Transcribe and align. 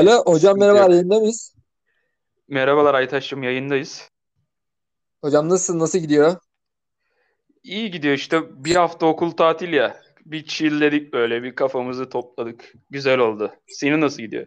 Alo 0.00 0.22
hocam 0.26 0.58
merhaba 0.58 0.94
yayında 0.94 1.18
mıyız? 1.18 1.54
Merhabalar 2.48 2.94
Aytaş'cığım 2.94 3.42
yayındayız. 3.42 4.08
Hocam 5.20 5.48
nasıl 5.48 5.78
nasıl 5.78 5.98
gidiyor? 5.98 6.36
İyi 7.62 7.90
gidiyor 7.90 8.14
işte 8.14 8.64
bir 8.64 8.76
hafta 8.76 9.06
okul 9.06 9.30
tatil 9.30 9.72
ya. 9.72 10.02
Bir 10.26 10.44
chillledik 10.44 11.12
böyle 11.12 11.42
bir 11.42 11.54
kafamızı 11.54 12.08
topladık. 12.08 12.72
Güzel 12.90 13.18
oldu. 13.18 13.52
Senin 13.68 14.00
nasıl 14.00 14.22
gidiyor? 14.22 14.46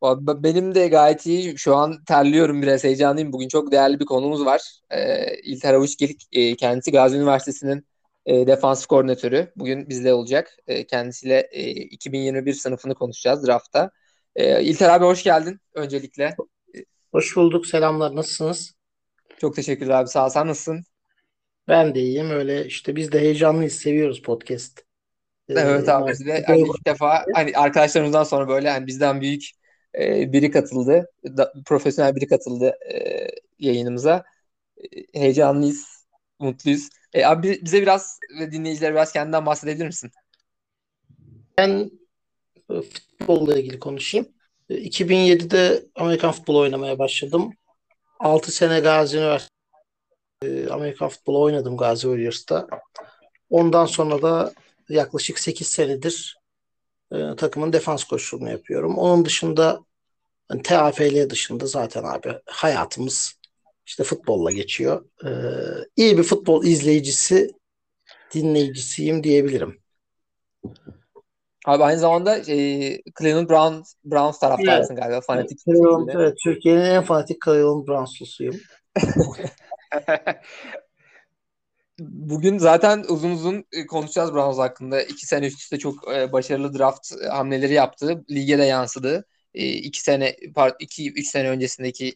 Abi, 0.00 0.42
Benim 0.42 0.74
de 0.74 0.88
gayet 0.88 1.26
iyi. 1.26 1.58
Şu 1.58 1.76
an 1.76 2.04
terliyorum 2.04 2.62
biraz 2.62 2.84
heyecanlıyım. 2.84 3.32
Bugün 3.32 3.48
çok 3.48 3.72
değerli 3.72 4.00
bir 4.00 4.06
konumuz 4.06 4.44
var. 4.44 4.80
Ee, 4.90 5.34
İlter 5.42 5.74
Avuşgil 5.74 6.14
e, 6.32 6.56
kendisi 6.56 6.92
Gazi 6.92 7.16
Üniversitesi'nin 7.16 7.86
e, 8.26 8.46
defans 8.46 8.86
koordinatörü. 8.86 9.52
Bugün 9.56 9.88
bizde 9.88 10.14
olacak. 10.14 10.56
E, 10.66 10.86
kendisiyle 10.86 11.48
e, 11.50 11.70
2021 11.70 12.52
sınıfını 12.52 12.94
konuşacağız 12.94 13.46
draftta. 13.46 13.90
E, 14.36 14.62
İlter 14.62 14.88
abi 14.88 15.04
hoş 15.04 15.22
geldin 15.22 15.60
öncelikle. 15.74 16.36
Hoş 17.12 17.36
bulduk. 17.36 17.66
Selamlar. 17.66 18.16
Nasılsınız? 18.16 18.74
Çok 19.38 19.56
teşekkürler 19.56 19.94
abi. 19.94 20.08
Sağ 20.08 20.26
ol. 20.26 20.30
Sen 20.30 20.46
nasılsın? 20.46 20.84
Ben 21.68 21.94
de 21.94 22.00
iyiyim. 22.00 22.30
Öyle 22.30 22.66
işte 22.66 22.96
biz 22.96 23.12
de 23.12 23.20
heyecanlıyız. 23.20 23.72
Seviyoruz 23.72 24.22
podcast. 24.22 24.80
Ee, 25.48 25.54
Evet 25.56 25.88
abi 25.88 26.10
biz 26.10 26.26
de 26.26 26.44
hani 26.46 26.60
ilk 26.60 26.86
defa 26.86 27.24
hani 27.34 27.52
arkadaşlarımızdan 27.56 28.24
sonra 28.24 28.48
böyle 28.48 28.70
hani 28.70 28.86
bizden 28.86 29.20
büyük 29.20 29.42
e, 29.98 30.32
biri 30.32 30.50
katıldı. 30.50 31.10
Da- 31.24 31.52
profesyonel 31.66 32.16
biri 32.16 32.26
katıldı 32.26 32.74
e, 32.94 33.26
yayınımıza. 33.58 34.24
E, 34.76 35.20
heyecanlıyız, 35.20 36.06
mutluyuz. 36.38 36.88
E, 37.12 37.24
abi 37.24 37.60
bize 37.62 37.82
biraz 37.82 38.18
ve 38.40 38.52
dinleyicilere 38.52 38.92
biraz 38.92 39.12
kendinden 39.12 39.46
bahsedebilir 39.46 39.86
misin? 39.86 40.10
ben 41.58 41.90
futbolla 42.68 43.58
ilgili 43.58 43.78
konuşayım. 43.78 44.28
E, 44.70 44.74
2007'de 44.74 45.84
Amerikan 45.94 46.32
futbolu 46.32 46.58
oynamaya 46.58 46.98
başladım. 46.98 47.52
6 48.20 48.52
sene 48.52 48.80
Gazi 48.80 49.16
Üniversitesi 49.16 49.56
e, 50.42 50.68
Amerikan 50.68 51.08
futbolu 51.08 51.42
oynadım 51.42 51.76
Gazi 51.76 52.02
Warriors'ta. 52.02 52.68
Ondan 53.50 53.86
sonra 53.86 54.22
da 54.22 54.52
yaklaşık 54.88 55.38
8 55.38 55.66
senedir 55.66 56.36
e, 57.12 57.36
takımın 57.36 57.72
defans 57.72 58.04
koçluğunu 58.04 58.50
yapıyorum. 58.50 58.98
Onun 58.98 59.24
dışında 59.24 59.80
hani 60.48 60.62
TAFL 60.62 61.30
dışında 61.30 61.66
zaten 61.66 62.04
abi 62.04 62.34
hayatımız 62.46 63.34
işte 63.86 64.04
futbolla 64.04 64.52
geçiyor. 64.52 65.04
E, 65.24 65.30
iyi 65.96 66.18
bir 66.18 66.22
futbol 66.22 66.64
izleyicisi, 66.64 67.50
dinleyicisiyim 68.34 69.24
diyebilirim. 69.24 69.80
Abi 71.66 71.84
aynı 71.84 71.98
zamanda 71.98 72.38
e, 72.38 72.98
Cleveland 73.18 73.50
Browns, 73.50 73.94
Browns 74.04 74.38
taraftarısın 74.38 74.96
galiba 74.96 75.20
fanatik 75.20 75.58
Cleveland, 75.64 76.08
evet, 76.08 76.38
Türkiye'nin 76.44 76.80
en 76.80 77.02
fanatik 77.02 77.44
Cleveland 77.44 77.88
Browns'lusuyum. 77.88 78.56
Bugün 81.98 82.58
zaten 82.58 83.04
uzun 83.08 83.30
uzun 83.30 83.64
e, 83.72 83.86
konuşacağız 83.86 84.34
Browns 84.34 84.58
hakkında. 84.58 85.02
İki 85.02 85.26
sene 85.26 85.46
üst 85.46 85.60
üste 85.60 85.78
çok 85.78 86.14
e, 86.14 86.32
başarılı 86.32 86.78
draft 86.78 87.12
e, 87.24 87.28
hamleleri 87.28 87.72
yaptı. 87.74 88.24
Lige 88.30 88.58
de 88.58 88.64
yansıdı. 88.64 89.26
İki 89.54 90.00
sene, 90.00 90.36
iki, 90.80 91.12
üç 91.12 91.26
sene 91.26 91.48
öncesindeki 91.48 92.14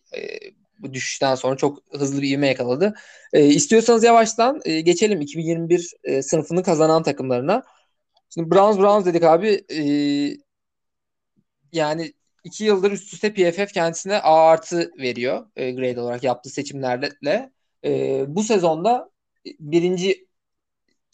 bu 0.78 0.94
düşüşten 0.94 1.34
sonra 1.34 1.56
çok 1.56 1.78
hızlı 1.92 2.22
bir 2.22 2.30
ivme 2.30 2.46
yakaladı. 2.48 2.94
İstiyorsanız 3.32 4.04
yavaştan 4.04 4.60
geçelim 4.60 5.20
2021 5.20 5.90
e, 6.04 6.22
sınıfını 6.22 6.62
kazanan 6.62 7.02
takımlarına. 7.02 7.64
Şimdi 8.34 8.50
Browns 8.50 8.78
Browns 8.78 9.06
dedik 9.06 9.22
abi. 9.24 9.64
E, 9.70 9.82
yani 11.72 12.12
iki 12.44 12.64
yıldır 12.64 12.92
üst 12.92 13.14
üste 13.14 13.34
PFF 13.34 13.72
kendisine 13.72 14.18
A 14.20 14.46
artı 14.50 14.90
veriyor 14.98 15.46
e, 15.56 15.70
grade 15.72 16.00
olarak 16.00 16.24
yaptığı 16.24 16.50
seçimlerle. 16.50 17.50
E, 17.84 18.24
bu 18.28 18.42
sezonda 18.42 19.10
birinci 19.60 20.26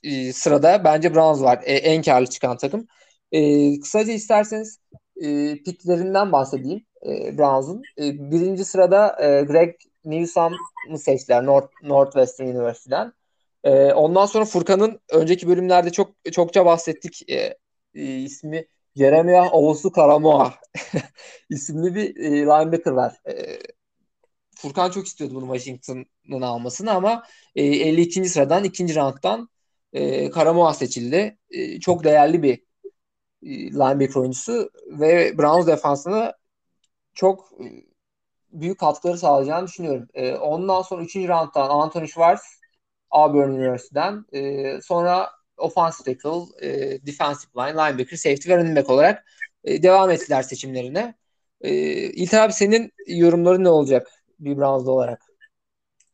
e, 0.04 0.32
sırada 0.32 0.84
bence 0.84 1.14
Browns 1.14 1.42
var. 1.42 1.60
E, 1.64 1.74
en 1.74 2.02
karlı 2.02 2.26
çıkan 2.26 2.56
takım. 2.56 2.86
E, 3.32 3.80
kısaca 3.80 4.12
isterseniz 4.12 4.78
e, 5.22 5.54
picklerinden 5.62 6.32
bahsedeyim 6.32 6.86
e, 7.06 7.38
Browns'un. 7.38 7.82
E, 7.98 8.30
birinci 8.32 8.64
sırada 8.64 9.16
e, 9.24 9.42
Greg 9.42 9.74
Newsome'ı 10.04 10.98
seçtiler 10.98 11.46
North, 11.46 11.68
Northwestern 11.82 12.48
University'den. 12.48 13.12
E, 13.66 13.92
ondan 13.94 14.26
sonra 14.26 14.44
Furkan'ın 14.44 15.00
önceki 15.10 15.48
bölümlerde 15.48 15.92
çok 15.92 16.14
çokça 16.32 16.66
bahsettik 16.66 17.30
e, 17.30 17.58
e, 17.94 18.18
ismi 18.18 18.66
Jeremiah 18.96 19.54
Owusu 19.54 19.92
Karamoa 19.92 20.54
isimli 21.50 21.94
bir 21.94 22.16
e, 22.16 22.30
linebacker 22.30 22.92
var. 22.92 23.14
E, 23.28 23.58
Furkan 24.56 24.90
çok 24.90 25.06
istiyordu 25.06 25.34
bunu 25.34 25.56
Washington'ın 25.56 26.42
almasını 26.42 26.92
ama 26.92 27.22
e, 27.56 27.64
52. 27.64 28.24
sıradan 28.28 28.64
2. 28.64 28.96
rounddan 28.96 29.48
e, 29.92 30.30
Karamoa 30.30 30.74
seçildi. 30.74 31.38
E, 31.50 31.80
çok 31.80 32.04
değerli 32.04 32.42
bir 32.42 32.54
e, 33.42 33.50
linebacker 33.72 34.20
oyuncusu 34.20 34.70
ve 34.86 35.38
Browns 35.38 35.66
defansına 35.66 36.34
çok 37.14 37.52
e, 37.60 37.66
büyük 38.52 38.78
katkıları 38.80 39.18
sağlayacağını 39.18 39.66
düşünüyorum. 39.66 40.08
E, 40.14 40.34
ondan 40.34 40.82
sonra 40.82 41.02
3. 41.02 41.16
rounddan 41.16 41.70
Anthony 41.70 42.06
Schwartz 42.06 42.65
Auburn 43.16 43.50
University'den 43.50 44.24
e, 44.32 44.80
sonra 44.80 45.30
offensive 45.56 46.04
tackle, 46.14 46.66
e, 46.68 47.00
defensive 47.06 47.50
line, 47.56 47.72
linebacker, 47.72 48.16
safety 48.16 48.50
ve 48.50 48.56
running 48.56 48.76
back 48.76 48.90
olarak 48.90 49.24
e, 49.64 49.82
devam 49.82 50.10
ettiler 50.10 50.42
seçimlerine. 50.42 51.14
E, 51.60 51.72
İlter 52.12 52.40
abi 52.40 52.52
senin 52.52 52.92
yorumların 53.06 53.64
ne 53.64 53.68
olacak 53.68 54.08
bir 54.38 54.56
Browns'da 54.56 54.90
olarak? 54.90 55.22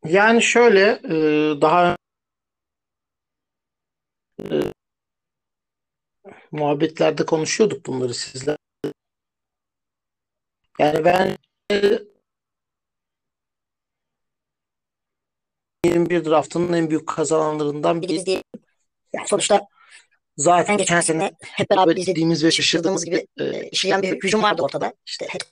Yani 0.05 0.43
şöyle 0.43 1.01
e, 1.05 1.13
daha 1.61 1.97
e, 4.51 4.73
muhabbetlerde 6.53 7.27
konuşuyorduk 7.27 7.87
bunları 7.87 8.15
sizle. 8.15 8.57
Yani 10.79 11.05
ben 11.05 11.37
21 15.85 16.25
draftının 16.25 16.73
en 16.73 16.91
büyük 16.91 17.07
kazananlarından 17.07 18.03
biriyiz 18.03 18.27
diye. 18.27 18.43
Yani 19.13 19.29
sonuçta 19.29 19.67
zaten 20.37 20.77
geçen 20.77 21.01
sene 21.01 21.33
hep 21.41 21.71
beraber 21.71 21.97
izlediğimiz 21.97 22.45
ve 22.45 22.51
şaşırdığımız 22.51 23.05
gibi 23.05 23.27
e, 23.41 23.69
işleyen 23.69 24.03
bir 24.03 24.17
hücum 24.17 24.43
vardı 24.43 24.63
ortada. 24.63 24.95
İşte 25.07 25.27
hep 25.31 25.43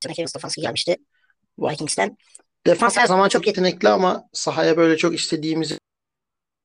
Kevin 0.00 0.26
Stefanski 0.26 0.60
gelmişti 0.60 0.96
Vikings'ten. 1.58 2.16
Defans 2.66 2.96
her 2.96 3.06
zaman 3.06 3.28
çok 3.28 3.46
yetenekli 3.46 3.88
ama 3.88 4.28
sahaya 4.32 4.76
böyle 4.76 4.96
çok 4.96 5.14
istediğimizi 5.14 5.78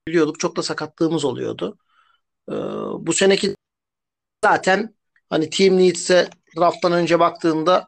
biliyorduk. 0.07 0.40
Çok 0.40 0.55
da 0.55 0.63
sakatlığımız 0.63 1.25
oluyordu. 1.25 1.78
Ee, 2.50 2.53
bu 3.00 3.13
seneki 3.13 3.55
zaten 4.44 4.95
hani 5.29 5.50
team 5.50 5.78
needs'e 5.78 6.29
drafttan 6.57 6.91
önce 6.91 7.19
baktığında 7.19 7.88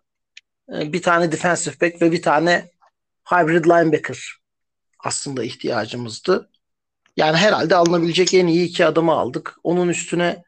e, 0.73 0.93
bir 0.93 1.01
tane 1.01 1.31
defensive 1.31 1.75
back 1.81 2.01
ve 2.01 2.11
bir 2.11 2.21
tane 2.21 2.71
hybrid 3.31 3.65
linebacker 3.65 4.44
aslında 5.05 5.43
ihtiyacımızdı. 5.43 6.49
Yani 7.17 7.37
herhalde 7.37 7.75
alınabilecek 7.75 8.33
en 8.33 8.47
iyi 8.47 8.67
iki 8.67 8.85
adamı 8.85 9.11
aldık. 9.11 9.55
Onun 9.63 9.89
üstüne 9.89 10.43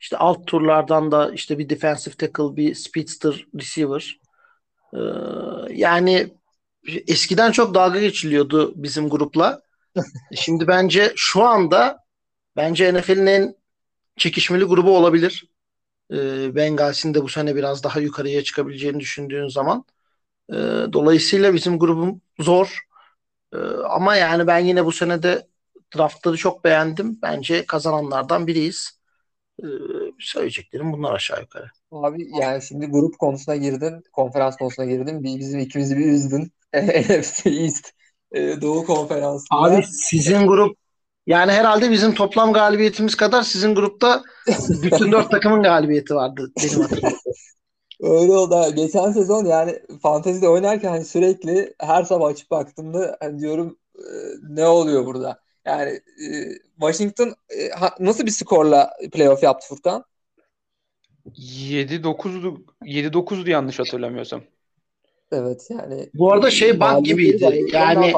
işte 0.00 0.16
alt 0.16 0.46
turlardan 0.46 1.12
da 1.12 1.32
işte 1.32 1.58
bir 1.58 1.68
defensive 1.68 2.14
tackle, 2.14 2.56
bir 2.56 2.74
speedster 2.74 3.46
receiver. 3.58 4.20
Ee, 4.94 4.98
yani 5.74 6.34
eskiden 6.86 7.52
çok 7.52 7.74
dalga 7.74 8.00
geçiliyordu 8.00 8.72
bizim 8.76 9.08
grupla. 9.10 9.62
Şimdi 10.36 10.68
bence 10.68 11.12
şu 11.16 11.42
anda 11.44 12.04
bence 12.56 12.94
NFL'in 12.94 13.26
en 13.26 13.54
çekişmeli 14.16 14.64
grubu 14.64 14.96
olabilir. 14.96 15.50
Ee, 16.12 16.54
Bengals'in 16.54 17.14
de 17.14 17.22
bu 17.22 17.28
sene 17.28 17.56
biraz 17.56 17.84
daha 17.84 18.00
yukarıya 18.00 18.44
çıkabileceğini 18.44 19.00
düşündüğün 19.00 19.48
zaman. 19.48 19.84
Ee, 20.52 20.56
dolayısıyla 20.92 21.54
bizim 21.54 21.78
grubum 21.78 22.20
zor. 22.40 22.89
Ee, 23.54 23.58
ama 23.88 24.16
yani 24.16 24.46
ben 24.46 24.58
yine 24.58 24.84
bu 24.84 24.92
sene 24.92 25.22
de 25.22 25.46
draftları 25.96 26.36
çok 26.36 26.64
beğendim. 26.64 27.18
Bence 27.22 27.66
kazananlardan 27.66 28.46
biriyiz. 28.46 29.00
Ee, 29.62 29.66
söyleyeceklerim 30.18 30.92
bunlar 30.92 31.14
aşağı 31.14 31.40
yukarı. 31.40 31.66
Abi 31.92 32.28
yani 32.40 32.62
şimdi 32.62 32.86
grup 32.86 33.18
konusuna 33.18 33.56
girdin, 33.56 34.04
konferans 34.12 34.56
konusuna 34.56 34.86
girdin. 34.86 35.24
Bir, 35.24 35.38
bizim 35.38 35.60
ikimizi 35.60 35.98
bir 35.98 36.06
üzdün. 36.06 36.52
NFC 36.74 37.50
East 37.50 37.90
e, 38.32 38.60
Doğu 38.60 38.84
Konferansı'nda. 38.84 39.60
Abi 39.60 39.82
sizin 39.86 40.46
grup 40.46 40.76
yani 41.26 41.52
herhalde 41.52 41.90
bizim 41.90 42.14
toplam 42.14 42.52
galibiyetimiz 42.52 43.14
kadar 43.14 43.42
sizin 43.42 43.74
grupta 43.74 44.22
bütün 44.82 45.12
dört 45.12 45.30
takımın 45.30 45.62
galibiyeti 45.62 46.14
vardı 46.14 46.52
benim 46.56 46.80
hatırladığım. 46.80 47.18
Öyle 48.02 48.32
oldu. 48.32 48.74
Geçen 48.74 49.12
sezon 49.12 49.44
yani 49.44 49.80
fantezide 50.02 50.48
oynarken 50.48 50.88
hani 50.90 51.04
sürekli 51.04 51.74
her 51.80 52.04
sabah 52.04 52.28
açıp 52.28 52.50
baktığımda 52.50 53.16
hani 53.20 53.38
diyorum 53.40 53.78
e, 53.98 54.02
ne 54.42 54.66
oluyor 54.66 55.06
burada? 55.06 55.40
Yani 55.64 55.90
e, 55.90 56.28
Washington 56.80 57.34
e, 57.48 57.68
ha- 57.68 57.94
nasıl 58.00 58.26
bir 58.26 58.30
skorla 58.30 58.90
playoff 59.12 59.42
yaptı 59.42 59.68
Furkan? 59.68 60.04
7-9'du 61.36 62.64
7-9'du 62.84 63.50
yanlış 63.50 63.78
hatırlamıyorsam. 63.78 64.42
Evet 65.32 65.66
yani. 65.70 66.10
Bu 66.14 66.32
arada 66.32 66.50
şey 66.50 66.74
bug 66.74 66.80
Mağlubiyeti 66.80 67.38
gibiydi. 67.38 67.66
Yani 67.72 68.12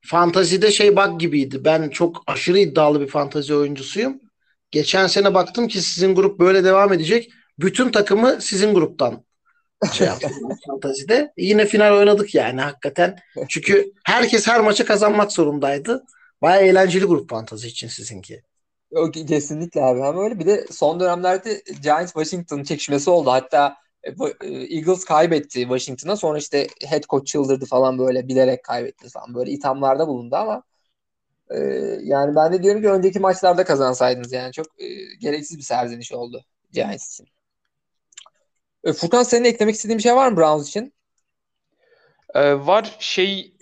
fantazide 0.00 0.70
şey 0.70 0.96
bug 0.96 1.20
gibiydi. 1.20 1.64
Ben 1.64 1.88
çok 1.88 2.22
aşırı 2.26 2.58
iddialı 2.58 3.00
bir 3.00 3.06
fantazi 3.06 3.54
oyuncusuyum. 3.54 4.20
Geçen 4.70 5.06
sene 5.06 5.34
baktım 5.34 5.68
ki 5.68 5.80
sizin 5.80 6.14
grup 6.14 6.40
böyle 6.40 6.64
devam 6.64 6.92
edecek. 6.92 7.30
Bütün 7.58 7.90
takımı 7.90 8.40
sizin 8.40 8.74
gruptan 8.74 9.24
şey 9.92 10.06
yaptım 10.06 10.30
fantazide. 10.66 11.32
Yine 11.36 11.66
final 11.66 11.98
oynadık 11.98 12.34
yani 12.34 12.60
hakikaten. 12.60 13.18
Çünkü 13.48 13.92
herkes 14.04 14.46
her 14.46 14.60
maçı 14.60 14.84
kazanmak 14.84 15.32
zorundaydı. 15.32 16.04
Baya 16.42 16.60
eğlenceli 16.60 17.04
grup 17.04 17.30
fantazi 17.30 17.68
için 17.68 17.88
sizinki. 17.88 18.42
Yok, 18.90 19.14
kesinlikle 19.14 19.82
abi. 19.82 20.00
Hem 20.00 20.18
öyle 20.18 20.38
bir 20.38 20.46
de 20.46 20.66
son 20.70 21.00
dönemlerde 21.00 21.62
Giants 21.82 22.12
Washington 22.12 22.62
çekişmesi 22.62 23.10
oldu. 23.10 23.30
Hatta 23.30 23.76
e, 24.02 24.10
e, 24.40 24.76
Eagles 24.76 25.04
kaybetti 25.04 25.60
Washington'a. 25.60 26.16
Sonra 26.16 26.38
işte 26.38 26.66
head 26.84 27.02
coach 27.02 27.26
çıldırdı 27.26 27.66
falan 27.66 27.98
böyle 27.98 28.28
bilerek 28.28 28.64
kaybetti 28.64 29.08
falan. 29.08 29.34
Böyle 29.34 29.50
ithamlarda 29.50 30.08
bulundu 30.08 30.36
ama 30.36 30.62
e, 31.50 31.58
yani 32.02 32.36
ben 32.36 32.52
de 32.52 32.62
diyorum 32.62 32.82
ki 32.82 32.88
önceki 32.88 33.20
maçlarda 33.20 33.64
kazansaydınız 33.64 34.32
yani 34.32 34.52
çok 34.52 34.66
gereksiz 35.20 35.58
bir 35.58 35.62
serzeniş 35.62 36.12
oldu 36.12 36.44
Giants 36.72 37.12
için. 37.12 37.33
E, 38.84 38.92
Furkan 38.92 39.22
senin 39.22 39.44
eklemek 39.44 39.74
istediğin 39.74 39.98
bir 39.98 40.02
şey 40.02 40.14
var 40.14 40.28
mı 40.28 40.36
Browns 40.36 40.68
için? 40.68 40.94
Ee, 42.34 42.66
var 42.66 42.96
şey 42.98 43.56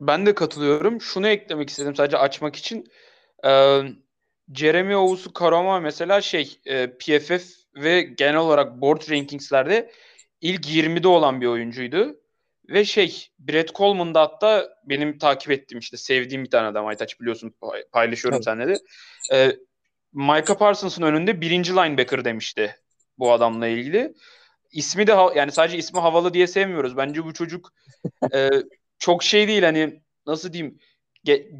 ben 0.00 0.26
de 0.26 0.34
katılıyorum. 0.34 1.00
Şunu 1.00 1.28
eklemek 1.28 1.70
istedim 1.70 1.96
sadece 1.96 2.18
açmak 2.18 2.56
için. 2.56 2.86
Ee, 3.44 3.80
Jeremy 4.54 4.96
Owusu 4.96 5.32
Karama 5.32 5.80
mesela 5.80 6.20
şey 6.20 6.60
e, 6.66 6.86
PFF 6.86 7.44
ve 7.74 8.02
genel 8.02 8.36
olarak 8.36 8.80
board 8.80 9.10
rankingslerde 9.10 9.90
ilk 10.40 10.66
20'de 10.66 11.08
olan 11.08 11.40
bir 11.40 11.46
oyuncuydu. 11.46 12.20
Ve 12.68 12.84
şey 12.84 13.28
Brett 13.38 13.74
Coleman 13.74 14.14
da 14.14 14.20
hatta 14.20 14.68
benim 14.84 15.18
takip 15.18 15.50
ettiğim 15.50 15.78
işte 15.78 15.96
sevdiğim 15.96 16.44
bir 16.44 16.50
tane 16.50 16.66
adam 16.66 16.86
Aytaç 16.86 17.20
biliyorsun 17.20 17.54
pay- 17.60 17.84
paylaşıyorum 17.92 18.36
Evet. 18.36 18.44
seninle 18.44 18.68
de. 18.68 18.78
Ee, 19.32 19.56
Micah 20.12 20.58
Parsons'ın 20.58 21.02
önünde 21.02 21.40
birinci 21.40 21.72
linebacker 21.72 22.24
demişti 22.24 22.76
bu 23.18 23.32
adamla 23.32 23.66
ilgili. 23.66 24.14
İsmi 24.72 25.06
de 25.06 25.12
yani 25.36 25.52
sadece 25.52 25.78
ismi 25.78 26.00
havalı 26.00 26.34
diye 26.34 26.46
sevmiyoruz. 26.46 26.96
Bence 26.96 27.24
bu 27.24 27.32
çocuk 27.32 27.72
e, 28.34 28.50
çok 28.98 29.22
şey 29.22 29.48
değil 29.48 29.62
hani 29.62 30.02
nasıl 30.26 30.52
diyeyim 30.52 30.78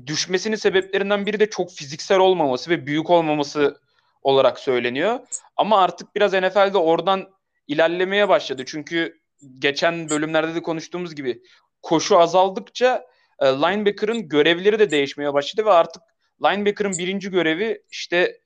düşmesinin 0.06 0.56
sebeplerinden 0.56 1.26
biri 1.26 1.40
de 1.40 1.50
çok 1.50 1.70
fiziksel 1.70 2.18
olmaması 2.18 2.70
ve 2.70 2.86
büyük 2.86 3.10
olmaması 3.10 3.80
olarak 4.22 4.58
söyleniyor. 4.58 5.20
Ama 5.56 5.82
artık 5.82 6.14
biraz 6.14 6.32
NFL'de 6.32 6.78
oradan 6.78 7.28
ilerlemeye 7.66 8.28
başladı. 8.28 8.62
Çünkü 8.66 9.20
geçen 9.58 10.10
bölümlerde 10.10 10.54
de 10.54 10.62
konuştuğumuz 10.62 11.14
gibi 11.14 11.42
koşu 11.82 12.18
azaldıkça 12.18 13.06
e, 13.40 13.46
linebacker'ın 13.46 14.28
görevleri 14.28 14.78
de 14.78 14.90
değişmeye 14.90 15.34
başladı 15.34 15.66
ve 15.66 15.70
artık 15.70 16.02
linebacker'ın 16.44 16.98
birinci 16.98 17.30
görevi 17.30 17.82
işte 17.90 18.40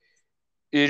e, 0.73 0.87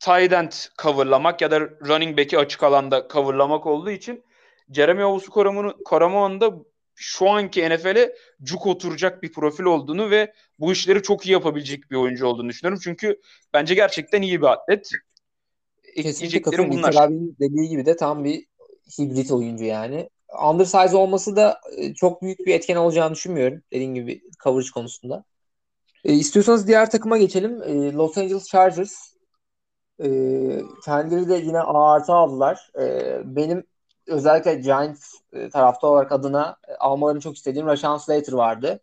tight 0.00 0.32
end 0.32 0.52
coverlamak 0.82 1.40
ya 1.40 1.50
da 1.50 1.60
running 1.60 2.18
back'i 2.18 2.38
açık 2.38 2.62
alanda 2.62 3.08
coverlamak 3.12 3.66
olduğu 3.66 3.90
için 3.90 4.24
Jeremy 4.72 5.02
Owusu-Koramoa'nın 5.02 6.40
da 6.40 6.52
şu 6.94 7.30
anki 7.30 7.68
NFL'e 7.70 8.14
cuk 8.42 8.66
oturacak 8.66 9.22
bir 9.22 9.32
profil 9.32 9.64
olduğunu 9.64 10.10
ve 10.10 10.32
bu 10.58 10.72
işleri 10.72 11.02
çok 11.02 11.26
iyi 11.26 11.32
yapabilecek 11.32 11.90
bir 11.90 11.96
oyuncu 11.96 12.26
olduğunu 12.26 12.48
düşünüyorum. 12.48 12.80
Çünkü 12.84 13.20
bence 13.54 13.74
gerçekten 13.74 14.22
iyi 14.22 14.40
bir 14.40 14.46
atlet. 14.46 14.90
Kesinlikle 15.96 16.70
bunlar. 16.70 16.94
Abinin 16.94 17.36
dediği 17.40 17.68
gibi 17.68 17.86
de 17.86 17.96
tam 17.96 18.24
bir 18.24 18.46
hibrit 18.98 19.32
oyuncu 19.32 19.64
yani. 19.64 20.10
Undersize 20.48 20.96
olması 20.96 21.36
da 21.36 21.60
e, 21.76 21.94
çok 21.94 22.22
büyük 22.22 22.38
bir 22.38 22.54
etken 22.54 22.76
olacağını 22.76 23.14
düşünmüyorum. 23.14 23.62
Dediğim 23.72 23.94
gibi 23.94 24.22
coverage 24.44 24.70
konusunda. 24.74 25.24
E, 26.04 26.12
istiyorsanız 26.12 26.68
diğer 26.68 26.90
takıma 26.90 27.18
geçelim. 27.18 27.62
E, 27.62 27.92
Los 27.92 28.18
Angeles 28.18 28.48
Chargers. 28.48 29.15
E, 30.04 30.08
kendileri 30.84 31.28
de 31.28 31.34
yine 31.34 31.60
artı 31.60 32.12
aldılar. 32.12 32.70
E, 32.80 33.20
benim 33.24 33.64
özellikle 34.06 34.54
Giants 34.54 35.14
e, 35.32 35.48
tarafta 35.50 35.86
olarak 35.86 36.12
adına 36.12 36.56
e, 36.68 36.74
almalarını 36.74 37.20
çok 37.20 37.36
istediğim 37.36 37.66
Rashawn 37.66 37.98
Slater 38.04 38.32
vardı. 38.32 38.80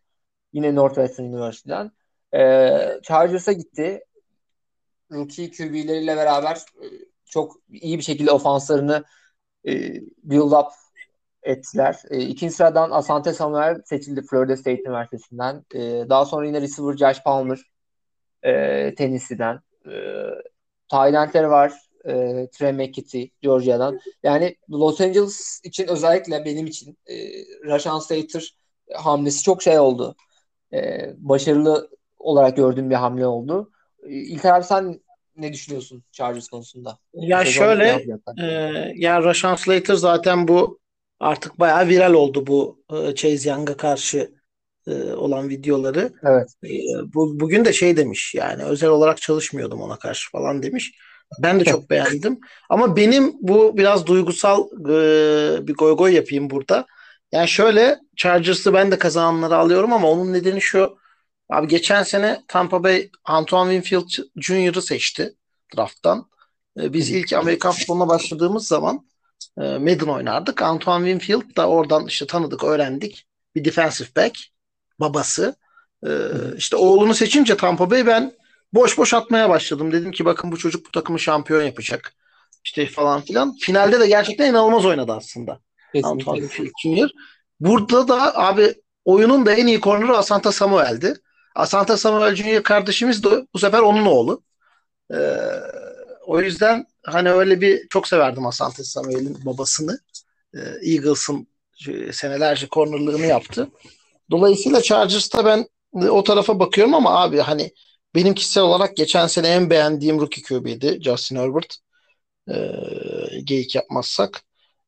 Yine 0.53 0.75
Northwestern 0.75 1.25
University'den. 1.25 1.91
E, 2.33 3.01
Chargers'a 3.03 3.51
gitti. 3.51 4.03
Rookie 5.11 5.51
QB'leriyle 5.51 6.17
beraber 6.17 6.55
e, 6.55 6.85
çok 7.25 7.55
iyi 7.69 7.97
bir 7.97 8.03
şekilde 8.03 8.31
ofanslarını 8.31 9.03
e, 9.67 9.71
build 10.23 10.51
up 10.51 10.67
ettiler. 11.43 12.01
E, 12.09 12.19
ikinci 12.19 12.53
sıradan 12.53 12.91
Asante 12.91 13.33
Samuel 13.33 13.81
seçildi 13.85 14.21
Florida 14.21 14.57
State 14.57 14.81
Üniversitesi'nden. 14.81 15.65
E, 15.75 15.79
daha 16.09 16.25
sonra 16.25 16.45
yine 16.45 16.61
receiver 16.61 16.97
Josh 16.97 17.23
Palmer 17.23 17.59
e, 18.43 18.95
Tennessee'den. 18.95 19.59
E, 19.85 19.93
tight 20.93 21.15
end'leri 21.15 21.49
var. 21.49 21.73
E, 22.05 22.47
Trey 22.53 22.71
McKitty 22.71 23.23
Georgia'dan. 23.41 23.99
Yani 24.23 24.55
Los 24.71 25.01
Angeles 25.01 25.61
için 25.63 25.87
özellikle 25.87 26.45
benim 26.45 26.67
için 26.67 26.97
e, 27.07 27.15
Rashawn 27.65 27.99
Slater 27.99 28.55
hamlesi 28.93 29.43
çok 29.43 29.63
şey 29.63 29.79
oldu. 29.79 30.15
E, 30.73 31.09
başarılı 31.17 31.89
olarak 32.19 32.57
gördüğüm 32.57 32.89
bir 32.89 32.95
hamle 32.95 33.27
oldu. 33.27 33.71
E, 34.03 34.09
İlker 34.09 34.53
abi 34.53 34.63
sen 34.63 34.99
ne 35.37 35.53
düşünüyorsun 35.53 36.03
Chargers 36.11 36.47
konusunda? 36.47 36.97
Ya 37.13 37.39
Sezon 37.39 37.51
şöyle 37.51 38.05
e, 38.37 38.45
ya 38.95 39.23
Rashawn 39.23 39.63
Slater 39.63 39.95
zaten 39.95 40.47
bu 40.47 40.79
artık 41.19 41.59
bayağı 41.59 41.87
viral 41.87 42.13
oldu 42.13 42.47
bu 42.47 42.83
e, 42.93 43.15
Chase 43.15 43.49
Young'a 43.49 43.77
karşı 43.77 44.33
e, 44.87 45.13
olan 45.13 45.49
videoları. 45.49 46.13
Evet. 46.23 46.49
E, 46.63 46.69
bu, 47.13 47.39
bugün 47.39 47.65
de 47.65 47.73
şey 47.73 47.97
demiş 47.97 48.35
yani 48.35 48.63
özel 48.63 48.89
olarak 48.89 49.21
çalışmıyordum 49.21 49.81
ona 49.81 49.99
karşı 49.99 50.31
falan 50.31 50.63
demiş. 50.63 50.91
Ben 51.39 51.59
de 51.59 51.65
çok 51.65 51.89
beğendim. 51.89 52.39
Ama 52.69 52.95
benim 52.95 53.33
bu 53.41 53.77
biraz 53.77 54.07
duygusal 54.07 54.67
e, 54.89 55.67
bir 55.67 55.73
goy 55.73 55.95
goy 55.95 56.13
yapayım 56.13 56.49
burada. 56.49 56.85
Yani 57.31 57.47
şöyle 57.47 57.99
Chargers'ı 58.15 58.73
ben 58.73 58.91
de 58.91 58.97
kazananları 58.97 59.57
alıyorum 59.57 59.93
ama 59.93 60.11
onun 60.11 60.33
nedeni 60.33 60.61
şu. 60.61 60.97
Abi 61.49 61.67
geçen 61.67 62.03
sene 62.03 62.43
Tampa 62.47 62.83
Bay 62.83 63.09
Antoine 63.25 63.81
Winfield 63.81 64.25
Jr.'ı 64.41 64.81
seçti 64.81 65.33
drafttan. 65.75 66.29
E, 66.81 66.93
biz 66.93 67.11
ilk 67.11 67.33
Amerikan 67.33 67.71
futboluna 67.71 68.07
başladığımız 68.07 68.67
zaman 68.67 69.07
e, 69.57 69.61
Madden 69.61 70.07
oynardık. 70.07 70.61
Antoine 70.61 71.11
Winfield 71.11 71.57
da 71.57 71.69
oradan 71.69 72.07
işte 72.07 72.27
tanıdık, 72.27 72.63
öğrendik. 72.63 73.27
Bir 73.55 73.65
defensive 73.65 74.07
back 74.15 74.39
babası. 74.99 75.55
E, 76.07 76.09
işte 76.57 76.75
oğlunu 76.75 77.13
seçince 77.13 77.57
Tampa 77.57 77.91
Bay 77.91 78.07
ben 78.07 78.33
boş 78.73 78.97
boş 78.97 79.13
atmaya 79.13 79.49
başladım. 79.49 79.91
Dedim 79.91 80.11
ki 80.11 80.25
bakın 80.25 80.51
bu 80.51 80.57
çocuk 80.57 80.85
bu 80.85 80.91
takımı 80.91 81.19
şampiyon 81.19 81.63
yapacak. 81.63 82.13
İşte 82.65 82.87
falan 82.87 83.21
filan. 83.21 83.55
Finalde 83.61 83.99
de 83.99 84.07
gerçekten 84.07 84.49
inanılmaz 84.49 84.85
oynadı 84.85 85.11
aslında. 85.11 85.59
Antoine 86.03 86.47
Jr. 86.83 87.09
Burada 87.59 88.07
da 88.07 88.37
abi 88.37 88.73
oyunun 89.05 89.45
da 89.45 89.53
en 89.53 89.67
iyi 89.67 89.81
corner'ı 89.81 90.17
Asante 90.17 90.51
Samuel'di. 90.51 91.13
Asante 91.55 91.97
Samuel 91.97 92.35
Jr. 92.35 92.63
kardeşimiz 92.63 93.23
de 93.23 93.47
bu 93.53 93.59
sefer 93.59 93.79
onun 93.79 94.05
oğlu. 94.05 94.43
Ee, 95.13 95.37
o 96.25 96.41
yüzden 96.41 96.85
hani 97.03 97.31
öyle 97.31 97.61
bir 97.61 97.87
çok 97.87 98.07
severdim 98.07 98.45
Asante 98.45 98.83
Samuel'in 98.83 99.45
babasını. 99.45 99.99
Ee, 100.55 100.59
Eagles'ın 100.91 101.47
e, 101.87 102.13
senelerce 102.13 102.67
cornerlığını 102.71 103.25
yaptı. 103.25 103.69
Dolayısıyla 104.33 104.81
Chargers'ta 104.81 105.45
ben 105.45 105.65
e, 106.01 106.09
o 106.09 106.23
tarafa 106.23 106.59
bakıyorum 106.59 106.93
ama 106.93 107.21
abi 107.21 107.37
hani 107.37 107.71
benim 108.15 108.33
kişisel 108.33 108.63
olarak 108.63 108.97
geçen 108.97 109.27
sene 109.27 109.47
en 109.47 109.69
beğendiğim 109.69 110.19
rookie 110.19 110.43
QB'ydi 110.43 110.99
Justin 111.03 111.35
Herbert. 111.35 111.77
Ee, 112.49 112.53
geyik 113.43 113.75
yapmazsak. 113.75 114.43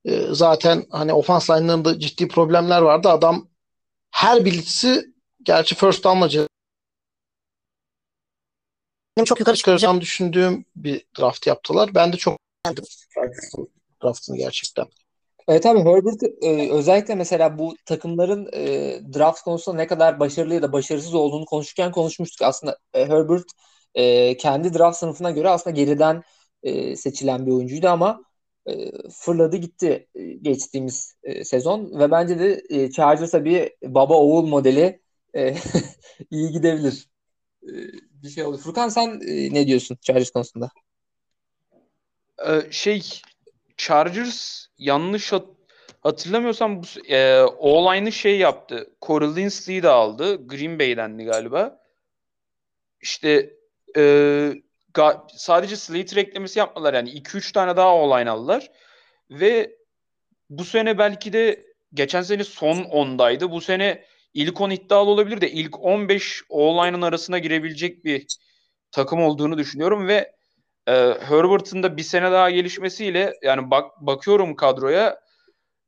Ee, 0.05 0.21
zaten 0.31 0.85
hani 0.91 1.13
ofans 1.13 1.49
line'larında 1.49 1.99
ciddi 1.99 2.27
problemler 2.27 2.81
vardı. 2.81 3.09
Adam 3.09 3.47
her 4.11 4.45
blitz'i 4.45 5.05
gerçi 5.43 5.75
first 5.75 6.03
down'la 6.03 6.47
benim 9.17 9.25
çok 9.25 9.39
yukarı 9.39 9.55
çıkaracağım 9.55 10.01
düşündüğüm 10.01 10.65
bir 10.75 11.05
draft 11.19 11.47
yaptılar. 11.47 11.95
Ben 11.95 12.13
de 12.13 12.17
çok 12.17 12.39
beğendim 12.65 12.83
draftını 14.03 14.37
gerçekten. 14.37 14.85
Evet 15.47 15.65
abi 15.65 15.79
Herbert 15.79 16.23
e, 16.43 16.71
özellikle 16.71 17.15
mesela 17.15 17.57
bu 17.59 17.75
takımların 17.85 18.49
e, 18.53 18.99
draft 19.13 19.41
konusunda 19.41 19.77
ne 19.77 19.87
kadar 19.87 20.19
başarılı 20.19 20.53
ya 20.53 20.61
da 20.61 20.73
başarısız 20.73 21.13
olduğunu 21.13 21.45
konuşurken 21.45 21.91
konuşmuştuk. 21.91 22.41
Aslında 22.41 22.77
e, 22.93 23.05
Herbert 23.05 23.45
e, 23.95 24.37
kendi 24.37 24.73
draft 24.73 24.97
sınıfına 24.97 25.31
göre 25.31 25.49
aslında 25.49 25.75
geriden 25.75 26.23
e, 26.63 26.95
seçilen 26.95 27.45
bir 27.45 27.51
oyuncuydu 27.51 27.87
ama 27.87 28.21
e, 28.67 28.91
fırladı 29.11 29.57
gitti 29.57 30.07
e, 30.15 30.23
geçtiğimiz 30.23 31.15
e, 31.23 31.43
sezon 31.45 31.99
ve 31.99 32.11
bence 32.11 32.39
de 32.39 32.63
e, 32.69 32.91
Chargers'a 32.91 33.45
bir 33.45 33.71
baba 33.83 34.13
oğul 34.17 34.47
modeli 34.47 35.01
e, 35.35 35.55
iyi 36.31 36.51
gidebilir. 36.51 37.09
E, 37.63 37.71
bir 38.23 38.29
şey 38.29 38.43
oldu. 38.43 38.57
Furkan 38.57 38.89
sen 38.89 39.21
e, 39.27 39.53
ne 39.53 39.67
diyorsun 39.67 39.97
Chargers 40.01 40.29
konusunda? 40.31 40.69
Ee, 42.47 42.71
şey 42.71 43.21
Chargers 43.77 44.65
yanlış 44.77 45.31
hat- 45.33 45.55
hatırlamıyorsam 46.01 46.83
bu 46.83 46.85
e, 47.09 47.41
O-line'ı 47.41 48.11
şey 48.11 48.37
yaptı. 48.37 48.89
Corey 49.01 49.35
Linsley'i 49.35 49.83
de 49.83 49.89
aldı. 49.89 50.47
Green 50.47 50.79
Bay'dendi 50.79 51.23
galiba. 51.23 51.79
İşte 53.01 53.53
e, 53.97 54.01
ga- 54.93 55.27
sadece 55.37 55.75
Slater 55.75 56.17
eklemesi 56.17 56.59
yapmadılar 56.59 56.93
yani 56.93 57.09
2-3 57.09 57.53
tane 57.53 57.77
daha 57.77 57.95
O-line 57.95 58.29
aldılar. 58.29 58.71
Ve 59.29 59.75
bu 60.49 60.65
sene 60.65 60.97
belki 60.97 61.33
de 61.33 61.65
geçen 61.93 62.21
sene 62.21 62.43
son 62.43 62.77
10'daydı. 62.77 63.51
Bu 63.51 63.61
sene 63.61 64.05
ilk 64.33 64.61
10 64.61 64.69
iddialı 64.69 65.09
olabilir 65.09 65.41
de 65.41 65.51
ilk 65.51 65.79
15 65.79 66.43
O-line'ın 66.49 67.01
arasına 67.01 67.39
girebilecek 67.39 68.05
bir 68.05 68.25
takım 68.91 69.21
olduğunu 69.21 69.57
düşünüyorum 69.57 70.07
ve 70.07 70.35
e, 70.87 70.93
Herbert'ın 71.19 71.83
da 71.83 71.97
bir 71.97 72.03
sene 72.03 72.31
daha 72.31 72.49
gelişmesiyle 72.49 73.33
yani 73.41 73.71
bak 73.71 73.91
bakıyorum 74.01 74.55
kadroya 74.55 75.19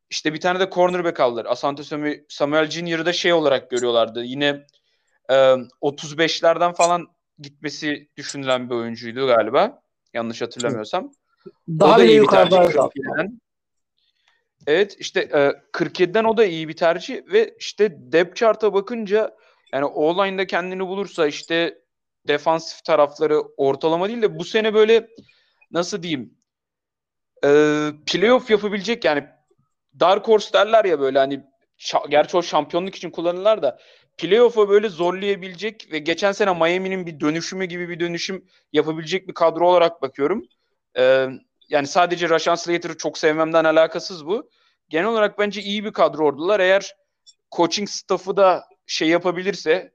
işte 0.10 0.34
bir 0.34 0.40
tane 0.40 0.60
de 0.60 0.70
cornerback 0.70 1.20
aldılar. 1.20 1.46
Asante 1.46 1.84
Samuel, 2.30 2.70
Junior'ı 2.70 3.06
da 3.06 3.14
şey 3.14 3.34
olarak 3.34 3.70
görüyorlardı. 3.70 4.24
Yine 4.24 4.66
e, 5.30 5.34
35'lerden 5.82 6.74
falan 6.74 7.08
gitmesi 7.40 8.10
düşünülen 8.18 8.70
bir 8.70 8.76
oyuncuydu 8.76 9.28
galiba. 9.28 9.82
Yanlış 10.14 10.42
hatırlamıyorsam. 10.42 11.12
Daha 11.68 11.96
o 11.96 12.00
da 12.00 12.04
iyi 12.04 12.22
bir 12.22 12.28
tercih 12.28 12.52
yukarıdaydı. 12.52 12.78
47'den. 12.78 13.42
Evet 14.68 14.96
işte 15.00 15.20
e, 15.20 15.38
47'den 15.74 16.24
o 16.24 16.38
da 16.38 16.46
iyi 16.46 16.68
bir 16.68 16.76
tercih 16.76 17.22
ve 17.26 17.56
işte 17.60 17.98
depth 18.00 18.36
chart'a 18.36 18.74
bakınca 18.74 19.36
yani 19.74 19.86
O-line'da 19.86 20.48
kendini 20.48 20.88
bulursa 20.88 21.28
işte 21.28 21.82
defansif 22.28 22.84
tarafları 22.84 23.42
ortalama 23.42 24.08
değil 24.08 24.22
de 24.22 24.40
bu 24.40 24.44
sene 24.44 24.74
böyle 24.74 25.08
nasıl 25.72 26.04
diyeyim 26.04 26.38
e, 27.44 27.50
playoff 28.06 28.50
yapabilecek 28.50 29.06
yani 29.06 29.28
Dark 30.00 30.28
Horse 30.28 30.54
derler 30.54 30.86
ya 30.86 31.00
böyle 31.00 31.20
hani 31.20 31.44
gerçi 32.10 32.38
o 32.38 32.42
şampiyonluk 32.42 32.96
için 32.96 33.12
kullanırlar 33.12 33.62
da 33.62 33.80
playoff'a 34.18 34.70
böyle 34.70 34.90
zorlayabilecek 34.90 35.92
ve 35.92 36.00
geçen 36.00 36.32
sene 36.32 36.54
Miami'nin 36.54 37.06
bir 37.06 37.20
dönüşümü 37.20 37.66
gibi 37.66 37.90
bir 37.90 38.00
dönüşüm 38.00 38.46
yapabilecek 38.74 39.28
bir 39.28 39.34
kadro 39.34 39.70
olarak 39.70 40.02
bakıyorum. 40.02 40.48
E, 40.98 41.28
yani 41.70 41.88
sadece 41.88 42.30
Rashan 42.30 42.56
Slater'ı 42.56 42.98
çok 42.98 43.18
sevmemden 43.18 43.64
alakasız 43.64 44.26
bu. 44.26 44.50
Genel 44.90 45.06
olarak 45.06 45.40
bence 45.40 45.62
iyi 45.62 45.86
bir 45.86 45.94
kadro 45.94 46.26
ordular. 46.26 46.60
Eğer 46.60 46.96
coaching 47.56 47.90
staff'ı 47.90 48.38
da 48.38 48.64
şey 48.86 49.08
yapabilirse 49.08 49.94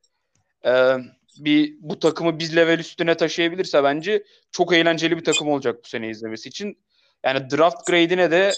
e, 0.65 0.97
bir 1.39 1.77
bu 1.81 1.99
takımı 1.99 2.39
biz 2.39 2.57
level 2.57 2.79
üstüne 2.79 3.17
taşıyabilirse 3.17 3.85
bence 3.85 4.25
çok 4.51 4.73
eğlenceli 4.75 5.17
bir 5.17 5.25
takım 5.25 5.49
olacak 5.49 5.81
bu 5.85 5.89
sene 5.89 6.09
izlemesi 6.11 6.49
için. 6.49 6.79
Yani 7.25 7.51
draft 7.51 7.87
grade'ine 7.87 8.31
de 8.31 8.53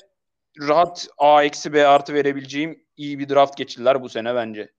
rahat 0.61 1.09
A 1.19 1.45
eksi 1.45 1.73
B 1.73 1.87
artı 1.87 2.15
verebileceğim 2.15 2.85
iyi 2.97 3.19
bir 3.19 3.29
draft 3.29 3.57
geçirdiler 3.57 4.03
bu 4.03 4.09
sene 4.09 4.35
bence. 4.35 4.73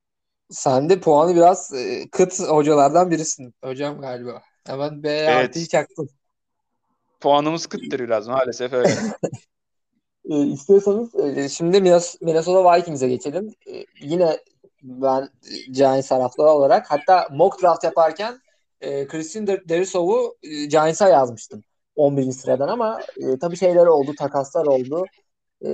Sen 0.49 0.89
de 0.89 0.99
puanı 0.99 1.35
biraz 1.35 1.73
e, 1.73 2.09
kıt 2.11 2.39
hocalardan 2.39 3.11
birisin 3.11 3.53
hocam 3.63 4.01
galiba. 4.01 4.41
Hemen 4.67 5.03
B 5.03 5.09
Evet. 5.09 5.29
artıyı 5.29 5.67
çaktın. 5.67 6.09
Puanımız 7.19 7.65
kıttır 7.67 7.99
biraz 7.99 8.27
maalesef 8.27 8.73
öyle. 8.73 8.89
E, 10.29 10.45
istiyorsanız 10.45 11.15
e, 11.15 11.49
şimdi 11.49 11.77
Minnes- 11.77 12.17
Minnesota 12.21 12.77
Vikings'e 12.77 13.07
geçelim. 13.09 13.53
E, 13.67 13.85
yine 14.01 14.37
ben 14.85 15.29
Giants 15.71 16.07
taraftarı 16.09 16.47
olarak 16.49 16.91
hatta 16.91 17.27
mock 17.31 17.61
draft 17.61 17.83
yaparken 17.83 18.39
e, 18.81 19.07
Christian 19.07 19.47
Der- 19.47 19.69
Derisov'u 19.69 20.37
e, 20.43 20.65
Giants'a 20.65 21.09
yazmıştım 21.09 21.63
11. 21.95 22.31
sıradan 22.31 22.67
ama 22.67 22.99
e, 23.17 23.39
tabii 23.39 23.57
şeyler 23.57 23.85
oldu, 23.85 24.11
takaslar 24.19 24.65
oldu. 24.65 25.05
E, 25.65 25.69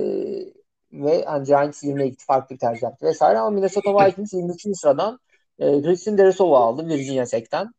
ve 0.92 1.24
hani 1.24 1.46
Giants 1.46 1.84
20'ye 1.84 2.08
gitti 2.08 2.24
farklı 2.26 2.54
bir 2.54 2.60
tercih 2.60 2.82
yaptı 2.82 3.06
vesaire 3.06 3.38
ama 3.38 3.50
Minnesota 3.50 3.90
Vikings 4.06 4.32
22. 4.32 4.74
sıradan 4.74 5.18
e, 5.58 5.82
Christian 5.82 6.18
Derisov'u 6.18 6.56
aldı 6.56 6.88
Virginia 6.88 7.24
Tech'ten. 7.24 7.72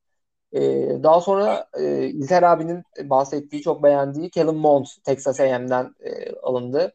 E, 0.54 0.62
daha 1.04 1.22
sonra 1.22 1.68
e, 1.80 2.08
İlter 2.08 2.44
abinin 2.44 2.84
bahsettiği, 3.04 3.62
çok 3.62 3.84
beğendiği 3.84 4.30
Kellen 4.30 4.56
Mond 4.56 4.86
Texas 5.04 5.40
A&M'den 5.40 5.96
e, 6.00 6.32
alındı. 6.36 6.94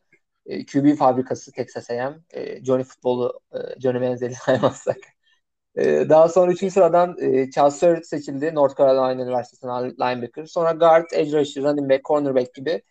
E, 0.49 0.67
QB 0.67 0.97
fabrikası 0.97 1.53
Texas 1.53 1.91
A&M. 1.91 2.17
E, 2.35 2.65
Johnny 2.65 2.85
futbolu 2.85 3.41
e, 3.55 3.81
Johnny 3.81 3.99
Manziel'i 4.09 4.35
saymazsak. 4.47 4.99
E, 5.77 6.09
daha 6.09 6.29
sonra 6.29 6.53
3. 6.53 6.71
sıradan 6.71 7.17
e, 7.21 7.51
Charles 7.51 7.77
Surratt 7.81 8.07
seçildi. 8.07 8.55
North 8.55 8.79
Carolina 8.79 9.23
Üniversitesi'nden 9.23 9.91
linebacker. 9.91 10.47
Sonra 10.47 10.73
guard, 10.73 11.07
edge 11.13 11.41
rusher, 11.41 11.63
running 11.63 11.91
back, 11.91 12.05
cornerback 12.05 12.55
gibi 12.55 12.83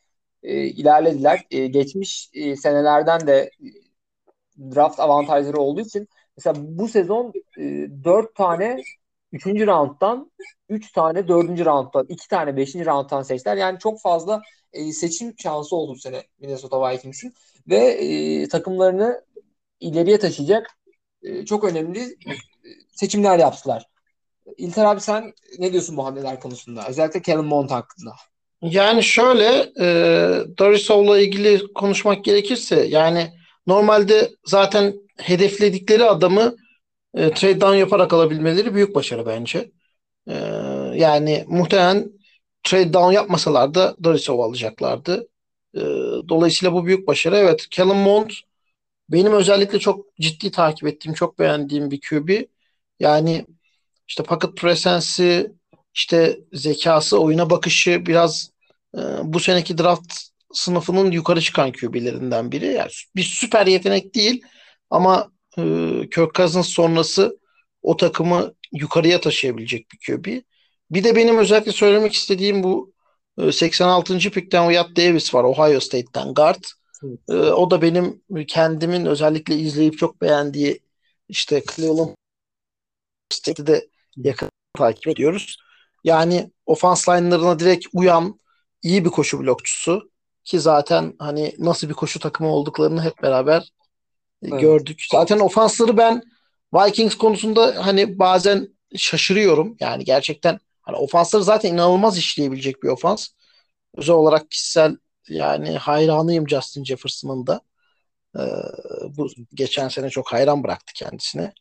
e, 0.44 0.64
ilerlediler. 0.68 1.42
E, 1.52 1.68
geçmiş 1.68 2.30
e, 2.34 2.56
senelerden 2.56 3.28
de 3.28 3.52
e, 3.64 3.68
draft 4.76 5.00
avantajları 5.00 5.58
olduğu 5.58 5.82
için 5.82 6.08
mesela 6.38 6.56
bu 6.60 6.88
sezon 6.88 7.34
e, 7.60 7.64
4 8.04 8.36
tane 8.36 8.84
3. 9.32 9.68
rounddan 9.68 10.32
3 10.70 10.92
tane 10.92 11.28
4. 11.28 11.66
rounddan 11.66 12.06
2 12.10 12.28
tane 12.28 12.58
5. 12.58 12.86
rounddan 12.86 13.22
seçtiler. 13.22 13.58
Yani 13.58 13.80
çok 13.80 14.02
fazla 14.02 14.42
e, 14.74 14.92
seçim 14.92 15.34
şansı 15.40 15.76
oldu 15.76 15.92
bu 15.92 16.00
sene 16.00 16.24
Minnesota 16.40 16.92
Vikings'in 16.92 17.34
ve 17.68 17.78
e, 17.78 18.48
takımlarını 18.48 19.22
ileriye 19.80 20.20
taşıyacak 20.20 20.68
e, 21.24 21.46
çok 21.46 21.64
önemli 21.64 22.02
e, 22.02 22.32
seçimler 22.96 23.40
yaptılar. 23.40 23.86
İlter 24.58 24.86
abi 24.86 25.02
sen 25.02 25.34
ne 25.60 25.72
diyorsun 25.72 25.98
bu 25.98 26.06
hamleler 26.06 26.40
konusunda? 26.40 26.88
Özellikle 26.90 27.22
Kellen 27.22 27.46
Mond 27.46 27.70
hakkında. 27.70 28.12
Yani 28.62 29.04
şöyle 29.04 29.72
e, 29.80 29.88
Dorisov'la 30.58 31.20
ilgili 31.20 31.74
konuşmak 31.74 32.26
gerekirse 32.26 32.86
yani 32.86 33.34
normalde 33.68 34.30
zaten 34.46 34.94
hedefledikleri 35.18 36.04
adamı 36.04 36.56
e, 37.14 37.32
trade 37.32 37.62
down 37.62 37.76
yaparak 37.76 38.14
alabilmeleri 38.14 38.74
büyük 38.76 38.96
başarı 38.96 39.26
bence. 39.26 39.72
E, 40.28 40.34
yani 40.96 41.46
muhtemelen 41.48 42.12
trade 42.68 42.94
down 42.94 43.12
yapmasalar 43.12 43.74
da 43.74 43.96
Dorisov 44.04 44.40
alacaklardı. 44.40 45.28
E, 45.76 45.82
dolayısıyla 46.30 46.74
bu 46.74 46.86
büyük 46.86 47.08
başarı. 47.08 47.38
Evet, 47.38 47.68
Kellen 47.70 47.98
Mond 47.98 48.30
benim 49.10 49.34
özellikle 49.34 49.80
çok 49.80 50.18
ciddi 50.20 50.52
takip 50.52 50.88
ettiğim, 50.88 51.14
çok 51.14 51.40
beğendiğim 51.40 51.92
bir 51.92 52.02
QB. 52.02 52.30
Yani 53.00 53.46
işte 54.08 54.24
pocket 54.24 54.58
presence'i, 54.58 55.52
işte 55.94 56.40
zekası, 56.54 57.20
oyuna 57.20 57.50
bakışı 57.50 58.06
biraz 58.06 58.52
e, 58.98 59.00
bu 59.24 59.40
seneki 59.40 59.78
draft 59.78 60.14
sınıfının 60.54 61.12
yukarı 61.12 61.42
çıkan 61.42 61.72
QB'lerinden 61.72 62.52
biri. 62.52 62.66
Yani 62.66 62.92
bir 63.16 63.24
süper 63.24 63.68
yetenek 63.68 64.16
değil 64.16 64.42
ama 64.90 65.32
e, 65.58 65.62
Kirk 66.16 66.36
Cousins 66.36 66.68
sonrası 66.68 67.40
o 67.82 67.98
takımı 67.98 68.54
yukarıya 68.72 69.22
taşıyabilecek 69.22 69.88
bir 69.92 69.98
QB. 70.06 70.28
Bir 70.92 71.04
de 71.04 71.16
benim 71.16 71.38
özellikle 71.38 71.72
söylemek 71.72 72.14
istediğim 72.14 72.64
bu 72.64 72.94
e, 73.38 73.52
86. 73.52 74.18
pickten 74.18 74.68
Wyatt 74.68 74.98
Davis 74.98 75.34
var 75.34 75.44
Ohio 75.44 75.80
State'ten 75.80 76.34
guard. 76.34 76.64
Evet. 77.04 77.20
E, 77.30 77.34
o 77.34 77.72
da 77.72 77.82
benim 77.82 78.22
kendimin 78.48 79.06
özellikle 79.06 79.56
izleyip 79.56 79.98
çok 79.98 80.22
beğendiği 80.22 80.80
işte 81.30 81.64
Cleveland 81.76 82.10
State'i 83.34 83.68
de 83.68 83.88
yakın 84.18 84.50
takip 84.78 85.08
ediyoruz. 85.08 85.58
Yani 86.04 86.52
ofans 86.66 87.10
line'larına 87.10 87.60
direkt 87.60 87.86
uyan 87.94 88.40
iyi 88.84 89.06
bir 89.06 89.10
koşu 89.10 89.40
blokçusu 89.40 90.12
ki 90.44 90.60
zaten 90.60 91.14
hani 91.20 91.56
nasıl 91.58 91.90
bir 91.90 91.94
koşu 91.94 92.20
takımı 92.20 92.50
olduklarını 92.50 93.04
hep 93.04 93.22
beraber 93.24 93.60
e, 94.44 94.48
Evet. 94.48 94.62
gördük. 94.62 95.02
Zaten 95.12 95.40
ofansları 95.40 95.98
ben 95.98 96.22
Vikings 96.74 97.16
konusunda 97.16 97.86
hani 97.86 98.20
bazen 98.20 98.68
şaşırıyorum. 98.96 99.78
Yani 99.80 100.04
gerçekten 100.06 100.60
hani 100.88 100.98
ofansları 100.98 101.44
zaten 101.44 101.74
inanılmaz 101.74 102.18
işleyebilecek 102.18 102.84
bir 102.84 102.88
ofans. 102.90 103.28
Özel 103.98 104.16
olarak 104.16 104.52
kişisel 104.52 104.98
yani 105.30 105.78
hayranıyım 105.78 106.50
Justin 106.50 106.84
Jefferson'ın 106.84 107.48
da. 107.48 107.62
Ee, 108.40 108.42
bu 109.18 109.30
geçen 109.54 109.88
sene 109.88 110.10
çok 110.10 110.34
hayran 110.34 110.64
bıraktı 110.64 110.94
kendisine. 110.96 111.54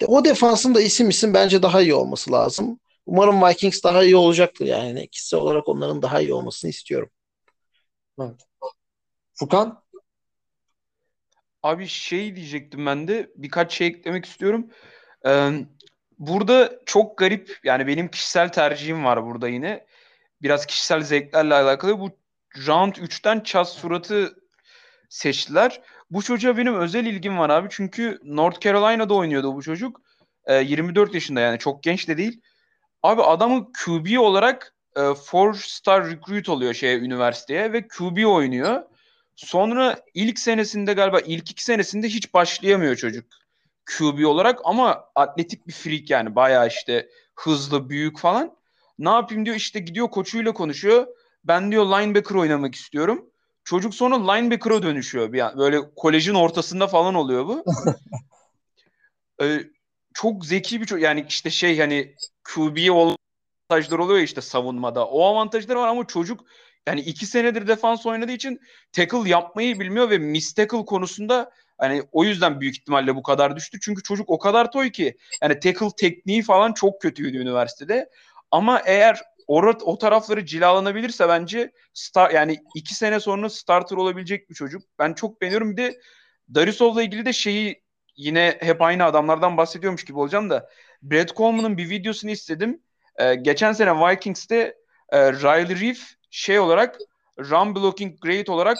De, 0.00 0.06
o 0.06 0.24
defansın 0.24 0.74
da 0.74 0.80
isim 0.80 1.08
isim 1.08 1.34
bence 1.34 1.62
daha 1.62 1.82
iyi 1.82 1.94
olması 1.94 2.32
lazım. 2.32 2.80
Umarım 3.06 3.42
Vikings 3.42 3.84
daha 3.84 4.04
iyi 4.04 4.16
olacaktır 4.16 4.66
yani. 4.66 5.08
Kişisel 5.08 5.40
olarak 5.40 5.68
onların 5.68 6.02
daha 6.02 6.20
iyi 6.20 6.34
olmasını 6.34 6.70
istiyorum. 6.70 7.10
Furkan? 9.34 9.82
Abi 11.62 11.86
şey 11.86 12.36
diyecektim 12.36 12.86
ben 12.86 13.08
de 13.08 13.30
birkaç 13.36 13.72
şey 13.72 13.86
eklemek 13.86 14.24
istiyorum. 14.24 14.70
Ee, 15.26 15.50
burada 16.20 16.72
çok 16.86 17.18
garip 17.18 17.58
yani 17.64 17.86
benim 17.86 18.08
kişisel 18.08 18.48
tercihim 18.48 19.04
var 19.04 19.26
burada 19.26 19.48
yine. 19.48 19.86
Biraz 20.42 20.66
kişisel 20.66 21.00
zevklerle 21.02 21.54
alakalı. 21.54 22.00
Bu 22.00 22.10
round 22.66 22.94
3'ten 22.94 23.40
Chaz 23.40 23.68
Surat'ı 23.68 24.34
seçtiler. 25.08 25.80
Bu 26.10 26.22
çocuğa 26.22 26.56
benim 26.56 26.80
özel 26.80 27.06
ilgim 27.06 27.38
var 27.38 27.50
abi. 27.50 27.68
Çünkü 27.70 28.20
North 28.24 28.60
Carolina'da 28.60 29.14
oynuyordu 29.14 29.54
bu 29.54 29.62
çocuk. 29.62 30.00
Ee, 30.46 30.54
24 30.54 31.14
yaşında 31.14 31.40
yani 31.40 31.58
çok 31.58 31.82
genç 31.82 32.08
de 32.08 32.16
değil. 32.16 32.40
Abi 33.02 33.22
adamı 33.22 33.68
QB 33.84 34.18
olarak 34.18 34.74
e, 34.96 35.00
four 35.14 35.54
star 35.54 36.10
recruit 36.10 36.48
oluyor 36.48 36.74
şeye 36.74 36.98
üniversiteye 36.98 37.72
ve 37.72 37.88
QB 37.88 38.26
oynuyor. 38.26 38.82
Sonra 39.36 39.96
ilk 40.14 40.38
senesinde 40.38 40.92
galiba 40.92 41.20
ilk 41.20 41.50
iki 41.50 41.64
senesinde 41.64 42.08
hiç 42.08 42.34
başlayamıyor 42.34 42.96
çocuk 42.96 43.39
QB 43.98 44.26
olarak 44.26 44.60
ama 44.64 45.04
atletik 45.14 45.66
bir 45.66 45.72
freak 45.72 46.10
yani 46.10 46.34
bayağı 46.34 46.68
işte 46.68 47.08
hızlı 47.34 47.90
büyük 47.90 48.18
falan. 48.18 48.56
Ne 48.98 49.08
yapayım 49.08 49.46
diyor 49.46 49.56
işte 49.56 49.80
gidiyor 49.80 50.10
koçuyla 50.10 50.52
konuşuyor. 50.52 51.06
Ben 51.44 51.72
diyor 51.72 51.84
linebacker 51.86 52.34
oynamak 52.34 52.74
istiyorum. 52.74 53.30
Çocuk 53.64 53.94
sonra 53.94 54.32
linebacker'a 54.32 54.82
dönüşüyor. 54.82 55.32
Bir 55.32 55.58
böyle 55.58 55.94
kolejin 55.96 56.34
ortasında 56.34 56.86
falan 56.86 57.14
oluyor 57.14 57.46
bu. 57.46 57.64
ee, 59.42 59.60
çok 60.14 60.46
zeki 60.46 60.80
bir 60.80 60.86
çocuk. 60.86 61.04
Yani 61.04 61.24
işte 61.28 61.50
şey 61.50 61.78
hani 61.78 62.14
QB 62.44 62.90
avantajlar 62.90 63.98
oluyor 63.98 64.18
ya 64.18 64.24
işte 64.24 64.40
savunmada. 64.40 65.06
O 65.06 65.24
avantajları 65.24 65.78
var 65.78 65.88
ama 65.88 66.06
çocuk 66.06 66.44
yani 66.86 67.00
iki 67.00 67.26
senedir 67.26 67.66
defans 67.66 68.06
oynadığı 68.06 68.32
için 68.32 68.60
tackle 68.92 69.28
yapmayı 69.28 69.80
bilmiyor 69.80 70.10
ve 70.10 70.18
miss 70.18 70.52
tackle 70.52 70.84
konusunda 70.84 71.50
hani 71.80 72.02
o 72.12 72.24
yüzden 72.24 72.60
büyük 72.60 72.76
ihtimalle 72.76 73.16
bu 73.16 73.22
kadar 73.22 73.56
düştü. 73.56 73.78
Çünkü 73.82 74.02
çocuk 74.02 74.30
o 74.30 74.38
kadar 74.38 74.72
toy 74.72 74.90
ki 74.90 75.16
yani 75.42 75.60
tackle 75.60 75.88
tekniği 75.96 76.42
falan 76.42 76.72
çok 76.72 77.00
kötüydü 77.00 77.38
üniversitede. 77.38 78.10
Ama 78.50 78.82
eğer 78.86 79.20
o, 79.46 79.62
o 79.84 79.98
tarafları 79.98 80.46
cilalanabilirse 80.46 81.28
bence 81.28 81.72
star 81.94 82.30
yani 82.30 82.58
iki 82.74 82.94
sene 82.94 83.20
sonra 83.20 83.50
starter 83.50 83.96
olabilecek 83.96 84.50
bir 84.50 84.54
çocuk. 84.54 84.82
Ben 84.98 85.12
çok 85.12 85.40
beğeniyorum. 85.40 85.72
Bir 85.72 85.76
de 85.76 86.00
Darisov'la 86.54 87.02
ilgili 87.02 87.26
de 87.26 87.32
şeyi 87.32 87.82
yine 88.16 88.58
hep 88.60 88.82
aynı 88.82 89.04
adamlardan 89.04 89.56
bahsediyormuş 89.56 90.04
gibi 90.04 90.18
olacağım 90.18 90.50
da 90.50 90.68
Brad 91.02 91.28
Coleman'ın 91.28 91.78
bir 91.78 91.90
videosunu 91.90 92.30
istedim. 92.30 92.82
Ee, 93.16 93.34
geçen 93.34 93.72
sene 93.72 93.92
Vikings'te 93.94 94.74
e, 95.12 95.32
Riley 95.32 95.88
Reef 95.88 96.14
şey 96.30 96.58
olarak 96.58 96.98
run 97.38 97.74
blocking 97.74 98.20
great 98.20 98.48
olarak 98.48 98.78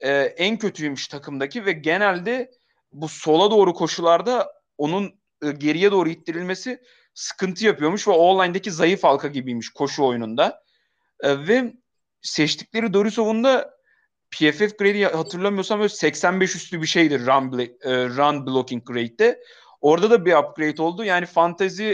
e, 0.00 0.10
en 0.12 0.56
kötüymüş 0.58 1.08
takımdaki 1.08 1.66
ve 1.66 1.72
genelde 1.72 2.50
bu 2.92 3.08
sola 3.08 3.50
doğru 3.50 3.74
koşularda 3.74 4.52
onun 4.78 5.20
e, 5.42 5.50
geriye 5.50 5.90
doğru 5.90 6.08
ittirilmesi 6.08 6.82
sıkıntı 7.14 7.64
yapıyormuş 7.64 8.08
ve 8.08 8.12
o 8.12 8.44
zayıf 8.66 9.04
halka 9.04 9.28
gibiymiş 9.28 9.68
koşu 9.68 10.04
oyununda. 10.04 10.62
E, 11.20 11.48
ve 11.48 11.72
seçtikleri 12.22 12.92
Dorisov'un 12.92 13.44
da 13.44 13.76
PFF 14.30 14.78
grade'i 14.78 15.04
hatırlamıyorsam 15.04 15.78
böyle 15.78 15.88
85 15.88 16.56
üstü 16.56 16.82
bir 16.82 16.86
şeydir 16.86 17.26
run, 17.26 17.58
e, 17.58 18.08
run 18.08 18.46
blocking 18.46 18.84
grade'de. 18.84 19.42
Orada 19.80 20.10
da 20.10 20.24
bir 20.24 20.34
upgrade 20.34 20.82
oldu. 20.82 21.04
Yani 21.04 21.26
fantasy 21.26 21.92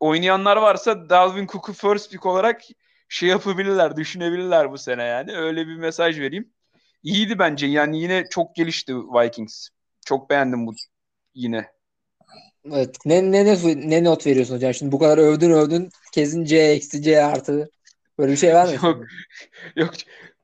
oynayanlar 0.00 0.56
varsa 0.56 1.10
Dalvin 1.10 1.46
Cook'u 1.46 1.72
first 1.72 2.10
pick 2.10 2.26
olarak 2.26 2.62
şey 3.08 3.28
yapabilirler, 3.28 3.96
düşünebilirler 3.96 4.72
bu 4.72 4.78
sene 4.78 5.02
yani. 5.02 5.36
Öyle 5.36 5.66
bir 5.66 5.76
mesaj 5.76 6.20
vereyim. 6.20 6.52
İyiydi 7.02 7.38
bence. 7.38 7.66
Yani 7.66 8.00
yine 8.00 8.24
çok 8.30 8.54
gelişti 8.54 8.96
Vikings. 8.96 9.68
Çok 10.06 10.30
beğendim 10.30 10.66
bu 10.66 10.74
yine. 11.34 11.70
Evet. 12.72 12.96
Ne, 13.04 13.32
ne, 13.32 13.44
ne, 13.44 13.56
ne 13.90 14.04
not 14.04 14.26
veriyorsun 14.26 14.54
hocam? 14.54 14.74
Şimdi 14.74 14.92
bu 14.92 14.98
kadar 14.98 15.18
övdün 15.18 15.50
övdün. 15.50 15.90
Kesin 16.12 16.44
C 16.44 16.56
eksi 16.58 17.02
C 17.02 17.22
artı. 17.24 17.70
Böyle 18.18 18.32
bir 18.32 18.36
şey 18.36 18.54
var 18.54 18.64
mı? 18.66 18.74
Yok. 18.82 19.04
Yok. 19.76 19.90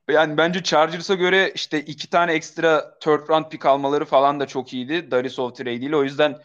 Yani 0.09 0.37
bence 0.37 0.63
Chargers'a 0.63 1.13
göre 1.13 1.51
işte 1.55 1.81
iki 1.81 2.09
tane 2.09 2.33
ekstra 2.33 2.99
third 2.99 3.29
round 3.29 3.45
pick 3.45 3.65
almaları 3.65 4.05
falan 4.05 4.39
da 4.39 4.47
çok 4.47 4.73
iyiydi. 4.73 5.11
Darisov 5.11 5.51
trade 5.53 5.73
ile. 5.73 5.95
O 5.95 6.03
yüzden 6.03 6.37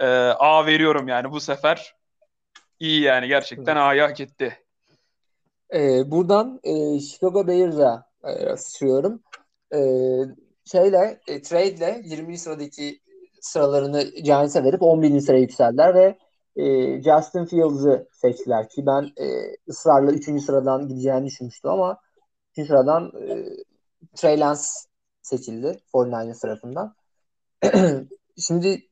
e, 0.00 0.06
A 0.06 0.66
veriyorum 0.66 1.08
yani 1.08 1.30
bu 1.30 1.40
sefer. 1.40 1.94
iyi 2.80 3.00
yani. 3.00 3.28
Gerçekten. 3.28 3.76
A'yı 3.76 4.02
hak 4.02 4.20
etti. 4.20 4.58
E, 5.74 6.10
buradan 6.10 6.60
e, 6.64 7.00
Chicago 7.00 7.46
Bears'a 7.46 8.06
e, 8.24 8.56
sıçrıyorum. 8.56 9.22
E, 9.74 9.78
şeyle, 10.64 11.20
e, 11.28 11.42
trade'le 11.42 12.02
20. 12.04 12.38
sıradaki 12.38 13.00
sıralarını 13.40 14.02
Giants'e 14.02 14.64
verip 14.64 14.82
11. 14.82 15.20
sıraya 15.20 15.40
yükseldiler 15.40 15.94
ve 15.94 16.18
e, 16.56 16.62
Justin 17.02 17.44
Fields'ı 17.44 18.08
seçtiler 18.12 18.68
ki 18.68 18.86
ben 18.86 19.02
e, 19.16 19.56
ısrarla 19.68 20.12
3. 20.12 20.42
sıradan 20.42 20.88
gideceğini 20.88 21.26
düşünmüştüm 21.26 21.70
ama 21.70 22.00
3. 22.58 22.66
sıradan 22.66 23.12
e, 23.28 23.44
Trey 24.16 24.40
Lance 24.40 24.62
seçildi 25.22 25.80
49ers 25.94 26.40
tarafından. 26.40 26.94
Şimdi 28.38 28.88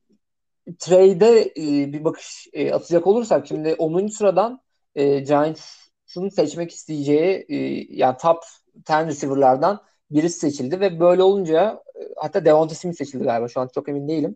Trey'de 0.79 1.41
e, 1.57 1.93
bir 1.93 2.03
bakış 2.03 2.47
e, 2.53 2.73
atacak 2.73 3.07
olursak 3.07 3.47
şimdi 3.47 3.73
10. 3.73 4.07
sıradan 4.07 4.61
e, 4.95 5.19
Giants'ın 5.19 6.29
seçmek 6.29 6.71
isteyeceği 6.71 7.45
e, 7.49 7.55
yani 7.89 8.17
top 8.17 8.43
10 8.89 9.07
receiver'lardan 9.07 9.81
birisi 10.11 10.39
seçildi 10.39 10.79
ve 10.79 10.99
böyle 10.99 11.23
olunca 11.23 11.83
e, 11.95 12.01
hatta 12.17 12.45
Devonta 12.45 12.75
Smith 12.75 12.97
seçildi 12.97 13.23
galiba 13.23 13.47
şu 13.47 13.61
an 13.61 13.69
çok 13.75 13.89
emin 13.89 14.07
değilim. 14.07 14.35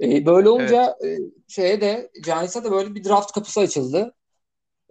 E, 0.00 0.26
böyle 0.26 0.48
olunca 0.48 0.96
evet. 1.00 1.20
e, 1.20 1.22
şeye 1.48 1.80
de 1.80 2.10
Giants'a 2.24 2.64
da 2.64 2.72
böyle 2.72 2.94
bir 2.94 3.04
draft 3.04 3.32
kapısı 3.32 3.60
açıldı. 3.60 4.14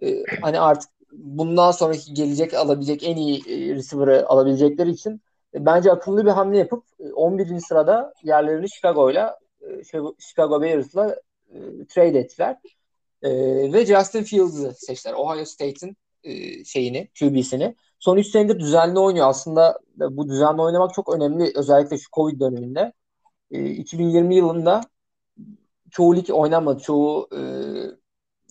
E, 0.02 0.24
hani 0.42 0.60
artık 0.60 0.90
bundan 1.12 1.70
sonraki 1.70 2.14
gelecek 2.14 2.54
alabilecek 2.54 3.04
en 3.04 3.16
iyi 3.16 3.38
e, 3.38 3.74
receiver'ı 3.74 4.28
alabilecekleri 4.28 4.90
için 4.90 5.22
e, 5.54 5.66
bence 5.66 5.92
akıllı 5.92 6.24
bir 6.26 6.30
hamle 6.30 6.58
yapıp 6.58 6.84
e, 7.00 7.12
11. 7.12 7.60
sırada 7.60 8.14
yerlerini 8.22 8.70
Chicago'yla 8.70 9.38
e, 9.60 9.84
şey, 9.84 10.00
Chicago 10.18 10.62
Bears'la 10.62 11.16
e, 11.50 11.58
trade 11.88 12.18
ettiler. 12.18 12.56
E, 13.22 13.30
ve 13.72 13.86
Justin 13.86 14.22
Fields'ı 14.22 14.74
seçtiler. 14.74 15.14
Ohio 15.14 15.44
State'in 15.44 15.96
e, 16.24 16.64
şeyini, 16.64 17.08
QB'sini. 17.18 17.76
Son 18.02 18.16
3 18.16 18.26
senedir 18.26 18.60
düzenli 18.60 18.98
oynuyor. 18.98 19.28
Aslında 19.28 19.78
bu 19.96 20.28
düzenli 20.28 20.62
oynamak 20.62 20.94
çok 20.94 21.14
önemli. 21.16 21.52
Özellikle 21.56 21.98
şu 21.98 22.10
Covid 22.12 22.40
döneminde. 22.40 22.92
E, 23.50 23.70
2020 23.70 24.36
yılında 24.36 24.80
çoğu 25.90 26.16
lig 26.16 26.30
oynanmadı. 26.30 26.82
Çoğu 26.82 27.28
e, 27.32 27.40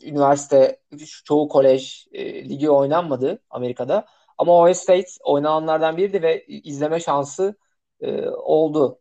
üniversite, 0.08 0.82
çoğu 1.26 1.48
kolej 1.50 2.08
e, 2.12 2.50
ligi 2.50 2.70
oynanmadı 2.70 3.44
Amerika'da. 3.50 4.06
Ama 4.38 4.62
Ohio 4.62 4.74
State 4.74 5.08
oynananlardan 5.24 5.98
biriydi 5.98 6.22
ve 6.22 6.46
izleme 6.46 7.00
şansı 7.00 7.56
e, 8.02 8.30
oldu. 8.30 9.00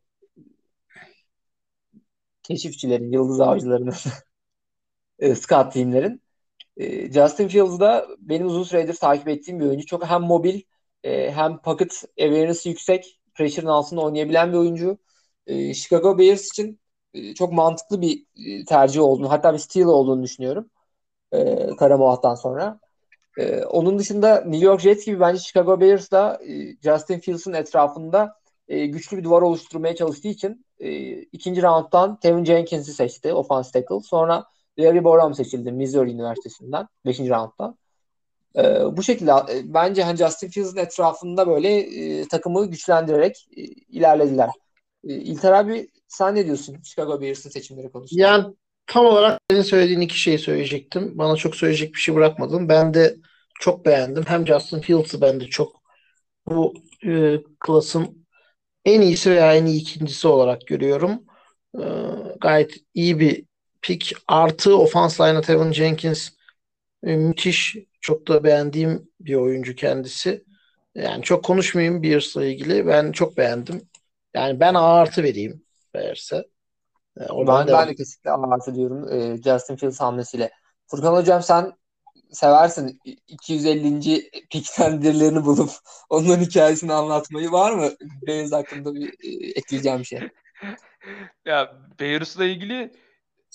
Keşifçilerin, 2.43 3.13
yıldız 3.13 3.41
avcılarının, 3.41 3.95
e, 5.19 5.35
scout 5.35 5.73
teamlerin. 5.73 6.23
E, 6.81 7.13
Justin 7.13 7.49
Fields 7.49 7.81
da 7.81 8.07
benim 8.19 8.47
uzun 8.47 8.63
süredir 8.63 8.95
takip 8.95 9.29
ettiğim 9.29 9.61
bir 9.61 9.67
oyuncu. 9.67 9.87
Çok 9.87 10.07
hem 10.07 10.23
mobil 10.23 10.61
e, 11.05 11.33
hem 11.33 11.59
pocket 11.59 12.05
awareness'ı 12.21 12.69
yüksek, 12.69 13.21
pressure'ın 13.35 13.71
altında 13.71 14.01
oynayabilen 14.01 14.53
bir 14.53 14.59
oyuncu. 14.59 14.99
E, 15.47 15.75
Chicago 15.75 16.19
Bears 16.19 16.47
için 16.47 16.81
e, 17.15 17.35
çok 17.35 17.53
mantıklı 17.53 18.01
bir 18.01 18.27
e, 18.47 18.65
tercih 18.65 19.01
olduğunu, 19.03 19.31
hatta 19.31 19.53
bir 19.53 19.59
steal 19.59 19.87
olduğunu 19.87 20.23
düşünüyorum. 20.23 20.71
Karamoğat'tan 21.79 22.35
sonra. 22.35 22.81
Onun 23.71 23.99
dışında 23.99 24.41
New 24.41 24.67
York 24.67 24.81
Jets 24.81 25.07
gibi 25.07 25.21
bence 25.21 25.41
Chicago 25.41 25.81
Bears 25.81 26.11
da 26.11 26.41
Justin 26.83 27.19
Fields'ın 27.19 27.53
etrafında 27.53 28.35
güçlü 28.69 29.19
bir 29.19 29.25
duvar 29.25 29.43
oluşturmaya 29.43 29.97
çalıştığı 29.97 30.29
için 30.29 30.67
ikinci 31.33 31.63
rounddan 31.63 32.21
Tevin 32.21 32.45
Jenkins'i 32.45 32.93
seçti 32.93 33.35
offense 33.35 33.71
tackle. 33.73 34.01
Sonra 34.01 34.45
Larry 34.83 35.05
Borom 35.05 35.35
seçildi 35.35 35.73
Missouri 35.73 36.11
Üniversitesi'nden 36.11 36.87
5. 37.07 37.21
rounddan. 37.21 37.79
E, 38.57 38.63
bu 38.97 39.03
şekilde 39.03 39.31
e, 39.31 39.75
bence 39.75 40.03
hani 40.03 40.17
Justin 40.17 40.49
Fields'ın 40.49 40.77
etrafında 40.77 41.49
böyle 41.49 41.79
e, 41.79 42.29
takımı 42.29 42.67
güçlendirerek 42.67 43.49
e, 43.57 43.63
ilerlediler. 43.63 44.49
E, 45.05 45.15
İlter 45.15 45.53
abi 45.53 45.89
sen 46.09 46.35
ne 46.35 46.47
diyorsun 46.47 46.77
Chicago 46.83 47.21
Bears'ın 47.21 47.51
seçimleri 47.51 47.91
konusunda? 47.91 48.23
Yani 48.23 48.55
tam 48.87 49.07
olarak 49.07 49.41
senin 49.51 49.63
söylediğin 49.63 50.01
iki 50.01 50.21
şeyi 50.21 50.39
söyleyecektim. 50.39 51.19
Bana 51.19 51.37
çok 51.37 51.57
söyleyecek 51.57 51.95
bir 51.95 52.01
şey 52.01 52.15
bırakmadın. 52.15 52.69
Ben 52.69 52.95
de 52.95 53.17
çok 53.61 53.87
beğendim. 53.87 54.25
Hem 54.27 54.47
Justin 54.47 54.81
Fields'ı 54.81 55.21
ben 55.21 55.41
de 55.41 55.45
çok 55.45 55.81
bu 56.47 56.75
e, 57.07 57.37
klasın 57.61 58.27
en 58.85 59.01
iyisi 59.01 59.31
veya 59.31 59.55
en 59.55 59.67
iyi 59.67 59.81
ikincisi 59.81 60.29
olarak 60.29 60.67
görüyorum. 60.67 61.25
E, 61.75 61.85
gayet 62.41 62.75
iyi 62.95 63.21
bir 63.21 63.45
pick. 63.83 64.17
Artı 64.29 64.79
offense 64.79 65.25
line'a 65.25 65.41
Tevin 65.41 65.73
Jenkins 65.73 66.29
e, 67.05 67.17
müthiş. 67.17 67.77
Çok 68.01 68.29
da 68.29 68.45
beğendiğim 68.45 69.11
bir 69.21 69.35
oyuncu 69.35 69.75
kendisi. 69.75 70.45
Yani 70.95 71.23
çok 71.23 71.45
konuşmayayım 71.45 72.03
Bears'la 72.03 72.45
ilgili. 72.45 72.87
Ben 72.87 73.13
çok 73.13 73.37
beğendim. 73.37 73.89
Yani 74.35 74.61
ben 74.61 74.75
A 74.75 74.95
artı 74.95 75.23
vereyim 75.23 75.63
Bears'e. 75.95 76.37
E, 77.21 77.25
ben, 77.47 77.67
ben 77.69 77.89
de 77.89 77.95
kesinlikle 77.95 78.31
A 78.31 78.51
artı 78.55 78.75
diyorum 78.75 79.13
e, 79.13 79.43
Justin 79.43 79.77
Fields 79.77 80.01
hamlesiyle. 80.01 80.51
Furkan 80.87 81.13
Hocam 81.13 81.43
sen 81.43 81.73
seversin 82.33 83.01
250. 83.29 84.31
pikten 84.51 85.03
birilerini 85.03 85.45
bulup 85.45 85.71
onların 86.11 86.45
hikayesini 86.45 86.93
anlatmayı 86.93 87.53
var 87.53 87.73
mı? 87.73 87.91
Bears 88.27 88.53
hakkında 88.53 88.95
bir 88.95 89.09
e, 89.09 89.51
ekleyeceğim 89.51 89.99
bir 89.99 90.05
şey. 90.05 90.21
ya 91.47 91.73
Bears'la 92.01 92.45
ilgili 92.45 92.93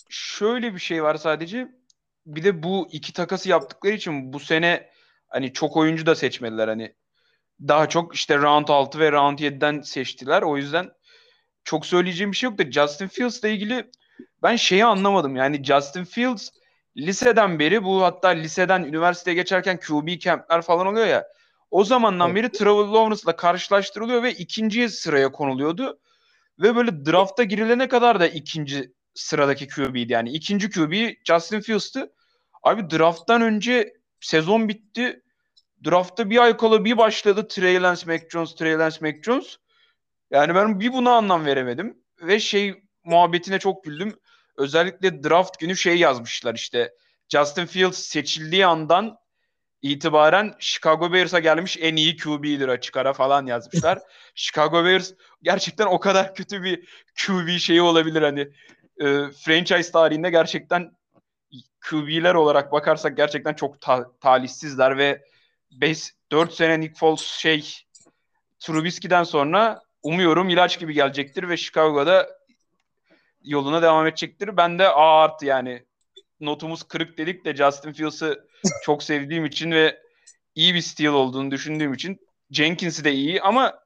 şöyle 0.09 0.73
bir 0.73 0.79
şey 0.79 1.03
var 1.03 1.15
sadece. 1.15 1.67
Bir 2.25 2.43
de 2.43 2.63
bu 2.63 2.87
iki 2.91 3.13
takası 3.13 3.49
yaptıkları 3.49 3.93
için 3.93 4.33
bu 4.33 4.39
sene 4.39 4.95
Hani 5.35 5.53
çok 5.53 5.77
oyuncu 5.77 6.05
da 6.05 6.15
seçmediler 6.15 6.67
hani. 6.67 6.95
Daha 7.61 7.89
çok 7.89 8.15
işte 8.15 8.37
round 8.37 8.67
6 8.67 8.99
ve 8.99 9.11
round 9.11 9.39
7'den 9.39 9.81
seçtiler. 9.81 10.41
O 10.41 10.57
yüzden 10.57 10.91
çok 11.63 11.85
söyleyeceğim 11.85 12.31
bir 12.31 12.37
şey 12.37 12.49
yok 12.49 12.59
da 12.59 12.71
Justin 12.71 13.07
Fields'la 13.07 13.47
ilgili 13.47 13.91
ben 14.43 14.55
şeyi 14.55 14.85
anlamadım. 14.85 15.35
Yani 15.35 15.63
Justin 15.63 16.03
Fields 16.03 16.49
liseden 16.97 17.59
beri 17.59 17.83
bu 17.83 18.03
hatta 18.03 18.27
liseden 18.27 18.83
üniversiteye 18.83 19.35
geçerken 19.35 19.79
QB 19.79 20.19
camp'ler 20.19 20.61
falan 20.61 20.87
oluyor 20.87 21.07
ya. 21.07 21.27
O 21.71 21.83
zamandan 21.83 22.31
evet. 22.31 22.43
beri 22.43 22.51
Trevor 22.51 22.87
Lawrence'la 22.87 23.35
karşılaştırılıyor 23.35 24.23
ve 24.23 24.33
ikinci 24.33 24.89
sıraya 24.89 25.31
konuluyordu. 25.31 25.99
Ve 26.59 26.75
böyle 26.75 27.05
drafta 27.05 27.43
girilene 27.43 27.87
kadar 27.87 28.19
da 28.19 28.27
ikinci 28.27 28.93
sıradaki 29.15 29.67
QB'ydi. 29.67 30.13
Yani 30.13 30.29
ikinci 30.31 30.69
QB 30.69 30.93
Justin 31.25 31.59
Fields'tı. 31.59 32.11
Abi 32.63 32.89
drafttan 32.89 33.41
önce 33.41 33.93
sezon 34.19 34.69
bitti. 34.69 35.21
Draftta 35.85 36.29
bir 36.29 36.37
ay 36.37 36.57
kala 36.57 36.85
bir 36.85 36.97
başladı 36.97 37.47
Trey 37.47 37.81
Lance, 37.81 38.05
Mac 38.05 38.29
Jones, 38.29 38.55
Trey 38.55 38.73
Lance, 38.73 38.97
Mac 39.01 39.21
Jones. 39.23 39.57
Yani 40.31 40.55
ben 40.55 40.79
bir 40.79 40.93
buna 40.93 41.11
anlam 41.11 41.45
veremedim. 41.45 41.97
Ve 42.21 42.39
şey 42.39 42.83
muhabbetine 43.03 43.59
çok 43.59 43.83
güldüm. 43.83 44.19
Özellikle 44.57 45.23
draft 45.23 45.59
günü 45.59 45.77
şey 45.77 45.97
yazmışlar 45.97 46.55
işte. 46.55 46.93
Justin 47.29 47.65
Fields 47.65 47.99
seçildiği 47.99 48.65
andan 48.65 49.17
itibaren 49.81 50.53
Chicago 50.59 51.13
Bears'a 51.13 51.39
gelmiş 51.39 51.77
en 51.81 51.95
iyi 51.95 52.17
QB'dir 52.17 52.67
açık 52.67 52.97
ara 52.97 53.13
falan 53.13 53.45
yazmışlar. 53.45 53.99
Chicago 54.35 54.85
Bears 54.85 55.11
gerçekten 55.41 55.85
o 55.85 55.99
kadar 55.99 56.35
kötü 56.35 56.63
bir 56.63 56.89
QB 57.25 57.57
şeyi 57.57 57.81
olabilir 57.81 58.21
hani 58.21 58.47
e, 58.99 59.05
franchise 59.31 59.91
tarihinde 59.91 60.29
gerçekten 60.29 60.91
QB'ler 61.89 62.35
olarak 62.35 62.71
bakarsak 62.71 63.17
gerçekten 63.17 63.53
çok 63.53 63.81
ta- 63.81 64.11
talihsizler 64.21 64.97
ve 64.97 65.23
5 65.71 66.13
4 66.31 66.53
sene 66.53 66.79
Nick 66.79 66.99
Foles 66.99 67.21
şey 67.21 67.77
Trubisky'den 68.59 69.23
sonra 69.23 69.81
umuyorum 70.03 70.49
ilaç 70.49 70.79
gibi 70.79 70.93
gelecektir 70.93 71.49
ve 71.49 71.57
Chicago'da 71.57 72.29
yoluna 73.43 73.81
devam 73.81 74.07
edecektir. 74.07 74.57
Ben 74.57 74.79
de 74.79 74.87
A 74.87 75.23
artı 75.23 75.45
yani 75.45 75.85
notumuz 76.39 76.83
kırık 76.83 77.17
dedik 77.17 77.45
de 77.45 77.55
Justin 77.55 77.93
Fields'ı 77.93 78.47
çok 78.83 79.03
sevdiğim 79.03 79.45
için 79.45 79.71
ve 79.71 80.01
iyi 80.55 80.73
bir 80.73 80.81
steal 80.81 81.13
olduğunu 81.13 81.51
düşündüğüm 81.51 81.93
için 81.93 82.19
Jenkins'i 82.51 83.03
de 83.03 83.13
iyi 83.13 83.41
ama 83.41 83.79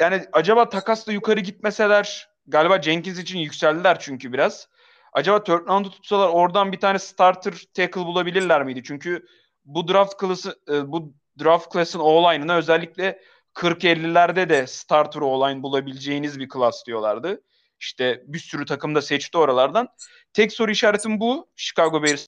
yani 0.00 0.24
acaba 0.32 0.68
takasla 0.68 1.12
yukarı 1.12 1.40
gitmeseler 1.40 2.29
galiba 2.46 2.82
Jenkins 2.82 3.18
için 3.18 3.38
yükseldiler 3.38 3.98
çünkü 4.00 4.32
biraz. 4.32 4.68
Acaba 5.12 5.44
third 5.44 5.68
round'u 5.68 5.90
tutsalar 5.90 6.28
oradan 6.28 6.72
bir 6.72 6.80
tane 6.80 6.98
starter 6.98 7.54
tackle 7.74 8.00
bulabilirler 8.00 8.64
miydi? 8.64 8.82
Çünkü 8.84 9.26
bu 9.64 9.88
draft 9.88 10.16
klası 10.16 10.60
e, 10.68 10.92
bu 10.92 11.14
draft 11.42 11.72
class'ın 11.72 11.98
O-line'ına 11.98 12.56
özellikle 12.56 13.20
40-50'lerde 13.54 14.48
de 14.48 14.66
starter 14.66 15.20
O-line 15.20 15.62
bulabileceğiniz 15.62 16.38
bir 16.38 16.48
klas 16.48 16.86
diyorlardı. 16.86 17.42
İşte 17.80 18.22
bir 18.26 18.38
sürü 18.38 18.64
takım 18.64 18.94
da 18.94 19.02
seçti 19.02 19.38
oralardan. 19.38 19.88
Tek 20.32 20.52
soru 20.52 20.70
işaretim 20.70 21.20
bu. 21.20 21.48
Chicago 21.56 22.02
Bears 22.02 22.26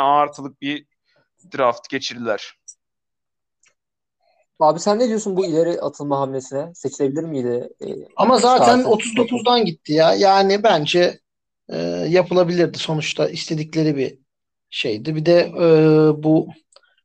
artılık 0.00 0.60
bir 0.62 0.86
draft 1.56 1.90
geçirdiler. 1.90 2.54
Abi 4.60 4.80
sen 4.80 4.98
ne 4.98 5.08
diyorsun 5.08 5.36
bu 5.36 5.46
ileri 5.46 5.80
atılma 5.80 6.20
hamlesine? 6.20 6.74
Seçilebilir 6.74 7.22
miydi? 7.24 7.68
Ee, 7.82 7.86
Ama 8.16 8.38
zaten 8.38 8.84
39'dan 8.84 9.64
gitti 9.64 9.92
ya. 9.92 10.14
Yani 10.14 10.62
bence 10.62 11.20
e, 11.68 11.78
yapılabilirdi 12.08 12.78
sonuçta 12.78 13.28
istedikleri 13.28 13.96
bir 13.96 14.18
şeydi. 14.70 15.16
Bir 15.16 15.26
de 15.26 15.40
e, 15.40 16.22
bu 16.22 16.48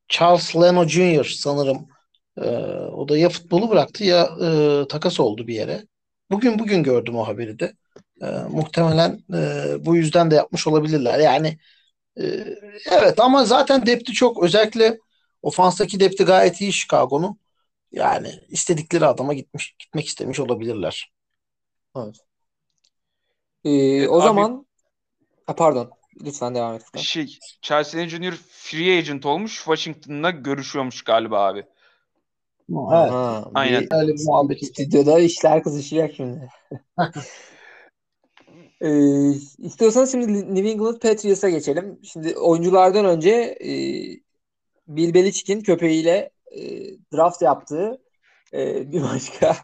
Charles 0.09 0.55
Leno 0.55 0.87
Jr. 0.87 1.23
sanırım 1.25 1.87
e, 2.37 2.49
o 2.93 3.09
da 3.09 3.17
ya 3.17 3.29
futbolu 3.29 3.69
bıraktı 3.69 4.03
ya 4.03 4.29
e, 4.83 4.87
takas 4.87 5.19
oldu 5.19 5.47
bir 5.47 5.55
yere. 5.55 5.83
Bugün 6.31 6.59
bugün 6.59 6.83
gördüm 6.83 7.15
o 7.15 7.27
haberi 7.27 7.59
de. 7.59 7.73
E, 8.21 8.25
muhtemelen 8.51 9.19
e, 9.33 9.85
bu 9.85 9.95
yüzden 9.95 10.31
de 10.31 10.35
yapmış 10.35 10.67
olabilirler. 10.67 11.19
Yani 11.19 11.57
e, 12.21 12.23
evet 12.91 13.19
ama 13.19 13.45
zaten 13.45 13.85
depti 13.85 14.13
çok 14.13 14.43
özellikle 14.43 14.99
ofanstaki 15.41 15.99
depti 15.99 16.23
gayet 16.23 16.61
iyi 16.61 16.73
Chicago'nun. 16.73 17.39
Yani 17.91 18.31
istedikleri 18.49 19.05
adama 19.05 19.33
gitmiş 19.33 19.75
gitmek 19.79 20.07
istemiş 20.07 20.39
olabilirler. 20.39 21.13
Evet. 21.97 22.15
Ee, 23.63 24.07
o 24.07 24.15
Abi, 24.15 24.23
zaman 24.23 24.65
ha, 25.45 25.55
pardon 25.55 25.91
lütfen 26.25 26.55
devam 26.55 26.75
et. 26.75 26.81
Şey, 26.97 27.37
Chelsea 27.61 28.07
Junior 28.07 28.33
free 28.49 28.97
agent 28.97 29.25
olmuş. 29.25 29.55
Washington'la 29.57 30.29
görüşüyormuş 30.29 31.01
galiba 31.01 31.47
abi. 31.47 31.59
Evet. 32.69 33.11
Aha, 33.11 33.51
Aynen. 33.53 33.87
Öyle 33.91 34.13
bir 34.13 34.25
muhabbet. 34.25 34.65
Stüdyoda 34.65 35.19
işler 35.19 35.63
kızışacak 35.63 36.15
şimdi. 36.15 36.49
ee, 38.81 39.31
istiyorsanız 39.57 40.11
şimdi 40.11 40.55
New 40.55 40.69
England 40.69 40.99
Patriots'a 40.99 41.49
geçelim. 41.49 41.99
Şimdi 42.03 42.37
oyunculardan 42.37 43.05
önce 43.05 43.31
e, 43.31 43.71
Bill 44.89 45.13
Belichick'in 45.13 45.61
köpeğiyle 45.61 46.31
e, 46.51 46.61
draft 47.13 47.41
yaptığı 47.41 48.01
e, 48.53 48.91
bir 48.91 49.03
başka 49.03 49.57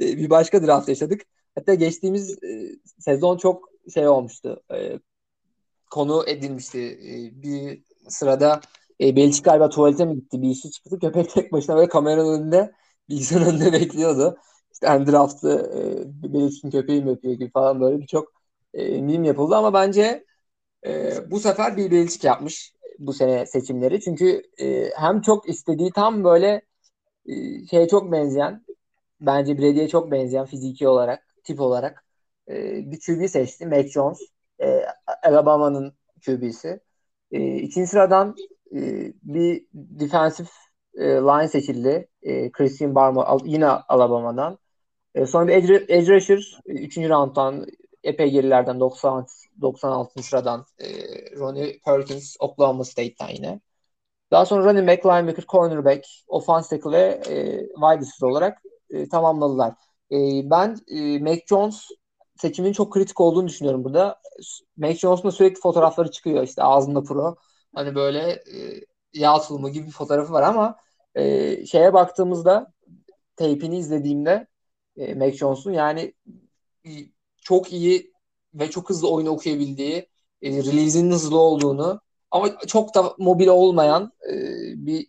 e, 0.00 0.18
bir 0.18 0.30
başka 0.30 0.66
draft 0.66 0.88
yaşadık. 0.88 1.22
Hatta 1.54 1.74
geçtiğimiz 1.74 2.44
e, 2.44 2.76
sezon 2.98 3.36
çok 3.38 3.68
şey 3.94 4.08
olmuştu. 4.08 4.62
E, 4.74 4.98
konu 5.90 6.24
edilmişti. 6.28 6.78
E, 6.80 7.42
bir 7.42 7.82
sırada 8.08 8.60
e, 9.00 9.16
Belichick 9.16 9.44
galiba 9.44 9.68
tuvalete 9.68 10.04
mi 10.04 10.14
gitti 10.14 10.42
bir 10.42 10.50
işi 10.50 10.70
çıktı. 10.70 10.98
Köpek 10.98 11.30
tek 11.30 11.52
başına 11.52 11.76
böyle 11.76 11.88
kameranın 11.88 12.40
önünde 12.42 12.72
bilgisayarın 13.08 13.46
önünde 13.46 13.72
bekliyordu. 13.72 14.38
İşte 14.72 14.86
en 14.86 15.06
draftı 15.06 15.72
e, 15.74 16.32
Belichick'in 16.34 16.70
köpeği 16.70 17.02
mi 17.02 17.10
yapıyor 17.10 17.34
gibi 17.34 17.50
falan 17.50 17.80
böyle 17.80 18.00
birçok 18.00 18.32
e, 18.74 19.00
meme 19.02 19.26
yapıldı 19.26 19.56
ama 19.56 19.74
bence 19.74 20.24
e, 20.86 21.12
bu 21.30 21.40
sefer 21.40 21.76
bir 21.76 21.90
Belichick 21.90 22.24
yapmış 22.24 22.75
bu 22.98 23.12
sene 23.12 23.46
seçimleri. 23.46 24.00
Çünkü 24.00 24.42
e, 24.60 24.90
hem 24.96 25.20
çok 25.20 25.48
istediği 25.48 25.90
tam 25.92 26.24
böyle 26.24 26.62
e, 27.26 27.66
şeye 27.70 27.88
çok 27.88 28.12
benzeyen 28.12 28.64
bence 29.20 29.58
Brady'ye 29.58 29.88
çok 29.88 30.10
benzeyen 30.10 30.46
fiziki 30.46 30.88
olarak, 30.88 31.22
tip 31.44 31.60
olarak 31.60 32.04
e, 32.48 32.54
bir 32.90 33.00
QB 33.00 33.28
seçti. 33.28 33.66
Mac 33.66 33.88
Jones. 33.88 34.20
E, 34.60 34.82
Alabama'nın 35.24 35.94
QB'si. 36.26 36.80
E, 37.32 37.56
ikinci 37.56 37.86
sıradan 37.90 38.36
e, 38.74 39.12
bir 39.22 39.66
defensive 39.74 40.48
e, 40.94 41.04
line 41.04 41.48
seçildi. 41.48 42.08
E, 42.22 42.50
Christian 42.50 42.94
Barmore 42.94 43.50
yine 43.50 43.66
Alabama'dan. 43.66 44.58
E, 45.14 45.26
sonra 45.26 45.48
bir 45.48 45.52
edge, 45.52 45.84
edge 45.88 46.14
rusher 46.14 46.60
3. 46.66 46.98
round'dan 46.98 47.66
epey 48.04 48.30
gerilerden 48.30 48.80
90 48.80 49.26
96. 49.60 50.22
sıradan 50.22 50.66
e, 50.78 50.88
Ronnie 51.36 51.80
Perkins 51.84 52.36
Oklahoma 52.40 52.84
State'ten 52.84 53.28
yine. 53.28 53.60
Daha 54.30 54.46
sonra 54.46 54.64
running 54.64 54.88
back, 54.88 55.06
linebacker, 55.06 55.44
cornerback, 55.48 56.06
offense 56.28 56.68
tackle 56.68 56.98
ve 56.98 57.20
e, 57.26 57.60
wide 57.60 58.00
receiver 58.00 58.30
olarak 58.30 58.62
e, 58.90 59.08
tamamladılar. 59.08 59.74
E, 60.12 60.16
ben 60.50 60.76
e, 60.88 61.18
Mac 61.18 61.42
Jones 61.48 61.88
seçimin 62.36 62.72
çok 62.72 62.92
kritik 62.92 63.20
olduğunu 63.20 63.48
düşünüyorum 63.48 63.84
burada. 63.84 64.20
Mac 64.76 64.94
Jones'un 64.94 65.30
sürekli 65.30 65.60
fotoğrafları 65.60 66.10
çıkıyor 66.10 66.42
işte 66.42 66.62
ağzında 66.62 67.02
pro. 67.02 67.36
Hani 67.74 67.94
böyle 67.94 68.30
e, 68.30 68.80
yağ 69.14 69.40
tulumu 69.40 69.68
gibi 69.68 69.86
bir 69.86 69.92
fotoğrafı 69.92 70.32
var 70.32 70.42
ama 70.42 70.76
e, 71.14 71.66
şeye 71.66 71.92
baktığımızda 71.94 72.72
teypini 73.36 73.78
izlediğimde 73.78 74.46
e, 74.96 75.14
Mac 75.14 75.36
Jones'un 75.36 75.72
yani 75.72 76.14
çok 77.42 77.72
iyi 77.72 78.12
ve 78.58 78.70
çok 78.70 78.90
hızlı 78.90 79.10
oyunu 79.10 79.30
okuyabildiği, 79.30 80.08
e, 80.42 80.50
release'inin 80.50 81.10
hızlı 81.10 81.38
olduğunu 81.38 82.00
ama 82.30 82.58
çok 82.58 82.94
da 82.94 83.14
mobil 83.18 83.46
olmayan 83.46 84.12
e, 84.30 84.34
bir 84.86 85.06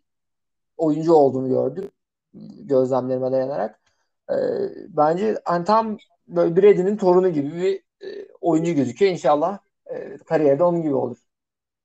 oyuncu 0.78 1.14
olduğunu 1.14 1.50
gördüm 1.50 1.92
gözlemlerime 2.60 3.32
dayanarak. 3.32 3.80
E, 4.30 4.36
bence 4.88 5.42
hani 5.46 5.66
tam 5.66 5.98
böyle 6.28 6.56
Brady'nin 6.56 6.98
torunu 6.98 7.30
gibi 7.30 7.56
bir 7.56 7.76
e, 8.08 8.28
oyuncu 8.42 8.74
gözüküyor. 8.74 9.12
İnşallah 9.12 9.60
e, 9.86 10.18
kariyerde 10.18 10.64
onun 10.64 10.82
gibi 10.82 10.96
olur. 10.96 11.18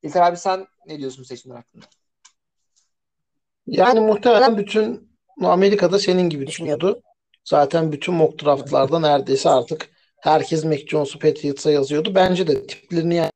İlker 0.03 0.23
abi 0.23 0.37
sen 0.37 0.67
ne 0.87 0.99
diyorsun 0.99 1.23
seçimler 1.23 1.57
hakkında? 1.57 1.85
Yani 3.67 4.01
muhtemelen 4.01 4.59
bütün 4.59 5.13
Amerika'da 5.43 5.99
senin 5.99 6.29
gibi 6.31 6.47
düşünüyordu. 6.47 7.03
Zaten 7.45 7.93
bütün 7.93 8.15
mock 8.15 8.45
draftlarda 8.45 9.01
neredeyse 9.01 9.51
artık 9.51 9.89
herkes 10.23 10.65
Mac 10.65 10.87
Jones'u 10.87 11.19
Patriots'a 11.19 11.71
yazıyordu. 11.71 12.15
Bence 12.15 12.47
de 12.47 12.67
tiplerini 12.67 13.15
yani 13.15 13.31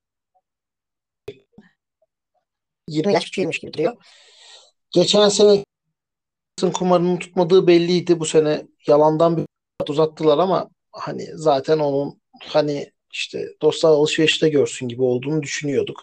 20 2.89 3.13
yaş 3.13 3.25
küçüğümüş 3.25 3.59
gibi 3.59 3.73
duruyor. 3.73 3.97
Geçen 4.91 5.29
sene 5.29 5.65
kumarının 6.75 7.17
tutmadığı 7.17 7.67
belliydi. 7.67 8.21
Bu 8.21 8.25
sene 8.25 8.67
yalandan 8.87 9.37
bir 9.37 9.45
uzattılar 9.89 10.39
ama 10.39 10.71
hani 10.93 11.27
zaten 11.35 11.79
onun 11.79 12.21
hani 12.41 12.93
işte 13.13 13.49
dostlar 13.63 13.91
alışverişte 13.91 14.49
görsün 14.49 14.89
gibi 14.89 15.03
olduğunu 15.03 15.43
düşünüyorduk. 15.43 16.03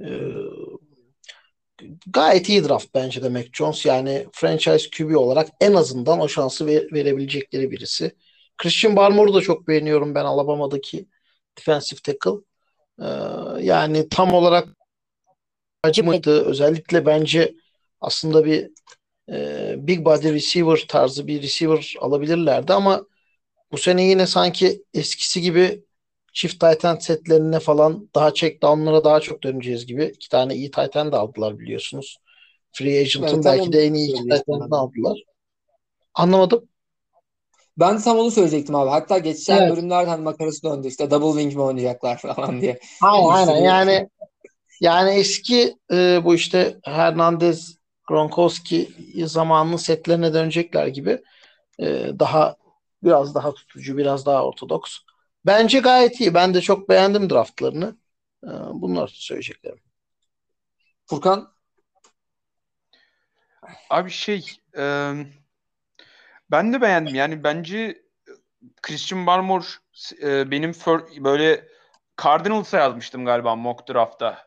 Ee, 0.00 0.06
gayet 2.06 2.48
iyi 2.48 2.64
draft 2.64 2.94
bence 2.94 3.22
de 3.22 3.28
Mac 3.28 3.48
Jones. 3.52 3.86
Yani 3.86 4.26
franchise 4.32 4.90
QB 4.90 5.16
olarak 5.16 5.48
en 5.60 5.74
azından 5.74 6.20
o 6.20 6.28
şansı 6.28 6.66
ver, 6.66 6.92
verebilecekleri 6.92 7.70
birisi. 7.70 8.12
Christian 8.62 8.96
Barmore'u 8.96 9.34
da 9.34 9.40
çok 9.40 9.68
beğeniyorum 9.68 10.14
ben 10.14 10.24
Alabama'daki 10.24 11.06
defensive 11.58 12.00
tackle. 12.00 12.40
Ee, 13.00 13.06
yani 13.64 14.08
tam 14.08 14.32
olarak 14.32 14.68
acı 15.82 16.04
mıydı? 16.04 16.44
Özellikle 16.44 17.06
bence 17.06 17.54
aslında 18.00 18.44
bir 18.44 18.70
e, 19.30 19.74
big 19.78 20.04
body 20.04 20.32
receiver 20.32 20.84
tarzı 20.88 21.26
bir 21.26 21.42
receiver 21.42 21.94
alabilirlerdi 22.00 22.72
ama 22.72 23.06
bu 23.72 23.78
sene 23.78 24.04
yine 24.04 24.26
sanki 24.26 24.84
eskisi 24.94 25.40
gibi 25.40 25.84
çift 26.32 26.60
tight 26.60 26.84
end 26.84 27.00
setlerine 27.00 27.60
falan 27.60 28.10
daha 28.14 28.34
check 28.34 28.62
down'lara 28.62 29.04
daha 29.04 29.20
çok 29.20 29.42
döneceğiz 29.42 29.86
gibi. 29.86 30.04
iki 30.04 30.28
tane 30.28 30.54
iyi 30.54 30.70
tight 30.70 30.96
end 30.96 31.12
aldılar 31.12 31.58
biliyorsunuz. 31.58 32.18
Free 32.72 33.00
agent'ın 33.00 33.44
belki 33.44 33.72
de 33.72 33.84
en 33.84 33.94
iyi 33.94 34.10
iki 34.10 34.18
end'ini 34.18 34.74
aldılar. 34.74 35.22
Anlamadım. 36.14 36.68
Ben 37.78 37.98
tam 38.00 38.18
onu 38.18 38.30
söyleyecektim 38.30 38.74
abi. 38.74 38.90
Hatta 38.90 39.18
geçen 39.18 39.68
Evet. 39.68 39.68
bölümlerde 39.68 40.10
hani 40.10 40.22
makarası 40.22 40.62
döndü 40.62 40.88
işte 40.88 41.10
double 41.10 41.40
wing 41.42 41.54
mi 41.56 41.62
oynayacaklar 41.62 42.18
falan 42.36 42.60
diye. 42.60 42.78
Aynen 43.00 43.46
aynen 43.46 43.56
yani 43.56 44.08
yani 44.80 45.10
eski 45.10 45.76
e, 45.92 46.20
bu 46.24 46.34
işte 46.34 46.80
Hernandez 46.84 47.76
Gronkowski 48.08 48.88
zamanının 49.26 49.76
setlerine 49.76 50.34
dönecekler 50.34 50.86
gibi 50.86 51.22
e, 51.80 52.10
daha 52.20 52.56
biraz 53.04 53.34
daha 53.34 53.54
tutucu 53.54 53.96
biraz 53.96 54.26
daha 54.26 54.46
ortodoks. 54.46 54.98
Bence 55.46 55.80
gayet 55.80 56.20
iyi. 56.22 56.34
Ben 56.34 56.54
de 56.54 56.60
çok 56.60 56.88
beğendim 56.90 57.30
draftlarını. 57.30 57.96
E, 58.44 58.48
bunlar 58.74 59.08
söyleyeceklerim. 59.08 59.80
Furkan 61.06 61.52
Abi 63.90 64.10
şey 64.10 64.46
e, 64.78 65.12
ben 66.52 66.72
de 66.72 66.80
beğendim. 66.80 67.14
Yani 67.14 67.44
bence 67.44 68.02
Christian 68.82 69.26
Barmore 69.26 69.64
e, 70.22 70.50
benim 70.50 70.70
fir- 70.70 71.24
böyle 71.24 71.68
Cardinals'a 72.22 72.78
yazmıştım 72.78 73.24
galiba 73.24 73.56
mock 73.56 73.88
draft'ta. 73.88 74.46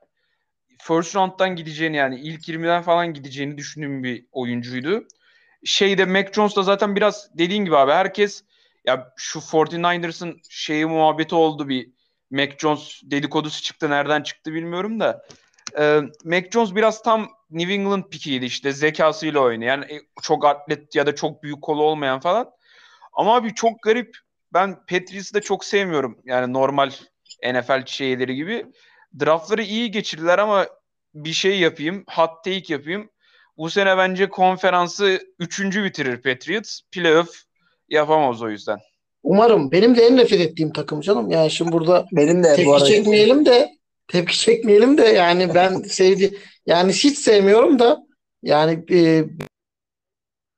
First 0.82 1.16
round'dan 1.16 1.56
gideceğini 1.56 1.98
yani 1.98 2.20
ilk 2.20 2.50
20'den 2.50 2.82
falan 2.82 3.14
gideceğini 3.14 3.58
düşündüğüm 3.58 4.04
bir 4.04 4.26
oyuncuydu. 4.32 5.08
Şeyde 5.64 6.06
Mac 6.06 6.34
Jones 6.34 6.56
da 6.56 6.64
zaten 6.64 6.96
biraz 6.96 7.30
dediğin 7.38 7.66
gibi 7.66 7.78
abi 7.78 7.92
herkes 7.92 8.44
ya 8.86 9.14
şu 9.18 9.40
49ers'ın 9.40 10.42
şeyi 10.50 10.86
muhabbeti 10.86 11.36
oldu 11.36 11.70
bir 11.70 11.90
Mac 12.32 12.56
Jones 12.58 13.02
dedikodusu 13.04 13.62
çıktı 13.62 13.90
nereden 13.90 14.24
çıktı 14.24 14.54
bilmiyorum 14.54 15.00
da 15.00 15.26
e, 15.80 16.02
Mac 16.24 16.50
Jones 16.52 16.76
biraz 16.76 17.04
tam 17.04 17.30
New 17.50 17.74
England 17.74 18.04
pikiydi 18.04 18.46
işte 18.46 18.72
zekasıyla 18.72 19.40
oynayan 19.40 19.82
e, 19.82 20.02
çok 20.22 20.46
atlet 20.46 20.96
ya 20.96 21.06
da 21.06 21.16
çok 21.16 21.44
büyük 21.44 21.62
kolu 21.62 21.84
olmayan 21.84 22.20
falan. 22.20 22.52
Ama 23.14 23.36
abi 23.36 23.54
çok 23.54 23.82
garip 23.82 24.18
ben 24.54 24.76
Patriots'ı 24.76 25.34
da 25.34 25.42
çok 25.42 25.66
sevmiyorum 25.66 26.18
yani 26.26 26.54
normal 26.54 26.92
NFL 27.44 27.86
şeyleri 27.86 28.36
gibi. 28.36 28.66
Draftları 29.20 29.64
iyi 29.64 29.92
geçirdiler 29.92 30.40
ama 30.40 30.68
bir 31.14 31.34
şey 31.34 31.60
yapayım, 31.60 32.04
hot 32.10 32.44
take 32.44 32.74
yapayım. 32.74 33.10
Bu 33.58 33.70
sene 33.70 33.98
bence 33.98 34.30
konferansı 34.30 35.20
üçüncü 35.40 35.84
bitirir 35.84 36.22
Patriots. 36.22 36.80
Playoff 36.92 37.30
yapamaz 37.90 38.42
o 38.42 38.50
yüzden. 38.50 38.80
Umarım. 39.24 39.72
Benim 39.72 39.96
de 39.96 40.06
en 40.06 40.18
nefret 40.18 40.42
ettiğim 40.42 40.74
takım 40.74 41.02
canım. 41.02 41.32
Yani 41.32 41.52
şimdi 41.52 41.72
burada 41.72 42.06
benim 42.12 42.44
de 42.44 42.52
bu 42.52 42.56
tepki 42.56 42.72
arada 42.72 42.86
çekmeyelim 42.86 43.46
de 43.46 43.70
tepki 44.08 44.40
çekmeyelim 44.40 44.98
de 44.98 45.06
yani 45.06 45.56
ben 45.56 45.82
sevdi 45.88 46.38
yani 46.66 46.92
hiç 46.92 47.20
sevmiyorum 47.20 47.80
da 47.80 48.06
yani 48.44 48.86
e, 48.92 49.26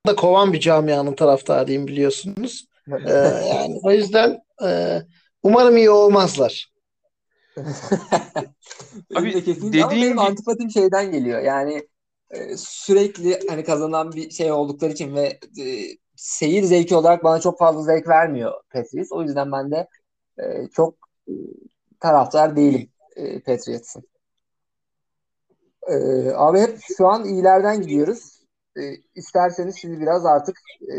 da 0.07 0.15
kovan 0.15 0.53
bir 0.53 0.59
camianın 0.59 1.15
taraftarıyım 1.15 1.87
biliyorsunuz. 1.87 2.67
E, 3.07 3.11
yani 3.49 3.79
o 3.83 3.91
yüzden 3.91 4.39
e, 4.65 5.01
umarım 5.43 5.77
iyi 5.77 5.89
olmazlar. 5.89 6.71
Abi 9.15 9.33
de 9.33 9.43
kesinlikle 9.43 9.83
ama 9.83 9.91
dediğin 9.91 10.05
benim 10.05 10.17
gibi- 10.17 10.21
antipatim 10.21 10.69
şeyden 10.71 11.11
geliyor. 11.11 11.41
Yani 11.41 11.87
e, 12.31 12.57
sürekli 12.57 13.39
hani 13.49 13.63
kazanan 13.63 14.11
bir 14.11 14.29
şey 14.29 14.51
oldukları 14.51 14.91
için 14.91 15.15
ve 15.15 15.39
e, 15.59 15.65
seyir 16.15 16.63
zevki 16.63 16.95
olarak 16.95 17.23
bana 17.23 17.39
çok 17.39 17.59
fazla 17.59 17.81
zevk 17.81 18.07
vermiyor 18.07 18.53
Patriots. 18.69 19.11
O 19.11 19.23
yüzden 19.23 19.51
ben 19.51 19.71
de 19.71 19.87
e, 20.39 20.67
çok 20.75 20.95
e, 21.27 21.33
taraftar 21.99 22.55
değilim 22.55 22.89
e, 23.15 23.39
Patriots'ın. 23.39 24.03
E, 25.87 25.95
abi 26.35 26.59
hep 26.59 26.77
şu 26.97 27.07
an 27.07 27.25
iyilerden 27.25 27.81
gidiyoruz. 27.81 28.41
E, 28.77 28.81
isterseniz 29.15 29.75
şimdi 29.81 29.99
biraz 30.01 30.25
artık 30.25 30.57
e, 30.81 30.95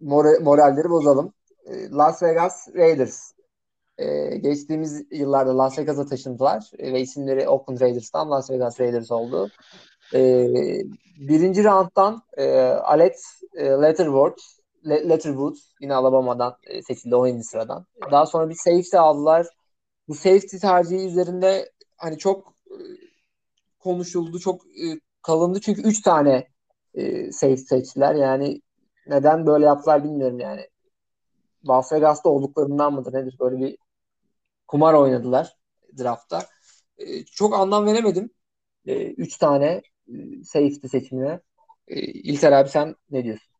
mora- 0.00 0.40
moralleri 0.40 0.90
bozalım. 0.90 1.32
E, 1.66 1.90
Las 1.90 2.22
Vegas 2.22 2.68
Raiders. 2.74 3.32
Ee, 3.98 4.36
geçtiğimiz 4.36 5.04
yıllarda 5.12 5.58
Las 5.58 5.78
Vegas'a 5.78 6.06
taşındılar 6.06 6.70
e, 6.78 6.92
ve 6.92 7.00
isimleri 7.00 7.48
Oakland 7.48 7.80
Raiders'tan 7.80 8.30
Las 8.30 8.50
Vegas 8.50 8.80
Raiders 8.80 9.10
oldu. 9.10 9.50
Ee, 10.14 10.48
birinci 11.20 11.64
round'dan 11.64 12.22
e, 12.36 12.60
Alex 12.64 13.12
e, 13.54 13.64
Letterwood, 13.64 14.38
Le- 14.88 15.08
Letterwood 15.08 15.56
yine 15.80 15.94
Alabama'dan 15.94 16.56
e, 16.66 16.82
seçildi 16.82 17.14
17. 17.14 17.44
sıradan. 17.44 17.86
Daha 18.10 18.26
sonra 18.26 18.48
bir 18.48 18.54
safety 18.54 18.98
aldılar. 18.98 19.46
Bu 20.08 20.14
safety 20.14 20.56
tercihi 20.56 21.06
üzerinde 21.06 21.72
hani 21.96 22.18
çok 22.18 22.54
e, 22.70 22.76
konuşuldu, 23.80 24.38
çok 24.38 24.66
e, 24.66 25.00
kalındı 25.22 25.60
çünkü 25.60 25.82
3 25.82 26.02
tane 26.02 26.48
e, 26.94 27.32
safety 27.32 27.62
seçtiler. 27.62 28.14
Yani 28.14 28.62
neden 29.06 29.46
böyle 29.46 29.66
yaptılar 29.66 30.04
bilmiyorum 30.04 30.40
yani. 30.40 30.68
Las 31.68 31.92
Vegas'ta 31.92 32.28
olduklarından 32.28 32.92
mıdır 32.92 33.14
nedir? 33.14 33.36
Böyle 33.40 33.58
bir 33.58 33.78
kumar 34.68 34.94
oynadılar 34.94 35.56
draftta. 35.98 36.46
E, 36.98 37.24
çok 37.24 37.54
anlam 37.54 37.86
veremedim. 37.86 38.30
E, 38.86 39.06
üç 39.06 39.38
tane 39.38 39.82
e, 40.08 40.44
safety 40.44 40.86
seçimine. 40.86 41.40
E, 41.88 42.00
İlter 42.00 42.52
abi 42.52 42.68
sen 42.68 42.96
ne 43.10 43.24
diyorsun? 43.24 43.54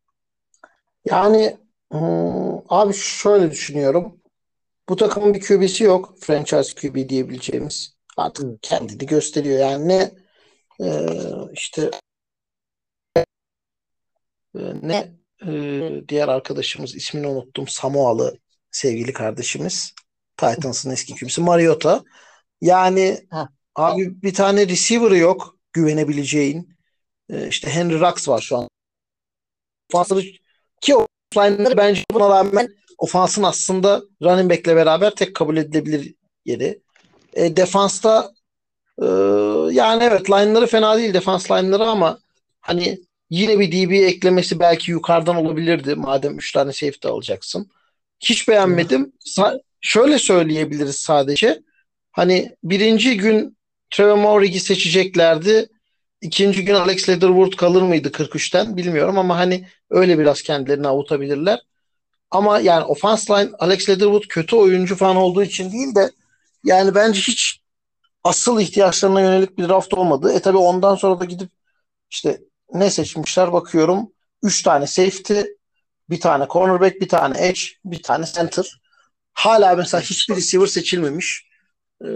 Yani 1.04 1.56
hmm, 1.90 2.59
abi 2.68 2.92
şöyle 2.94 3.50
düşünüyorum. 3.50 4.20
Bu 4.88 4.96
takımın 4.96 5.35
bir 5.35 5.40
QB'si 5.40 5.85
yok. 5.85 6.14
Franchise 6.20 6.74
QB 6.74 7.09
diyebileceğimiz. 7.09 7.99
Artık 8.20 8.62
kendini 8.62 9.06
gösteriyor. 9.06 9.59
Yani 9.59 9.88
ne 9.88 10.11
e, 10.80 10.88
işte 11.52 11.90
e, 13.16 13.24
ne 14.83 15.12
e, 15.46 15.50
diğer 16.09 16.28
arkadaşımız 16.28 16.94
ismini 16.94 17.26
unuttum. 17.26 17.68
Samoalı 17.68 18.38
sevgili 18.70 19.12
kardeşimiz. 19.12 19.94
Titans'ın 20.37 20.90
eski 20.90 21.14
QB'si 21.14 21.40
Mariota. 21.40 22.04
Yani 22.61 23.26
Ha. 23.30 23.48
abi 23.74 24.22
bir 24.22 24.35
tane 24.35 24.68
receiver'ı 24.68 25.16
yok 25.16 25.59
güvenebileceğin. 25.72 26.78
E, 27.30 27.48
işte 27.48 27.70
Henry 27.70 28.00
Rux 28.00 28.28
var 28.28 28.40
şu 28.40 28.56
an. 28.56 28.68
Ofansları 29.92 30.24
ki 30.80 30.94
line'ları 31.37 31.76
bence 31.76 32.04
buna 32.12 32.28
rağmen 32.28 32.68
ofansın 32.98 33.42
aslında 33.42 34.02
running 34.22 34.50
back'le 34.50 34.76
beraber 34.76 35.14
tek 35.14 35.37
kabul 35.37 35.56
edilebilir 35.56 36.14
yeri. 36.44 36.83
E, 37.34 37.56
defansta 37.56 38.32
e, 39.02 39.06
yani 39.72 40.04
evet 40.04 40.30
line'ları 40.30 40.66
fena 40.66 40.98
değil 40.98 41.14
defans 41.14 41.50
line'ları 41.50 41.84
ama 41.84 42.18
hani 42.60 43.00
yine 43.30 43.58
bir 43.58 43.72
DB 43.72 43.92
eklemesi 43.92 44.60
belki 44.60 44.90
yukarıdan 44.90 45.36
olabilirdi 45.36 45.94
madem 45.94 46.38
3 46.38 46.52
tane 46.52 46.72
safety 46.72 47.08
alacaksın. 47.08 47.70
Hiç 48.20 48.48
beğenmedim. 48.48 49.12
Sa- 49.26 49.60
şöyle 49.80 50.18
söyleyebiliriz 50.18 50.96
sadece. 50.96 51.62
Hani 52.12 52.56
birinci 52.64 53.16
gün 53.16 53.56
Trevor 53.90 54.16
Maurig'i 54.16 54.60
seçeceklerdi. 54.60 55.68
İkinci 56.20 56.64
gün 56.64 56.74
Alex 56.74 57.08
Leatherwood 57.08 57.56
kalır 57.56 57.82
mıydı 57.82 58.12
43'ten 58.12 58.76
bilmiyorum 58.76 59.18
ama 59.18 59.38
hani 59.38 59.66
öyle 59.90 60.18
biraz 60.18 60.42
kendilerini 60.42 60.88
avutabilirler. 60.88 61.60
Ama 62.30 62.60
yani 62.60 62.84
offense 62.84 63.32
line 63.34 63.50
Alex 63.58 63.88
Leatherwood 63.88 64.22
kötü 64.28 64.56
oyuncu 64.56 64.96
falan 64.96 65.16
olduğu 65.16 65.42
için 65.42 65.72
değil 65.72 65.94
de 65.94 66.10
yani 66.64 66.94
bence 66.94 67.20
hiç 67.20 67.60
asıl 68.24 68.60
ihtiyaçlarına 68.60 69.20
yönelik 69.20 69.58
bir 69.58 69.68
draft 69.68 69.94
olmadı. 69.94 70.32
E 70.32 70.40
tabi 70.40 70.58
ondan 70.58 70.94
sonra 70.94 71.20
da 71.20 71.24
gidip 71.24 71.50
işte 72.10 72.40
ne 72.74 72.90
seçmişler 72.90 73.52
bakıyorum. 73.52 74.12
3 74.42 74.62
tane 74.62 74.86
safety, 74.86 75.40
bir 76.10 76.20
tane 76.20 76.46
cornerback, 76.50 77.00
bir 77.00 77.08
tane 77.08 77.46
edge, 77.48 77.60
bir 77.84 78.02
tane 78.02 78.26
center. 78.26 78.80
Hala 79.34 79.76
mesela 79.76 80.00
hiçbir 80.00 80.36
receiver 80.36 80.66
seçilmemiş. 80.66 81.48
Ee, 82.02 82.06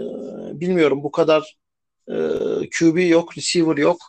bilmiyorum 0.59 1.03
bu 1.03 1.11
kadar 1.11 1.57
e, 2.09 2.13
QB 2.79 3.09
yok, 3.09 3.37
receiver 3.37 3.77
yok. 3.77 4.01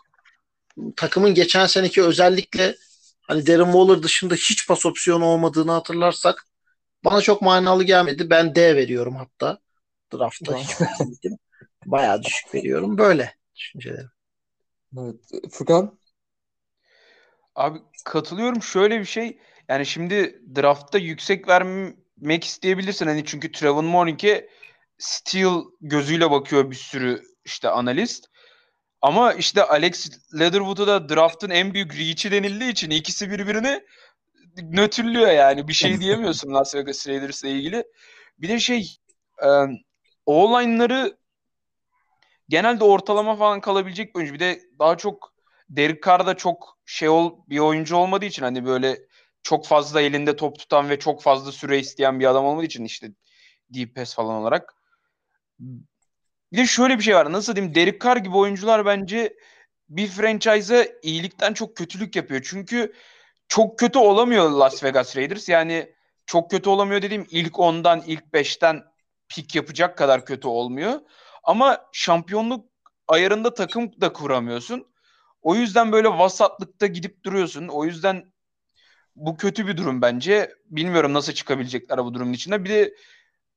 Takımın 0.96 1.34
geçen 1.34 1.66
seneki 1.66 2.02
özellikle 2.02 2.76
hani 3.22 3.46
Darren 3.46 3.64
Waller 3.64 4.02
dışında 4.02 4.34
hiç 4.34 4.68
pas 4.68 4.86
opsiyonu 4.86 5.24
olmadığını 5.24 5.72
hatırlarsak 5.72 6.46
bana 7.04 7.20
çok 7.20 7.42
manalı 7.42 7.84
gelmedi. 7.84 8.30
Ben 8.30 8.54
D 8.54 8.76
veriyorum 8.76 9.16
hatta. 9.16 9.58
Draftta 10.12 10.56
hiç. 10.56 10.70
Bayağı 11.86 12.22
düşük 12.22 12.54
veriyorum. 12.54 12.98
Böyle 12.98 13.34
düşüncelerim. 13.56 14.10
Evet. 14.98 15.16
Furkan? 15.50 15.98
Abi 17.54 17.78
katılıyorum. 18.04 18.62
Şöyle 18.62 19.00
bir 19.00 19.04
şey. 19.04 19.38
Yani 19.68 19.86
şimdi 19.86 20.42
draftta 20.56 20.98
yüksek 20.98 21.48
vermek 21.48 22.44
isteyebilirsin. 22.44 23.06
Hani 23.06 23.24
çünkü 23.24 23.52
Trevor 23.52 23.82
Morning'e 23.82 24.48
Steel 24.98 25.62
gözüyle 25.80 26.30
bakıyor 26.30 26.70
bir 26.70 26.76
sürü 26.76 27.22
işte 27.44 27.68
analist. 27.68 28.26
Ama 29.02 29.32
işte 29.32 29.64
Alex 29.64 30.10
Leatherwood'u 30.38 30.86
da 30.86 31.08
draft'ın 31.08 31.50
en 31.50 31.74
büyük 31.74 31.94
reach'i 31.94 32.30
denildiği 32.30 32.72
için 32.72 32.90
ikisi 32.90 33.30
birbirini 33.30 33.82
nötrlüyor 34.62 35.28
yani. 35.28 35.68
Bir 35.68 35.72
şey 35.72 36.00
diyemiyorsun 36.00 36.54
Las 36.54 36.74
Vegas 36.74 37.08
Raiders'la 37.08 37.48
ilgili. 37.48 37.84
Bir 38.38 38.48
de 38.48 38.58
şey 38.60 38.96
O-line'ları 40.26 41.16
genelde 42.48 42.84
ortalama 42.84 43.36
falan 43.36 43.60
kalabilecek 43.60 44.14
bir 44.14 44.18
oyuncu. 44.18 44.34
Bir 44.34 44.40
de 44.40 44.60
daha 44.78 44.96
çok 44.96 45.34
Derek 45.68 46.02
Carr 46.06 46.26
da 46.26 46.36
çok 46.36 46.78
şey 46.84 47.08
ol 47.08 47.32
bir 47.48 47.58
oyuncu 47.58 47.96
olmadığı 47.96 48.24
için 48.24 48.42
hani 48.42 48.66
böyle 48.66 48.98
çok 49.42 49.66
fazla 49.66 50.00
elinde 50.00 50.36
top 50.36 50.58
tutan 50.58 50.90
ve 50.90 50.98
çok 50.98 51.22
fazla 51.22 51.52
süre 51.52 51.78
isteyen 51.78 52.20
bir 52.20 52.26
adam 52.26 52.44
olmadığı 52.44 52.66
için 52.66 52.84
işte 52.84 53.10
deep 53.70 53.94
pass 53.94 54.14
falan 54.14 54.34
olarak. 54.34 54.74
Bir 56.52 56.58
de 56.58 56.66
şöyle 56.66 56.98
bir 56.98 57.02
şey 57.02 57.14
var. 57.14 57.32
Nasıl 57.32 57.56
diyeyim? 57.56 57.74
Derek 57.74 58.00
Carr 58.00 58.16
gibi 58.16 58.36
oyuncular 58.36 58.86
bence 58.86 59.36
bir 59.88 60.08
franchise'a 60.08 60.86
iyilikten 61.02 61.52
çok 61.52 61.76
kötülük 61.76 62.16
yapıyor. 62.16 62.40
Çünkü 62.44 62.92
çok 63.48 63.78
kötü 63.78 63.98
olamıyor 63.98 64.50
Las 64.50 64.84
Vegas 64.84 65.16
Raiders. 65.16 65.48
Yani 65.48 65.92
çok 66.26 66.50
kötü 66.50 66.70
olamıyor 66.70 67.02
dediğim 67.02 67.26
ilk 67.30 67.52
10'dan 67.52 68.02
ilk 68.06 68.24
5'ten 68.24 68.82
pik 69.28 69.54
yapacak 69.54 69.98
kadar 69.98 70.26
kötü 70.26 70.48
olmuyor. 70.48 71.00
Ama 71.44 71.86
şampiyonluk 71.92 72.70
ayarında 73.08 73.54
takım 73.54 74.00
da 74.00 74.12
kuramıyorsun. 74.12 74.86
O 75.42 75.54
yüzden 75.54 75.92
böyle 75.92 76.08
vasatlıkta 76.08 76.86
gidip 76.86 77.24
duruyorsun. 77.24 77.68
O 77.68 77.84
yüzden 77.84 78.32
bu 79.16 79.36
kötü 79.36 79.66
bir 79.66 79.76
durum 79.76 80.02
bence. 80.02 80.54
Bilmiyorum 80.64 81.14
nasıl 81.14 81.32
çıkabilecekler 81.32 81.98
bu 82.04 82.14
durumun 82.14 82.32
içinde. 82.32 82.64
Bir 82.64 82.70
de 82.70 82.94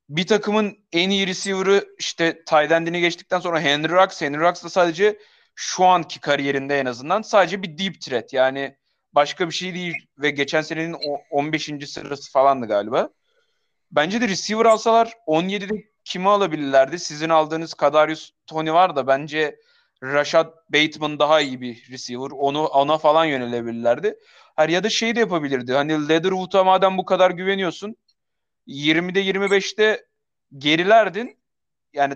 bir 0.08 0.26
takımın 0.26 0.78
en 0.92 1.10
iyi 1.10 1.26
receiver'ı 1.26 1.84
işte 1.98 2.44
tight 2.44 2.72
end'ini 2.72 3.00
geçtikten 3.00 3.40
sonra 3.40 3.60
Henry 3.60 3.92
Rux. 3.92 4.20
Henry 4.20 4.40
Rux 4.40 4.64
da 4.64 4.68
sadece 4.68 5.18
şu 5.54 5.84
anki 5.84 6.20
kariyerinde 6.20 6.80
en 6.80 6.86
azından 6.86 7.22
sadece 7.22 7.62
bir 7.62 7.78
deep 7.78 8.00
threat. 8.00 8.32
Yani 8.32 8.76
başka 9.12 9.48
bir 9.48 9.54
şey 9.54 9.74
değil 9.74 9.94
ve 10.18 10.30
geçen 10.30 10.62
senenin 10.62 10.96
15. 11.30 11.70
sırası 11.86 12.32
falandı 12.32 12.66
galiba. 12.66 13.10
Bence 13.90 14.20
de 14.20 14.28
receiver 14.28 14.64
alsalar 14.64 15.12
17'de 15.26 15.84
kimi 16.04 16.28
alabilirlerdi? 16.28 16.98
Sizin 16.98 17.28
aldığınız 17.28 17.74
Kadarius 17.74 18.30
Tony 18.46 18.72
var 18.72 18.96
da 18.96 19.06
bence 19.06 19.60
Rashad 20.02 20.52
Bateman 20.68 21.18
daha 21.18 21.40
iyi 21.40 21.60
bir 21.60 21.90
receiver. 21.90 22.30
Onu 22.30 22.66
ona 22.66 22.98
falan 22.98 23.24
yönelebilirlerdi. 23.24 24.18
Her 24.56 24.68
ya 24.68 24.84
da 24.84 24.88
şey 24.90 25.16
de 25.16 25.20
yapabilirdi. 25.20 25.72
Hani 25.72 26.08
Leatherwood'a 26.08 26.64
madem 26.64 26.98
bu 26.98 27.04
kadar 27.04 27.30
güveniyorsun 27.30 27.96
20'de 28.66 29.20
25'te 29.20 30.06
gerilerdin. 30.58 31.38
Yani 31.92 32.14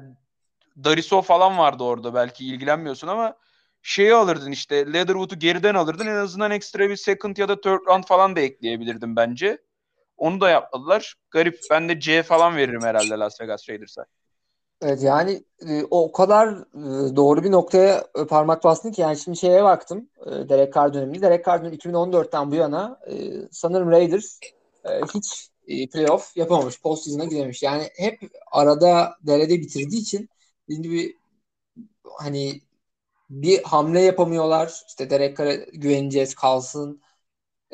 Dariso 0.85 1.23
falan 1.23 1.59
vardı 1.59 1.85
orada 1.85 2.15
belki 2.15 2.47
ilgilenmiyorsun 2.47 3.09
ama 3.09 3.37
şeyi 3.83 4.15
alırdın 4.15 4.53
işte 4.53 4.93
Leatherwood'u 4.93 5.39
geriden 5.39 5.75
alırdın 5.75 6.07
en 6.07 6.17
azından 6.17 6.51
ekstra 6.51 6.91
bir 6.91 6.97
second 6.97 7.37
ya 7.37 7.49
da 7.49 7.61
third 7.61 7.87
round 7.87 8.05
falan 8.05 8.37
da 8.37 8.41
ekleyebilirdim 8.41 9.17
bence. 9.17 9.59
Onu 10.25 10.41
da 10.41 10.51
yapmadılar. 10.51 11.15
Garip. 11.31 11.59
Ben 11.71 11.89
de 11.89 12.01
C 12.01 12.23
falan 12.23 12.57
veririm 12.57 12.83
herhalde 12.83 13.15
Las 13.15 13.41
Vegas 13.41 13.69
Raiders'a. 13.69 14.05
Evet 14.83 15.03
yani 15.03 15.45
e, 15.69 15.85
o 15.91 16.13
kadar 16.13 16.49
e, 16.49 17.17
doğru 17.17 17.45
bir 17.45 17.51
noktaya 17.51 18.05
e, 18.19 18.27
parmak 18.27 18.65
bastın 18.65 18.93
ki 18.93 19.01
yani 19.01 19.17
şimdi 19.17 19.39
şeye 19.39 19.65
baktım 19.65 20.09
Derek 20.27 20.75
Carr 20.75 20.95
döneminde. 20.95 21.23
Derek 21.23 21.47
Carr 21.47 21.61
dönemi 21.61 21.77
2014'ten 21.77 22.51
bu 22.51 22.55
yana 22.55 23.01
sanırım 23.51 23.91
Raiders 23.91 24.41
hiç 25.15 25.49
playoff 25.93 26.37
yapamamış. 26.37 26.83
Postseason'a 26.83 27.25
gidememiş. 27.25 27.63
Yani 27.63 27.89
hep 27.97 28.19
arada 28.53 29.17
derede 29.23 29.61
bitirdiği 29.61 30.01
için 30.01 30.29
şimdi 30.71 30.91
bir 30.91 31.15
hani 32.05 32.61
bir 33.31 33.63
hamle 33.63 34.01
yapamıyorlar. 34.01 34.85
İşte 34.89 35.11
Derek 35.11 35.37
Carr'a 35.37 35.55
güveneceğiz 35.55 36.35
kalsın. 36.35 37.04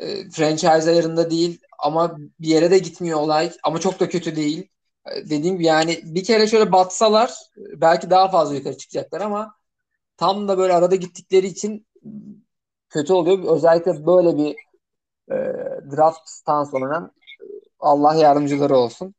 E, 0.01 0.29
franchise 0.29 0.91
ayarında 0.91 1.31
değil 1.31 1.61
ama 1.79 2.17
bir 2.39 2.47
yere 2.47 2.71
de 2.71 2.77
gitmiyor 2.79 3.19
olay. 3.19 3.51
Ama 3.63 3.79
çok 3.79 3.99
da 3.99 4.09
kötü 4.09 4.35
değil. 4.35 4.69
E, 5.05 5.29
dediğim 5.29 5.55
gibi 5.55 5.65
yani 5.65 5.99
bir 6.03 6.23
kere 6.23 6.47
şöyle 6.47 6.71
batsalar 6.71 7.33
belki 7.57 8.09
daha 8.09 8.29
fazla 8.31 8.55
yukarı 8.55 8.77
çıkacaklar 8.77 9.21
ama 9.21 9.55
tam 10.17 10.47
da 10.47 10.57
böyle 10.57 10.73
arada 10.73 10.95
gittikleri 10.95 11.47
için 11.47 11.87
kötü 12.89 13.13
oluyor. 13.13 13.55
Özellikle 13.57 14.05
böyle 14.05 14.37
bir 14.37 14.55
e, 15.31 15.35
drafttan 15.97 16.63
sonra 16.63 17.11
Allah 17.79 18.15
yardımcıları 18.15 18.77
olsun. 18.77 19.15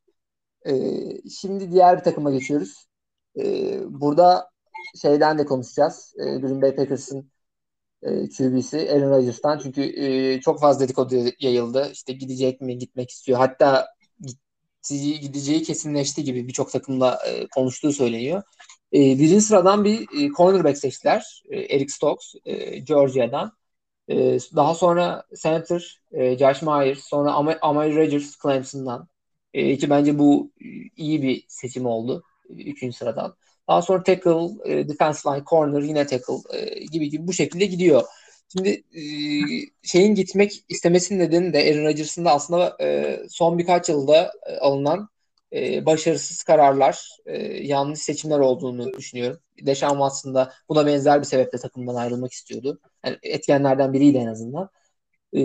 E, 0.67 0.73
şimdi 1.31 1.73
diğer 1.73 1.99
bir 1.99 2.05
takıma 2.05 2.31
geçiyoruz. 2.31 2.87
E, 3.39 3.45
burada 4.01 4.51
şeyden 5.03 5.39
de 5.39 5.45
konuşacağız. 5.47 6.15
E, 6.19 6.25
Green 6.25 6.63
Bay 6.63 6.77
Packers'ın 6.77 7.31
e, 8.03 8.29
QB'si 8.29 8.91
Aaron 8.93 9.11
Rodgers'tan. 9.11 9.59
Çünkü 9.59 9.83
e, 9.83 10.41
çok 10.41 10.61
fazla 10.61 10.85
dedikodu 10.85 11.15
yayıldı. 11.41 11.91
İşte 11.93 12.13
gidecek 12.13 12.61
mi, 12.61 12.79
gitmek 12.79 13.11
istiyor. 13.11 13.39
Hatta 13.39 13.87
gideceği, 14.83 15.21
gideceği 15.21 15.63
kesinleşti 15.63 16.25
gibi 16.25 16.49
birçok 16.49 16.73
takımla 16.73 17.19
e, 17.27 17.47
konuştuğu 17.49 17.93
söyleniyor. 17.93 18.43
E, 18.93 18.99
birinci 18.99 19.41
sıradan 19.41 19.85
bir 19.85 20.01
e, 20.01 20.29
cornerback 20.29 20.79
seçtiler. 20.79 21.43
E, 21.51 21.61
Eric 21.77 21.93
Stokes, 21.93 22.35
e, 22.45 22.79
Georgia'dan. 22.79 23.53
E, 24.09 24.39
daha 24.57 24.75
sonra 24.75 25.25
center 25.43 26.03
e, 26.13 26.39
Josh 26.39 26.63
Myers, 26.63 26.99
sonra 27.05 27.33
Am 27.33 27.49
Amari 27.63 27.97
Rodgers 27.97 28.37
Clemson'dan. 28.43 29.09
E, 29.55 29.79
ki 29.79 29.91
bence 29.91 30.19
bu 30.19 30.53
iyi 30.97 31.23
bir 31.23 31.45
seçim 31.49 31.87
oldu. 31.87 32.25
E, 32.51 32.53
üçüncü 32.55 32.97
sıradan. 32.97 33.37
Daha 33.69 33.83
sonra 33.83 34.03
tackle, 34.03 34.49
e, 34.65 34.89
defense 34.89 35.31
line, 35.31 35.45
corner, 35.47 35.83
yine 35.83 36.07
tackle 36.07 36.59
e, 36.59 36.85
gibi 36.85 37.11
gibi 37.11 37.27
bu 37.27 37.33
şekilde 37.33 37.67
gidiyor. 37.67 38.03
Şimdi 38.53 38.69
e, 38.71 39.03
şeyin 39.83 40.15
gitmek 40.15 40.65
istemesinin 40.69 41.19
nedeni 41.19 41.53
de 41.53 41.59
Aaron 41.59 41.85
Rodgers'ın 41.85 42.25
da 42.25 42.31
aslında 42.33 42.77
e, 42.81 43.19
son 43.29 43.59
birkaç 43.59 43.89
yılda 43.89 44.33
e, 44.47 44.57
alınan 44.57 45.09
e, 45.53 45.87
başarısız 45.87 46.43
kararlar, 46.43 47.09
e, 47.27 47.39
yanlış 47.67 47.99
seçimler 48.01 48.39
olduğunu 48.39 48.93
düşünüyorum. 48.93 49.41
Deşan 49.61 49.91
Watson 49.91 50.35
da 50.35 50.53
buna 50.69 50.87
benzer 50.87 51.21
bir 51.21 51.27
sebeple 51.27 51.59
takımdan 51.59 51.95
ayrılmak 51.95 52.33
istiyordu. 52.33 52.81
Yani 53.07 53.19
etkenlerden 53.23 53.93
biriydi 53.93 54.19
en 54.19 54.27
azından. 54.27 54.71
E, 55.33 55.41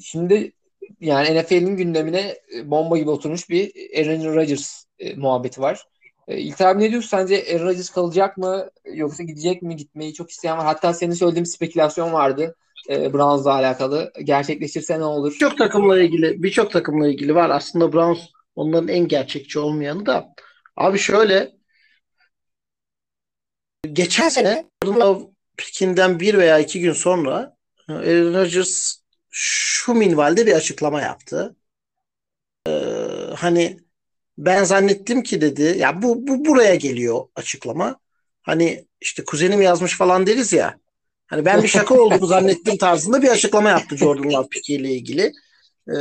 şimdi 0.00 0.52
yani 1.00 1.40
NFL'in 1.40 1.76
gündemine 1.76 2.38
bomba 2.64 2.98
gibi 2.98 3.10
oturmuş 3.10 3.50
bir 3.50 3.72
Aaron 3.98 4.34
Rodgers 4.34 4.84
e, 4.98 5.14
muhabbeti 5.14 5.60
var. 5.60 5.84
E, 6.28 6.38
İlter 6.38 6.66
abi 6.66 6.82
ne 6.82 6.90
diyorsun? 6.90 7.08
Sence 7.08 7.44
Aaron 7.54 7.66
Rodgers 7.66 7.90
kalacak 7.90 8.36
mı? 8.36 8.70
Yoksa 8.94 9.22
gidecek 9.22 9.62
mi? 9.62 9.76
Gitmeyi 9.76 10.14
çok 10.14 10.30
isteyen 10.30 10.58
var. 10.58 10.64
Hatta 10.64 10.94
senin 10.94 11.14
söylediğin 11.14 11.44
spekülasyon 11.44 12.12
vardı. 12.12 12.56
E, 12.90 13.12
Browns'la 13.12 13.52
alakalı. 13.52 14.12
Gerçekleşirse 14.24 14.98
ne 14.98 15.04
olur? 15.04 15.32
Birçok 15.32 15.58
takımla 15.58 16.00
ilgili 16.00 16.42
birçok 16.42 16.72
takımla 16.72 17.08
ilgili 17.08 17.34
var. 17.34 17.50
Aslında 17.50 17.92
Browns 17.92 18.20
onların 18.56 18.88
en 18.88 19.08
gerçekçi 19.08 19.58
olmayanı 19.58 20.06
da. 20.06 20.28
Abi 20.76 20.98
şöyle 20.98 21.52
geçen 23.92 24.28
sene 24.28 24.64
pikinden 25.56 26.20
bir 26.20 26.38
veya 26.38 26.58
iki 26.58 26.80
gün 26.80 26.92
sonra 26.92 27.56
Aaron 27.88 28.34
Rodgers 28.34 28.96
şu 29.30 29.94
minvalde 29.94 30.46
bir 30.46 30.52
açıklama 30.52 31.00
yaptı. 31.00 31.56
Ee, 32.66 32.70
hani 33.36 33.87
ben 34.38 34.64
zannettim 34.64 35.22
ki 35.22 35.40
dedi 35.40 35.76
ya 35.78 36.02
bu, 36.02 36.26
bu 36.26 36.44
buraya 36.44 36.74
geliyor 36.74 37.24
açıklama. 37.36 37.98
Hani 38.42 38.86
işte 39.00 39.24
kuzenim 39.24 39.62
yazmış 39.62 39.96
falan 39.96 40.26
deriz 40.26 40.52
ya. 40.52 40.78
Hani 41.26 41.44
ben 41.44 41.62
bir 41.62 41.68
şaka 41.68 41.94
olduğunu 41.94 42.26
zannettim 42.34 42.76
tarzında 42.76 43.22
bir 43.22 43.28
açıklama 43.28 43.68
yaptı 43.68 43.96
Jordan 43.96 44.32
Love 44.32 44.48
ile 44.68 44.92
ilgili. 44.92 45.32
Ee, 45.88 45.92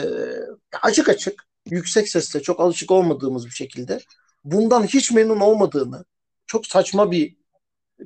açık 0.81 1.09
açık 1.09 1.47
yüksek 1.69 2.09
sesle 2.09 2.41
çok 2.41 2.59
alışık 2.59 2.91
olmadığımız 2.91 3.45
bir 3.45 3.51
şekilde 3.51 3.99
bundan 4.43 4.83
hiç 4.83 5.11
memnun 5.11 5.39
olmadığını 5.39 6.05
çok 6.47 6.65
saçma 6.65 7.11
bir 7.11 7.35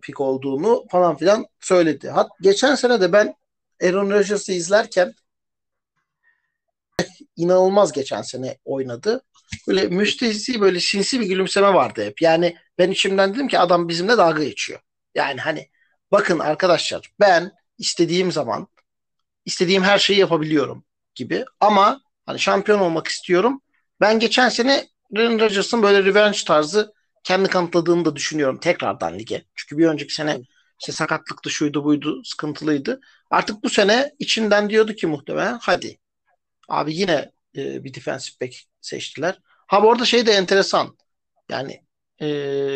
pik 0.01 0.21
olduğunu 0.21 0.85
falan 0.91 1.17
filan 1.17 1.45
söyledi. 1.59 2.09
Hat 2.09 2.31
geçen 2.41 2.75
sene 2.75 3.01
de 3.01 3.13
ben 3.13 3.35
Aaron 3.83 4.09
Rodgers'ı 4.09 4.51
izlerken 4.51 5.13
inanılmaz 7.35 7.91
geçen 7.91 8.21
sene 8.21 8.57
oynadı. 8.65 9.23
Böyle 9.67 9.87
müstehzi 9.87 10.61
böyle 10.61 10.79
sinsi 10.79 11.19
bir 11.19 11.25
gülümseme 11.25 11.73
vardı 11.73 12.05
hep. 12.05 12.21
Yani 12.21 12.55
ben 12.77 12.91
içimden 12.91 13.33
dedim 13.33 13.47
ki 13.47 13.59
adam 13.59 13.89
bizimle 13.89 14.17
dalga 14.17 14.43
geçiyor. 14.43 14.79
Yani 15.15 15.41
hani 15.41 15.69
bakın 16.11 16.39
arkadaşlar 16.39 17.11
ben 17.19 17.51
istediğim 17.77 18.31
zaman 18.31 18.67
istediğim 19.45 19.83
her 19.83 19.99
şeyi 19.99 20.19
yapabiliyorum 20.19 20.85
gibi 21.15 21.45
ama 21.59 22.01
hani 22.25 22.39
şampiyon 22.39 22.79
olmak 22.79 23.07
istiyorum. 23.07 23.61
Ben 24.01 24.19
geçen 24.19 24.49
sene 24.49 24.87
Aaron 25.17 25.39
Rodgers'ın 25.39 25.83
böyle 25.83 26.03
revenge 26.03 26.39
tarzı 26.47 26.93
kendi 27.23 27.49
kanıtladığını 27.49 28.05
da 28.05 28.15
düşünüyorum 28.15 28.59
tekrardan 28.59 29.19
lige. 29.19 29.45
Çünkü 29.55 29.77
bir 29.77 29.87
önceki 29.87 30.13
sene 30.13 30.41
işte 30.79 30.91
sakatlıktı 30.91 31.49
şuydu 31.49 31.83
buydu 31.83 32.23
sıkıntılıydı. 32.23 33.01
Artık 33.31 33.63
bu 33.63 33.69
sene 33.69 34.11
içinden 34.19 34.69
diyordu 34.69 34.93
ki 34.93 35.07
muhtemelen 35.07 35.59
hadi. 35.61 35.97
Abi 36.69 36.95
yine 36.95 37.31
e, 37.57 37.83
bir 37.83 37.93
defensive 37.93 38.35
back 38.41 38.55
seçtiler. 38.81 39.39
Ha 39.67 39.83
bu 39.83 39.91
arada 39.91 40.05
şey 40.05 40.25
de 40.25 40.31
enteresan. 40.31 40.97
Yani 41.49 41.83
e, 42.19 42.27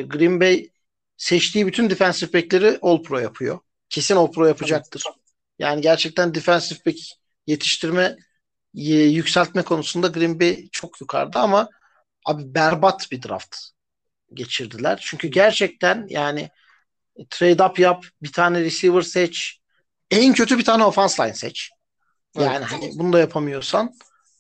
Green 0.02 0.40
Bay 0.40 0.70
seçtiği 1.18 1.68
bütün 1.68 1.90
defensive 1.90 2.34
back'leri 2.34 2.80
All 2.82 3.04
Pro 3.04 3.20
yapıyor. 3.20 3.60
Kesin 3.90 4.16
All 4.16 4.32
Pro 4.32 4.46
yapacaktır. 4.46 5.04
Yani 5.60 5.82
gerçekten 5.82 6.36
defensive 6.36 6.80
back 6.86 6.98
yetiştirme 7.48 8.16
yükseltme 8.74 9.62
konusunda 9.62 10.08
Green 10.08 10.40
Bay 10.40 10.70
çok 10.72 11.02
yukarıda 11.02 11.40
ama 11.42 11.70
abi 12.26 12.56
berbat 12.56 13.12
bir 13.12 13.22
draft 13.24 13.58
geçirdiler. 14.34 15.00
Çünkü 15.02 15.28
gerçekten 15.28 16.06
yani 16.10 16.50
trade 17.30 17.64
up 17.64 17.80
yap, 17.80 18.06
bir 18.22 18.32
tane 18.32 18.62
receiver 18.62 19.02
seç, 19.02 19.60
en 20.12 20.34
kötü 20.34 20.58
bir 20.58 20.66
tane 20.66 20.84
offense 20.84 21.24
line 21.24 21.34
seç. 21.34 21.72
Yani 22.40 22.66
hani 22.66 22.92
bunu 22.96 23.14
da 23.14 23.20
yapamıyorsan 23.20 23.94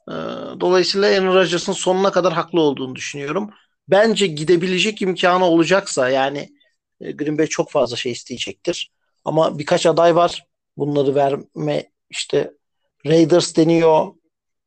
e, 0.07 0.13
dolayısıyla 0.59 1.07
Aaron 1.07 1.35
Rodgers'ın 1.35 1.73
sonuna 1.73 2.11
kadar 2.11 2.33
haklı 2.33 2.61
olduğunu 2.61 2.95
düşünüyorum. 2.95 3.49
Bence 3.87 4.27
gidebilecek 4.27 5.01
imkanı 5.01 5.45
olacaksa 5.45 6.09
yani 6.09 6.49
e, 7.01 7.11
Green 7.11 7.37
Bay 7.37 7.47
çok 7.47 7.71
fazla 7.71 7.95
şey 7.97 8.11
isteyecektir. 8.11 8.91
Ama 9.25 9.59
birkaç 9.59 9.85
aday 9.85 10.15
var. 10.15 10.45
Bunları 10.77 11.15
verme 11.15 11.91
işte 12.09 12.51
Raiders 13.05 13.55
deniyor. 13.55 14.07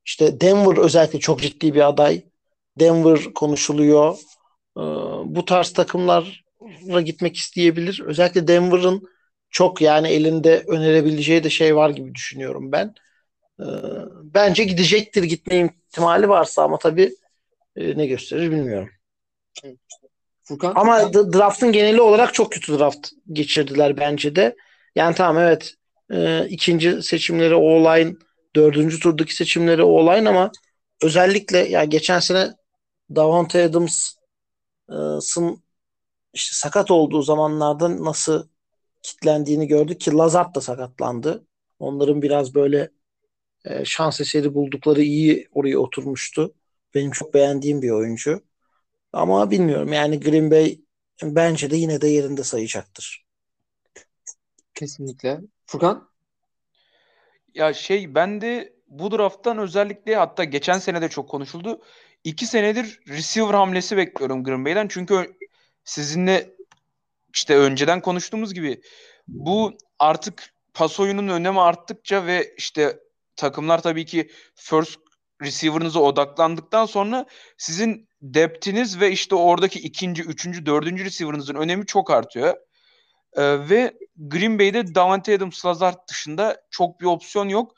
İşte 0.05 0.41
Denver 0.41 0.77
özellikle 0.77 1.21
çok 1.21 1.41
ciddi 1.43 1.75
bir 1.75 1.89
aday. 1.89 2.23
Denver 2.81 3.35
konuşuluyor. 3.35 4.19
Ee, 4.77 4.81
bu 5.25 5.45
tarz 5.45 5.73
takımlara 5.73 7.01
gitmek 7.05 7.37
isteyebilir. 7.37 8.03
Özellikle 8.07 8.49
Denver'ın 8.49 9.03
çok 9.51 9.81
yani 9.81 10.09
elinde 10.09 10.65
önerebileceği 10.69 11.45
de 11.45 11.51
şey 11.51 11.77
var 11.77 11.91
gibi 11.91 12.15
düşünüyorum 12.15 12.73
ben. 12.73 12.95
Ee, 13.61 13.65
bence 14.23 14.65
gidecektir 14.65 15.23
gitme 15.23 15.71
ihtimali 15.89 16.29
varsa 16.29 16.63
ama 16.63 16.79
tabii 16.79 17.15
e, 17.77 17.99
ne 17.99 18.07
gösterir 18.07 18.51
bilmiyorum. 18.51 18.89
Furkan? 20.43 20.73
Ama 20.77 21.13
draftın 21.13 21.73
geneli 21.73 22.01
olarak 22.01 22.35
çok 22.35 22.53
kötü 22.53 22.79
draft 22.79 23.09
geçirdiler 23.33 23.97
bence 23.97 24.37
de. 24.37 24.57
Yani 24.97 25.15
tamam 25.15 25.43
evet 25.43 25.75
e, 26.13 26.49
ikinci 26.49 27.03
seçimleri 27.03 27.55
o-line, 27.55 28.15
dördüncü 28.57 29.01
turdaki 29.01 29.35
seçimleri 29.35 29.83
o-line 29.83 30.29
ama 30.29 30.51
özellikle 31.03 31.59
ya 31.59 31.85
geçen 31.85 32.19
sene 32.19 32.49
Davante 33.15 33.65
Adams'ın 33.65 35.63
işte 36.33 36.55
sakat 36.55 36.91
olduğu 36.91 37.23
zamanlarda 37.23 38.05
nasıl 38.05 38.49
kitlendiğini 39.03 39.67
gördük 39.67 40.01
ki 40.01 40.13
Lazard 40.13 40.55
da 40.55 40.61
sakatlandı. 40.61 41.47
Onların 41.79 42.23
biraz 42.23 42.55
böyle 42.55 42.91
e, 43.69 43.85
şans 43.85 44.21
eseri 44.21 44.55
buldukları 44.55 45.03
iyi 45.03 45.49
oraya 45.53 45.79
oturmuştu. 45.79 46.55
Benim 46.95 47.11
çok 47.11 47.35
beğendiğim 47.35 47.83
bir 47.83 47.91
oyuncu. 47.91 48.43
Ama 49.13 49.51
bilmiyorum 49.51 49.93
yani 49.93 50.21
Green 50.21 50.51
Bay 50.51 50.79
bence 51.23 51.71
de 51.71 51.77
yine 51.77 52.01
de 52.01 52.09
yerinde 52.09 52.45
sayacaktır. 52.45 53.27
Kesinlikle. 54.75 55.41
Furkan? 55.67 56.09
Ya 57.55 57.73
şey 57.73 58.15
ben 58.15 58.41
de 58.41 58.73
bu 58.89 59.11
drafttan 59.11 59.59
özellikle 59.59 60.17
hatta 60.17 60.45
geçen 60.45 60.79
sene 60.79 61.03
de 61.03 61.09
çok 61.09 61.31
konuşuldu. 61.31 61.83
İki 62.25 62.47
senedir 62.47 63.01
receiver 63.09 63.55
hamlesi 63.55 63.97
bekliyorum 63.97 64.45
Green 64.45 64.65
Bay'den. 64.65 64.89
Çünkü 64.89 65.37
sizinle 65.85 66.55
işte 67.35 67.57
önceden 67.57 68.01
konuştuğumuz 68.01 68.55
gibi 68.55 68.81
bu 69.29 69.79
artık 69.99 70.55
pas 70.75 71.01
oyunun 71.01 71.29
önemi 71.29 71.61
arttıkça 71.61 72.27
ve 72.27 72.55
işte 72.57 72.99
takımlar 73.39 73.83
tabii 73.83 74.07
ki 74.07 74.31
first 74.55 74.99
receiver'ınıza 75.43 76.01
odaklandıktan 76.01 76.87
sonra 76.87 77.27
sizin 77.59 78.09
depth'iniz 78.23 79.01
ve 79.01 79.11
işte 79.11 79.35
oradaki 79.35 79.79
ikinci, 79.79 80.23
üçüncü, 80.23 80.67
dördüncü 80.67 81.05
receiver'ınızın 81.05 81.55
önemi 81.55 81.87
çok 81.87 82.11
artıyor. 82.11 82.57
Ee, 83.37 83.69
ve 83.71 83.95
Green 84.17 84.59
Bay'de 84.59 84.95
Davante 84.95 85.35
Adams 85.35 85.67
Lazard 85.67 86.09
dışında 86.09 86.61
çok 86.71 87.01
bir 87.01 87.07
opsiyon 87.07 87.49
yok. 87.49 87.75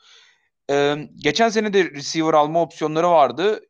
Ee, 0.69 0.95
geçen 1.17 1.49
sene 1.49 1.73
de 1.73 1.83
receiver 1.83 2.33
alma 2.33 2.61
opsiyonları 2.61 3.09
vardı. 3.09 3.61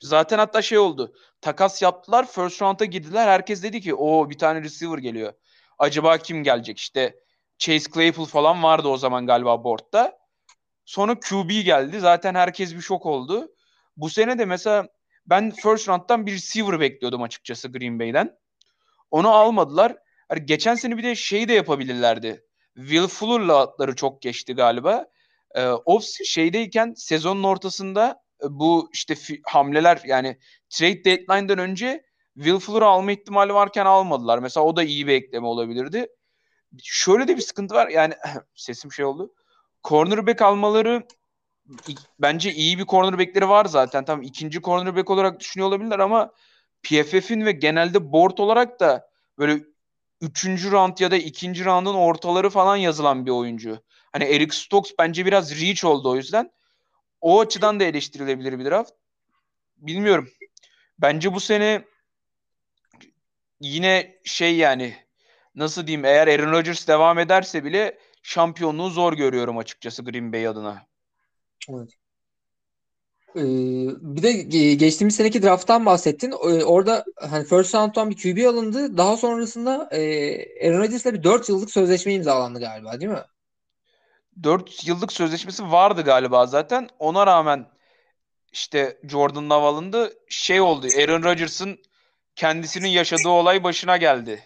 Zaten 0.00 0.38
hatta 0.38 0.62
şey 0.62 0.78
oldu. 0.78 1.12
Takas 1.40 1.82
yaptılar. 1.82 2.26
First 2.26 2.62
round'a 2.62 2.84
girdiler. 2.84 3.28
Herkes 3.28 3.62
dedi 3.62 3.80
ki 3.80 3.94
o 3.94 4.30
bir 4.30 4.38
tane 4.38 4.62
receiver 4.62 4.98
geliyor. 4.98 5.32
Acaba 5.78 6.18
kim 6.18 6.44
gelecek? 6.44 6.78
İşte 6.78 7.14
Chase 7.58 7.90
Claypool 7.94 8.26
falan 8.26 8.62
vardı 8.62 8.88
o 8.88 8.96
zaman 8.96 9.26
galiba 9.26 9.64
board'da. 9.64 10.20
Sonra 10.90 11.20
QB 11.20 11.50
geldi. 11.64 12.00
Zaten 12.00 12.34
herkes 12.34 12.74
bir 12.74 12.80
şok 12.80 13.06
oldu. 13.06 13.52
Bu 13.96 14.10
sene 14.10 14.38
de 14.38 14.44
mesela 14.44 14.88
ben 15.26 15.50
first 15.50 15.88
round'dan 15.88 16.26
bir 16.26 16.32
receiver 16.32 16.80
bekliyordum 16.80 17.22
açıkçası 17.22 17.72
Green 17.72 17.98
Bay'den. 17.98 18.38
Onu 19.10 19.28
almadılar. 19.30 19.96
Hani 20.28 20.46
geçen 20.46 20.74
sene 20.74 20.96
bir 20.96 21.02
de 21.02 21.14
şey 21.14 21.48
de 21.48 21.52
yapabilirlerdi. 21.52 22.44
Will 22.76 23.06
Fuller'la 23.06 23.60
atları 23.60 23.96
çok 23.96 24.22
geçti 24.22 24.54
galiba. 24.54 25.06
Ee, 25.54 25.66
off 25.68 26.04
şeydeyken 26.24 26.94
sezonun 26.96 27.42
ortasında 27.42 28.22
e, 28.42 28.46
bu 28.50 28.90
işte 28.92 29.14
hamleler 29.44 30.02
yani 30.04 30.38
trade 30.70 31.04
deadline'dan 31.04 31.58
önce 31.58 32.04
Will 32.34 32.58
Fuller'ı 32.58 32.86
alma 32.86 33.12
ihtimali 33.12 33.54
varken 33.54 33.86
almadılar. 33.86 34.38
Mesela 34.38 34.66
o 34.66 34.76
da 34.76 34.82
iyi 34.82 35.06
bir 35.06 35.12
ekleme 35.12 35.46
olabilirdi. 35.46 36.06
Şöyle 36.82 37.28
de 37.28 37.36
bir 37.36 37.42
sıkıntı 37.42 37.74
var. 37.74 37.88
Yani 37.88 38.14
sesim 38.54 38.92
şey 38.92 39.04
oldu. 39.04 39.34
Cornerback 39.84 40.42
almaları 40.42 41.02
bence 42.20 42.52
iyi 42.52 42.78
bir 42.78 42.86
cornerbackleri 42.86 43.48
var 43.48 43.64
zaten. 43.64 44.04
Tam 44.04 44.22
ikinci 44.22 44.62
cornerback 44.62 45.10
olarak 45.10 45.40
düşünüyor 45.40 45.68
olabilirler 45.68 45.98
ama 45.98 46.32
PFF'in 46.82 47.46
ve 47.46 47.52
genelde 47.52 48.12
board 48.12 48.38
olarak 48.38 48.80
da 48.80 49.10
böyle 49.38 49.64
üçüncü 50.20 50.70
round 50.70 50.98
ya 50.98 51.10
da 51.10 51.16
ikinci 51.16 51.64
roundun 51.64 51.94
ortaları 51.94 52.50
falan 52.50 52.76
yazılan 52.76 53.26
bir 53.26 53.30
oyuncu. 53.30 53.82
Hani 54.12 54.24
Eric 54.24 54.56
Stokes 54.56 54.94
bence 54.98 55.26
biraz 55.26 55.60
reach 55.60 55.84
oldu 55.84 56.10
o 56.10 56.16
yüzden. 56.16 56.50
O 57.20 57.40
açıdan 57.40 57.80
da 57.80 57.84
eleştirilebilir 57.84 58.58
bir 58.58 58.64
draft. 58.64 58.92
Bilmiyorum. 59.76 60.28
Bence 60.98 61.34
bu 61.34 61.40
sene 61.40 61.84
yine 63.60 64.18
şey 64.24 64.56
yani 64.56 64.94
nasıl 65.54 65.86
diyeyim 65.86 66.04
eğer 66.04 66.28
Aaron 66.28 66.52
Rodgers 66.52 66.88
devam 66.88 67.18
ederse 67.18 67.64
bile 67.64 67.98
şampiyonluğu 68.22 68.90
zor 68.90 69.12
görüyorum 69.12 69.58
açıkçası 69.58 70.04
Green 70.04 70.32
Bay 70.32 70.48
adına. 70.48 70.86
Evet. 71.70 71.90
Ee, 73.36 73.42
bir 74.00 74.22
de 74.22 74.32
geçtiğimiz 74.74 75.16
seneki 75.16 75.42
drafttan 75.42 75.86
bahsettin. 75.86 76.30
Ee, 76.30 76.64
orada 76.64 77.04
hani 77.30 77.44
first 77.44 77.74
round'dan 77.74 78.10
bir 78.10 78.16
QB 78.16 78.48
alındı. 78.48 78.96
Daha 78.96 79.16
sonrasında 79.16 79.88
e, 79.92 80.68
Aaron 80.68 80.78
Rodgers'la 80.78 81.14
bir 81.14 81.22
4 81.22 81.48
yıllık 81.48 81.70
sözleşme 81.70 82.14
imzalandı 82.14 82.60
galiba 82.60 83.00
değil 83.00 83.12
mi? 83.12 83.24
4 84.42 84.86
yıllık 84.86 85.12
sözleşmesi 85.12 85.62
vardı 85.62 86.02
galiba 86.02 86.46
zaten. 86.46 86.88
Ona 86.98 87.26
rağmen 87.26 87.66
işte 88.52 89.00
Jordan 89.08 89.50
Love 89.50 89.66
alındı. 89.66 90.12
Şey 90.28 90.60
oldu. 90.60 90.86
Aaron 90.98 91.22
Rodgers'ın 91.22 91.78
kendisinin 92.36 92.88
yaşadığı 92.88 93.28
olay 93.28 93.64
başına 93.64 93.96
geldi. 93.96 94.42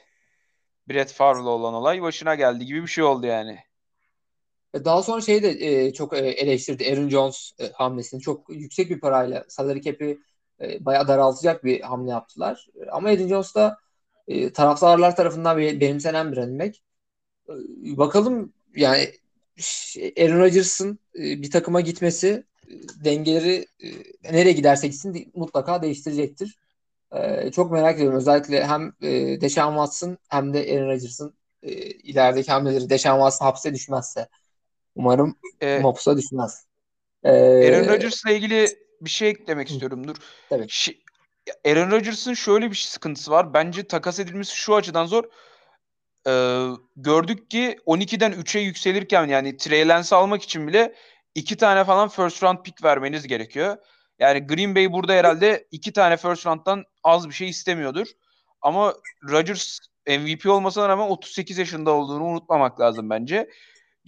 Brett 0.89 1.13
Favre'la 1.13 1.49
olan 1.51 1.75
olay 1.75 2.03
başına 2.03 2.35
geldi 2.35 2.67
gibi 2.67 2.83
bir 2.83 2.87
şey 2.87 3.05
oldu 3.05 3.27
yani. 3.27 3.59
Daha 4.75 5.03
sonra 5.03 5.21
şeyi 5.21 5.43
de 5.43 5.49
e, 5.49 5.93
çok 5.93 6.13
e, 6.13 6.19
eleştirdi. 6.19 6.93
Aaron 6.93 7.09
Jones 7.09 7.53
e, 7.59 7.73
hamlesini 7.73 8.21
çok 8.21 8.51
yüksek 8.51 8.91
bir 8.91 9.01
parayla 9.01 9.45
salary 9.49 9.81
cap'i 9.81 10.19
e, 10.61 10.85
bayağı 10.85 11.09
daraltacak 11.09 11.65
bir 11.65 11.81
hamle 11.81 12.11
yaptılar. 12.11 12.67
Ama 12.93 13.09
Aaron 13.09 13.29
Jones 13.29 13.55
da 13.55 13.79
e, 14.29 14.53
taraftarlar 14.53 15.17
tarafından 15.17 15.59
benimsenen 15.59 16.33
bir 16.33 16.37
running 16.37 16.61
back. 16.61 16.77
E, 17.49 17.97
bakalım 17.97 18.53
yani 18.77 19.13
Aaron 20.19 20.39
Rodgers'ın 20.39 20.99
e, 21.15 21.43
bir 21.43 21.51
takıma 21.51 21.81
gitmesi 21.81 22.45
e, 22.69 22.73
dengeleri 23.05 23.67
e, 23.83 23.89
nereye 24.33 24.53
giderse 24.53 24.87
gitsin 24.87 25.33
mutlaka 25.35 25.83
değiştirecektir. 25.83 26.59
E, 27.13 27.51
çok 27.51 27.73
merak 27.73 27.97
ediyorum. 27.97 28.19
Özellikle 28.19 28.67
hem 28.67 28.93
e, 29.03 29.41
Deshaun 29.41 29.73
Watson 29.73 30.19
hem 30.29 30.55
de 30.55 30.59
Aaron 30.59 30.89
Rodgers'ın 30.89 31.35
e, 31.63 31.73
ilerideki 31.91 32.53
hamleleri 32.53 32.91
Deshaun 32.91 33.19
Watson 33.19 33.47
hapse 33.47 33.75
düşmezse 33.75 34.29
Umarım 34.95 35.39
ee, 35.61 35.79
Mops'a 35.79 36.17
düşmez. 36.17 36.67
Ee, 37.25 37.31
Aaron 37.31 37.89
Rodgers'la 37.89 38.31
ilgili 38.31 38.69
bir 39.01 39.11
şey 39.11 39.29
eklemek 39.29 39.71
istiyorum. 39.71 40.09
Dur. 40.09 40.17
Tabii. 40.51 40.67
Ş- 40.69 40.99
Aaron 41.67 41.91
Rodgers'ın 41.91 42.35
şöyle 42.35 42.71
bir 42.71 42.77
sıkıntısı 42.77 43.31
var. 43.31 43.55
Bence 43.55 43.87
takas 43.87 44.19
edilmesi 44.21 44.57
şu 44.57 44.75
açıdan 44.75 45.07
zor. 45.07 45.25
Ee, 46.27 46.67
gördük 46.97 47.51
ki 47.51 47.77
12'den 47.87 48.33
3'e 48.33 48.61
yükselirken 48.61 49.27
yani 49.27 49.57
Trey 49.57 49.89
Lance 49.89 50.17
almak 50.17 50.43
için 50.43 50.69
bile 50.69 50.95
iki 51.35 51.57
tane 51.57 51.85
falan 51.85 52.09
first 52.09 52.43
round 52.43 52.59
pick 52.65 52.85
vermeniz 52.85 53.27
gerekiyor. 53.27 53.77
Yani 54.25 54.47
Green 54.47 54.75
Bay 54.75 54.93
burada 54.93 55.13
herhalde 55.13 55.67
iki 55.71 55.93
tane 55.93 56.17
first 56.17 56.47
round'dan 56.47 56.85
az 57.05 57.29
bir 57.29 57.35
şey 57.35 57.49
istemiyordur. 57.49 58.07
Ama 58.63 58.95
Rodgers 59.31 59.79
MVP 60.07 60.47
olmasına 60.47 60.89
rağmen 60.89 61.09
38 61.09 61.59
yaşında 61.59 61.91
olduğunu 61.91 62.25
unutmamak 62.25 62.81
lazım 62.81 63.11
bence. 63.11 63.51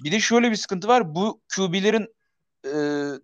Bir 0.05 0.13
de 0.13 0.21
şöyle 0.21 0.51
bir 0.51 0.57
sıkıntı 0.57 0.89
var. 0.89 1.15
Bu 1.15 1.41
QB'lerin 1.57 2.15
e, 2.65 2.75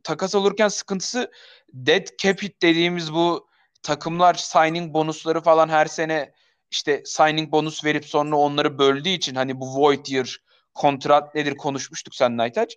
takas 0.05 0.35
olurken 0.35 0.69
sıkıntısı 0.69 1.33
dead 1.73 2.07
cap 2.19 2.43
hit 2.43 2.63
dediğimiz 2.63 3.13
bu 3.13 3.49
takımlar 3.83 4.35
signing 4.35 4.95
bonusları 4.95 5.41
falan 5.41 5.69
her 5.69 5.87
sene 5.87 6.33
işte 6.71 7.03
signing 7.05 7.53
bonus 7.53 7.85
verip 7.85 8.05
sonra 8.05 8.37
onları 8.37 8.79
böldüğü 8.79 9.09
için 9.09 9.35
hani 9.35 9.61
bu 9.61 9.77
void 9.77 10.07
year 10.07 10.39
kontrat 10.75 11.35
nedir 11.35 11.57
konuşmuştuk 11.57 12.15
sen 12.15 12.39
Aytaç. 12.39 12.75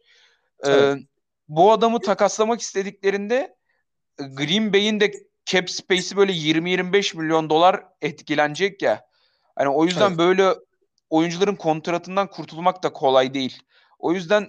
Ee, 0.63 0.71
evet. 0.71 0.97
bu 1.47 1.71
adamı 1.71 1.99
takaslamak 1.99 2.61
istediklerinde 2.61 3.55
Green 4.17 4.73
Bay'in 4.73 4.99
de 4.99 5.11
cap 5.45 5.69
space'i 5.69 6.17
böyle 6.17 6.31
20-25 6.31 7.17
milyon 7.17 7.49
dolar 7.49 7.83
etkilenecek 8.01 8.81
ya. 8.81 9.05
Hani 9.55 9.69
o 9.69 9.85
yüzden 9.85 10.07
evet. 10.07 10.17
böyle 10.17 10.53
oyuncuların 11.09 11.55
kontratından 11.55 12.29
kurtulmak 12.29 12.83
da 12.83 12.93
kolay 12.93 13.33
değil. 13.33 13.63
O 13.99 14.13
yüzden 14.13 14.47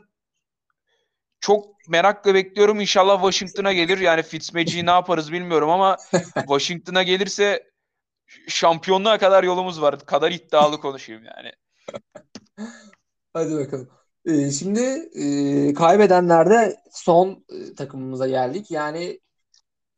çok 1.40 1.88
merakla 1.88 2.34
bekliyorum. 2.34 2.80
İnşallah 2.80 3.16
Washington'a 3.22 3.72
gelir. 3.72 3.98
Yani 3.98 4.22
Fitzmagic'i 4.22 4.86
ne 4.86 4.90
yaparız 4.90 5.32
bilmiyorum 5.32 5.70
ama 5.70 5.96
Washington'a 6.34 7.02
gelirse 7.02 7.70
şampiyonluğa 8.48 9.18
kadar 9.18 9.44
yolumuz 9.44 9.82
var. 9.82 9.98
Kadar 10.06 10.30
iddialı 10.30 10.80
konuşayım 10.80 11.24
yani. 11.24 11.52
Hadi 13.32 13.56
bakalım. 13.56 13.88
Ee, 14.26 14.50
şimdi 14.50 14.80
e, 15.14 15.74
kaybedenlerde 15.74 16.76
son 16.92 17.44
e, 17.48 17.74
takımımıza 17.74 18.28
geldik. 18.28 18.70
Yani 18.70 19.20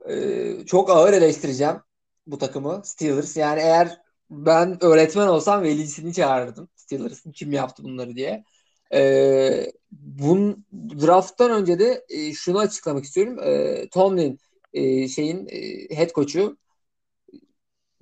e, 0.08 0.66
çok 0.66 0.90
ağır 0.90 1.12
eleştireceğim 1.12 1.76
bu 2.26 2.38
takımı 2.38 2.82
Steelers. 2.84 3.36
Yani 3.36 3.60
eğer 3.60 3.98
ben 4.30 4.84
öğretmen 4.84 5.26
olsam 5.28 5.62
velisini 5.62 6.14
çağırırdım. 6.14 6.68
Steelers'ın 6.76 7.32
kim 7.32 7.52
yaptı 7.52 7.84
bunları 7.84 8.16
diye. 8.16 8.44
E, 8.94 9.72
bun 9.92 10.64
drafttan 10.72 11.50
önce 11.50 11.78
de 11.78 12.04
e, 12.08 12.32
şunu 12.34 12.58
açıklamak 12.58 13.04
istiyorum. 13.04 13.38
E, 13.42 13.88
Tomlin 13.90 14.38
e, 14.72 15.08
şeyin 15.08 15.46
e, 15.50 15.96
head 15.96 16.10
coach'u 16.10 16.56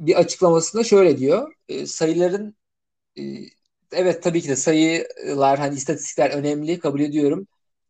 bir 0.01 0.15
açıklamasında 0.15 0.85
şöyle 0.85 1.19
diyor. 1.19 1.53
E, 1.69 1.87
sayıların 1.87 2.57
e, 3.19 3.23
evet 3.93 4.23
tabii 4.23 4.43
ki 4.43 4.49
de 4.49 4.57
sayılar 4.57 5.59
hani 5.61 5.77
istatistikler 5.77 6.31
önemli 6.31 6.79
kabul 6.81 7.01
ediyorum. 7.01 7.49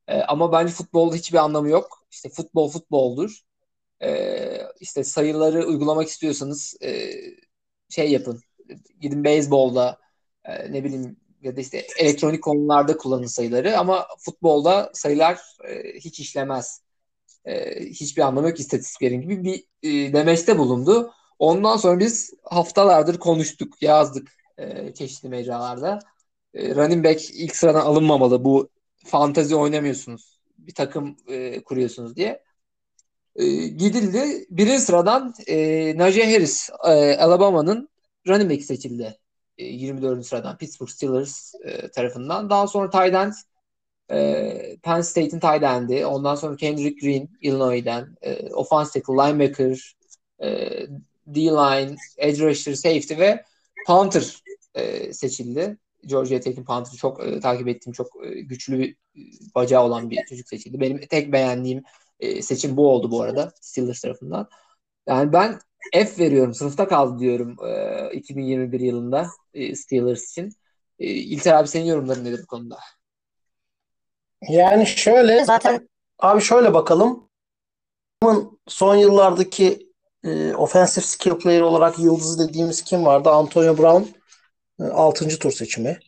E, 0.08 0.22
ama 0.22 0.52
bence 0.52 0.74
futbolda 0.74 1.16
hiçbir 1.16 1.38
anlamı 1.38 1.70
yok. 1.70 2.06
İşte 2.12 2.28
futbol 2.30 2.70
futboldur. 2.70 3.42
E, 4.02 4.60
işte 4.80 5.04
sayıları 5.04 5.66
uygulamak 5.66 6.08
istiyorsanız 6.08 6.76
e, 6.82 7.10
şey 7.88 8.10
yapın. 8.10 8.40
Gidin 9.00 9.24
beyzbolda 9.24 9.98
e, 10.44 10.72
ne 10.72 10.84
bileyim 10.84 11.16
ya 11.42 11.56
da 11.56 11.60
işte 11.60 11.86
elektronik 11.98 12.42
konularda 12.42 12.96
kullanın 12.96 13.26
sayıları 13.26 13.78
ama 13.78 14.06
futbolda 14.18 14.90
sayılar 14.94 15.40
e, 15.68 15.98
hiç 15.98 16.20
işlemez. 16.20 16.82
E, 17.44 17.80
hiçbir 17.84 18.22
anlamı 18.22 18.48
yok 18.48 18.60
istatistiklerin 18.60 19.20
gibi 19.20 19.44
bir 19.44 19.64
e, 19.82 20.12
demeçte 20.12 20.58
bulundu. 20.58 21.12
Ondan 21.38 21.76
sonra 21.76 22.00
biz 22.00 22.34
haftalardır 22.42 23.18
konuştuk, 23.18 23.82
yazdık 23.82 24.32
e, 24.58 24.94
çeşitli 24.94 25.28
mecralarda. 25.28 25.98
E, 26.54 26.74
running 26.74 27.04
back 27.04 27.30
ilk 27.34 27.56
sıradan 27.56 27.80
alınmamalı. 27.80 28.44
Bu 28.44 28.70
fantazi 29.04 29.56
oynamıyorsunuz. 29.56 30.40
Bir 30.58 30.74
takım 30.74 31.16
e, 31.28 31.62
kuruyorsunuz 31.62 32.16
diye. 32.16 32.45
E, 33.36 33.46
gidildi. 33.66 34.46
Birinci 34.50 34.80
sıradan 34.80 35.34
e, 35.46 35.98
Najee 35.98 36.32
Harris 36.32 36.70
e, 36.84 37.16
Alabama'nın 37.16 37.88
running 38.28 38.50
back 38.50 38.62
seçildi. 38.62 39.18
24. 39.58 40.26
sıradan 40.26 40.58
Pittsburgh 40.58 40.90
Steelers 40.90 41.54
e, 41.64 41.88
tarafından. 41.88 42.50
Daha 42.50 42.66
sonra 42.66 42.90
tight 42.90 43.14
end 43.14 43.32
e, 44.10 44.76
Penn 44.82 45.00
State'in 45.00 45.40
tight 45.40 45.62
end'i. 45.62 46.06
Ondan 46.06 46.34
sonra 46.34 46.56
Kendrick 46.56 47.06
Green 47.06 47.28
Illinois'den. 47.40 48.16
E, 48.22 48.52
offensive 48.52 49.02
tackle, 49.02 49.14
linebacker, 49.14 49.96
e, 50.42 50.70
D-line, 51.26 51.96
edge 52.16 52.44
rusher, 52.44 52.74
safety 52.74 53.16
ve 53.18 53.44
punter 53.86 54.42
e, 54.74 55.12
seçildi. 55.12 55.78
Georgia 56.06 56.40
Tech'in 56.40 56.64
punter'ı 56.64 56.96
çok 56.96 57.26
e, 57.26 57.40
takip 57.40 57.68
ettiğim 57.68 57.92
çok 57.92 58.26
e, 58.26 58.40
güçlü 58.40 58.78
bir 58.78 58.90
e, 58.92 59.20
bacağı 59.54 59.82
olan 59.82 60.10
bir 60.10 60.24
çocuk 60.28 60.48
seçildi. 60.48 60.80
Benim 60.80 61.00
tek 61.06 61.32
beğendiğim 61.32 61.82
e, 62.20 62.42
seçim 62.42 62.76
bu 62.76 62.88
oldu 62.90 63.10
bu 63.10 63.22
arada 63.22 63.52
Steelers 63.60 64.00
tarafından. 64.00 64.48
Yani 65.06 65.32
ben 65.32 65.58
F 65.92 66.18
veriyorum. 66.18 66.54
Sınıfta 66.54 66.88
kaldı 66.88 67.18
diyorum 67.18 67.56
e, 67.66 68.10
2021 68.12 68.80
yılında 68.80 69.26
e, 69.54 69.74
Steelers 69.74 70.30
için. 70.30 70.52
E, 70.98 71.06
İlter 71.06 71.54
abi 71.54 71.68
senin 71.68 71.84
yorumların 71.84 72.24
nedir 72.24 72.40
bu 72.42 72.46
konuda? 72.46 72.78
Yani 74.48 74.86
şöyle 74.86 75.44
zaten 75.44 75.88
abi 76.18 76.40
şöyle 76.40 76.74
bakalım. 76.74 77.28
Son 78.68 78.96
yıllardaki 78.96 79.92
e, 80.24 80.54
offensive 80.54 81.04
skill 81.04 81.38
player 81.38 81.60
olarak 81.60 81.98
yıldızı 81.98 82.48
dediğimiz 82.48 82.84
kim 82.84 83.04
vardı? 83.04 83.30
Antonio 83.30 83.78
Brown 83.78 84.04
e, 84.80 84.84
6. 84.84 85.38
tur 85.38 85.52
seçimi. 85.52 85.98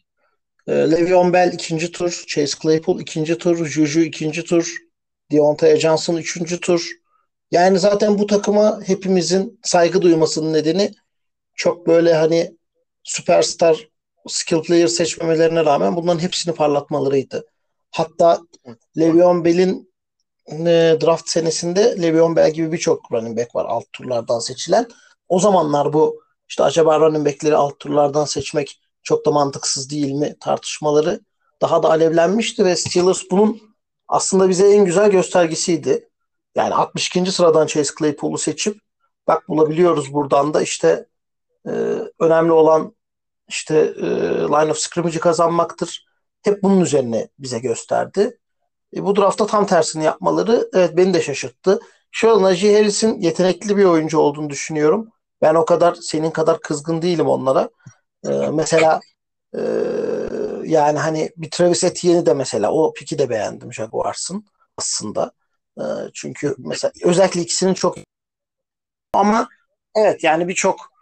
E, 0.66 0.72
Le'Veon 0.72 1.32
Bell 1.32 1.52
2. 1.52 1.92
tur. 1.92 2.24
Chase 2.26 2.58
Claypool 2.62 3.00
2. 3.00 3.38
tur. 3.38 3.66
Juju 3.66 4.00
2. 4.00 4.44
tur. 4.44 4.87
Deontay 5.32 5.76
Johnson 5.76 6.16
3. 6.16 6.60
tur. 6.60 6.90
Yani 7.50 7.78
zaten 7.78 8.18
bu 8.18 8.26
takıma 8.26 8.80
hepimizin 8.86 9.60
saygı 9.62 10.02
duymasının 10.02 10.52
nedeni 10.52 10.94
çok 11.54 11.86
böyle 11.86 12.14
hani 12.14 12.56
süperstar 13.04 13.88
skill 14.28 14.62
player 14.62 14.86
seçmemelerine 14.86 15.64
rağmen 15.64 15.96
bunların 15.96 16.18
hepsini 16.18 16.54
parlatmalarıydı. 16.54 17.46
Hatta 17.90 18.40
Le'Veon 18.98 19.44
Bell'in 19.44 19.94
e, 20.50 20.96
draft 21.02 21.28
senesinde 21.28 22.02
Le'Veon 22.02 22.36
Bell 22.36 22.52
gibi 22.52 22.72
birçok 22.72 23.12
running 23.12 23.38
back 23.38 23.54
var 23.54 23.64
alt 23.64 23.84
turlardan 23.92 24.38
seçilen. 24.38 24.86
O 25.28 25.40
zamanlar 25.40 25.92
bu 25.92 26.22
işte 26.48 26.62
acaba 26.62 27.00
running 27.00 27.26
back'leri 27.26 27.56
alt 27.56 27.80
turlardan 27.80 28.24
seçmek 28.24 28.80
çok 29.02 29.26
da 29.26 29.30
mantıksız 29.30 29.90
değil 29.90 30.12
mi 30.12 30.36
tartışmaları 30.40 31.20
daha 31.60 31.82
da 31.82 31.90
alevlenmişti 31.90 32.64
ve 32.64 32.76
Steelers 32.76 33.22
bunun 33.30 33.67
aslında 34.08 34.48
bize 34.48 34.74
en 34.74 34.84
güzel 34.84 35.10
göstergesiydi. 35.10 36.08
Yani 36.54 36.74
62. 36.74 37.32
sıradan 37.32 37.66
Chase 37.66 37.94
Claypool'u 37.98 38.38
seçip 38.38 38.80
bak 39.26 39.48
bulabiliyoruz 39.48 40.12
buradan 40.12 40.54
da 40.54 40.62
işte 40.62 41.06
e, 41.66 41.70
önemli 42.20 42.52
olan 42.52 42.96
işte 43.48 43.76
e, 43.76 44.06
line 44.48 44.70
of 44.70 44.78
scrimmage'i 44.78 45.20
kazanmaktır. 45.20 46.06
Hep 46.42 46.62
bunun 46.62 46.80
üzerine 46.80 47.28
bize 47.38 47.58
gösterdi. 47.58 48.38
E, 48.96 49.04
bu 49.04 49.16
draftta 49.16 49.46
tam 49.46 49.66
tersini 49.66 50.04
yapmaları 50.04 50.68
evet 50.74 50.96
beni 50.96 51.14
de 51.14 51.22
şaşırttı. 51.22 51.80
Şöyle 52.12 52.42
Najee 52.42 52.76
Harris'in 52.76 53.20
yetenekli 53.20 53.76
bir 53.76 53.84
oyuncu 53.84 54.18
olduğunu 54.18 54.50
düşünüyorum. 54.50 55.08
Ben 55.42 55.54
o 55.54 55.64
kadar 55.64 55.94
senin 55.94 56.30
kadar 56.30 56.60
kızgın 56.60 57.02
değilim 57.02 57.26
onlara. 57.26 57.70
E, 58.26 58.30
mesela 58.30 59.00
e, 59.54 59.60
yani 60.68 60.98
hani 60.98 61.30
bir 61.36 61.50
Travis 61.50 61.84
Etienne'i 61.84 62.26
de 62.26 62.34
mesela 62.34 62.72
o 62.72 62.92
piki 62.92 63.18
de 63.18 63.30
beğendim 63.30 63.72
Jaguars'ın 63.72 64.46
aslında. 64.76 65.32
E, 65.78 65.82
çünkü 66.14 66.54
mesela 66.58 66.92
özellikle 67.04 67.40
ikisinin 67.40 67.74
çok 67.74 67.96
ama 69.12 69.48
evet 69.96 70.24
yani 70.24 70.48
birçok 70.48 70.92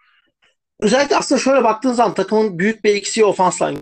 özellikle 0.80 1.16
aslında 1.16 1.40
şöyle 1.40 1.64
baktığın 1.64 1.92
zaman 1.92 2.14
takımın 2.14 2.58
büyük 2.58 2.84
bir 2.84 2.94
eksiği 2.94 3.26
ofans 3.26 3.62
line. 3.62 3.78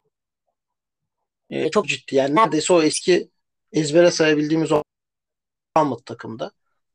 E, 1.50 1.70
çok 1.70 1.88
ciddi 1.88 2.16
yani 2.16 2.34
neredeyse 2.34 2.72
o 2.72 2.82
eski 2.82 3.30
ezbere 3.72 4.10
sayabildiğimiz 4.10 4.72
o 4.72 4.82
kalmadı 5.74 6.02
takımda. 6.06 6.50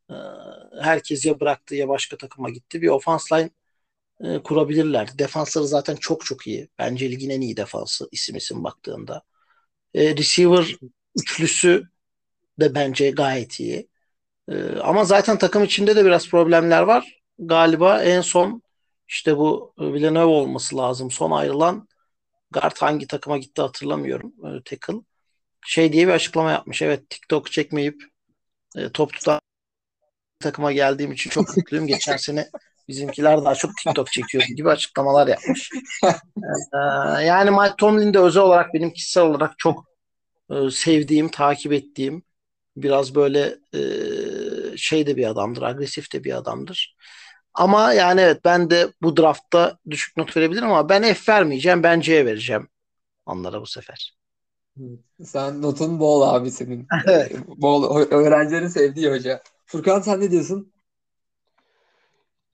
E, 0.09 0.15
herkes 0.81 1.25
ya 1.25 1.39
bıraktı 1.39 1.75
ya 1.75 1.89
başka 1.89 2.17
takıma 2.17 2.49
gitti. 2.49 2.81
Bir 2.81 2.87
ofans 2.87 3.31
line 3.31 3.49
e, 4.23 4.43
kurabilirlerdi. 4.43 5.19
Defansları 5.19 5.67
zaten 5.67 5.95
çok 5.95 6.25
çok 6.25 6.47
iyi. 6.47 6.69
Bence 6.79 7.11
ligin 7.11 7.29
en 7.29 7.41
iyi 7.41 7.57
defansı 7.57 8.07
isim 8.11 8.35
isim 8.35 8.63
baktığında. 8.63 9.23
E, 9.93 10.17
receiver 10.17 10.75
üçlüsü 11.15 11.83
de 12.59 12.75
bence 12.75 13.11
gayet 13.11 13.59
iyi. 13.59 13.89
E, 14.51 14.69
ama 14.83 15.05
zaten 15.05 15.37
takım 15.37 15.63
içinde 15.63 15.95
de 15.95 16.05
biraz 16.05 16.29
problemler 16.29 16.81
var. 16.81 17.21
Galiba 17.39 18.03
en 18.03 18.21
son 18.21 18.61
işte 19.07 19.37
bu 19.37 19.73
Villeneuve 19.79 20.25
olması 20.33 20.77
lazım. 20.77 21.11
Son 21.11 21.31
ayrılan 21.31 21.87
guard 22.51 22.77
hangi 22.79 23.07
takıma 23.07 23.37
gitti 23.37 23.61
hatırlamıyorum. 23.61 24.33
E, 24.45 24.63
tackle. 24.65 24.95
Şey 25.65 25.93
diye 25.93 26.07
bir 26.07 26.13
açıklama 26.13 26.51
yapmış. 26.51 26.81
Evet 26.81 27.09
TikTok 27.09 27.51
çekmeyip 27.51 28.03
e, 28.77 28.91
top 28.91 29.13
tutan 29.13 29.41
takıma 30.39 30.71
geldiğim 30.71 31.11
için 31.11 31.29
çok 31.29 31.49
mutluyum. 31.57 31.87
Geçen 31.87 32.17
sene 32.17 32.49
bizimkiler 32.89 33.45
daha 33.45 33.55
çok 33.55 33.71
TikTok 33.77 34.11
çekiyordu 34.11 34.47
gibi 34.57 34.69
açıklamalar 34.69 35.27
yapmış. 35.27 35.69
ee, 36.73 36.77
yani 37.25 37.51
Mike 37.51 37.75
Tomlin 37.77 38.13
de 38.13 38.19
özel 38.19 38.43
olarak 38.43 38.73
benim 38.73 38.93
kişisel 38.93 39.23
olarak 39.23 39.59
çok 39.59 39.85
e, 40.51 40.55
sevdiğim, 40.71 41.29
takip 41.29 41.73
ettiğim 41.73 42.23
biraz 42.77 43.15
böyle 43.15 43.57
e, 43.73 43.81
şey 44.77 45.07
de 45.07 45.17
bir 45.17 45.27
adamdır, 45.27 45.61
agresif 45.61 46.13
de 46.13 46.23
bir 46.23 46.37
adamdır. 46.37 46.95
Ama 47.53 47.93
yani 47.93 48.21
evet 48.21 48.45
ben 48.45 48.69
de 48.69 48.93
bu 49.01 49.17
draftta 49.17 49.77
düşük 49.89 50.17
not 50.17 50.37
verebilirim 50.37 50.67
ama 50.71 50.89
ben 50.89 51.13
F 51.13 51.33
vermeyeceğim. 51.33 51.83
Ben 51.83 51.99
C 52.01 52.25
vereceğim 52.25 52.69
onlara 53.25 53.61
bu 53.61 53.65
sefer. 53.65 54.17
Sen 55.23 55.61
notun 55.61 55.99
bol 55.99 56.21
abi 56.21 56.51
senin. 56.51 56.87
bol 57.47 57.95
öğrencilerin 57.95 58.67
sevdiği 58.67 59.11
hoca. 59.11 59.43
Furkan 59.65 60.01
sen 60.01 60.21
ne 60.21 60.31
diyorsun? 60.31 60.73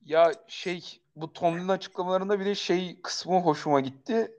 Ya 0.05 0.31
şey 0.47 0.99
bu 1.15 1.33
Tomlin 1.33 1.67
açıklamalarında 1.67 2.39
bir 2.39 2.45
de 2.45 2.55
şey 2.55 3.01
kısmı 3.01 3.39
hoşuma 3.39 3.79
gitti. 3.79 4.31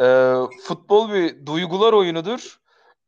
Ee, 0.00 0.34
futbol 0.64 1.12
bir 1.12 1.46
duygular 1.46 1.92
oyunudur. 1.92 2.60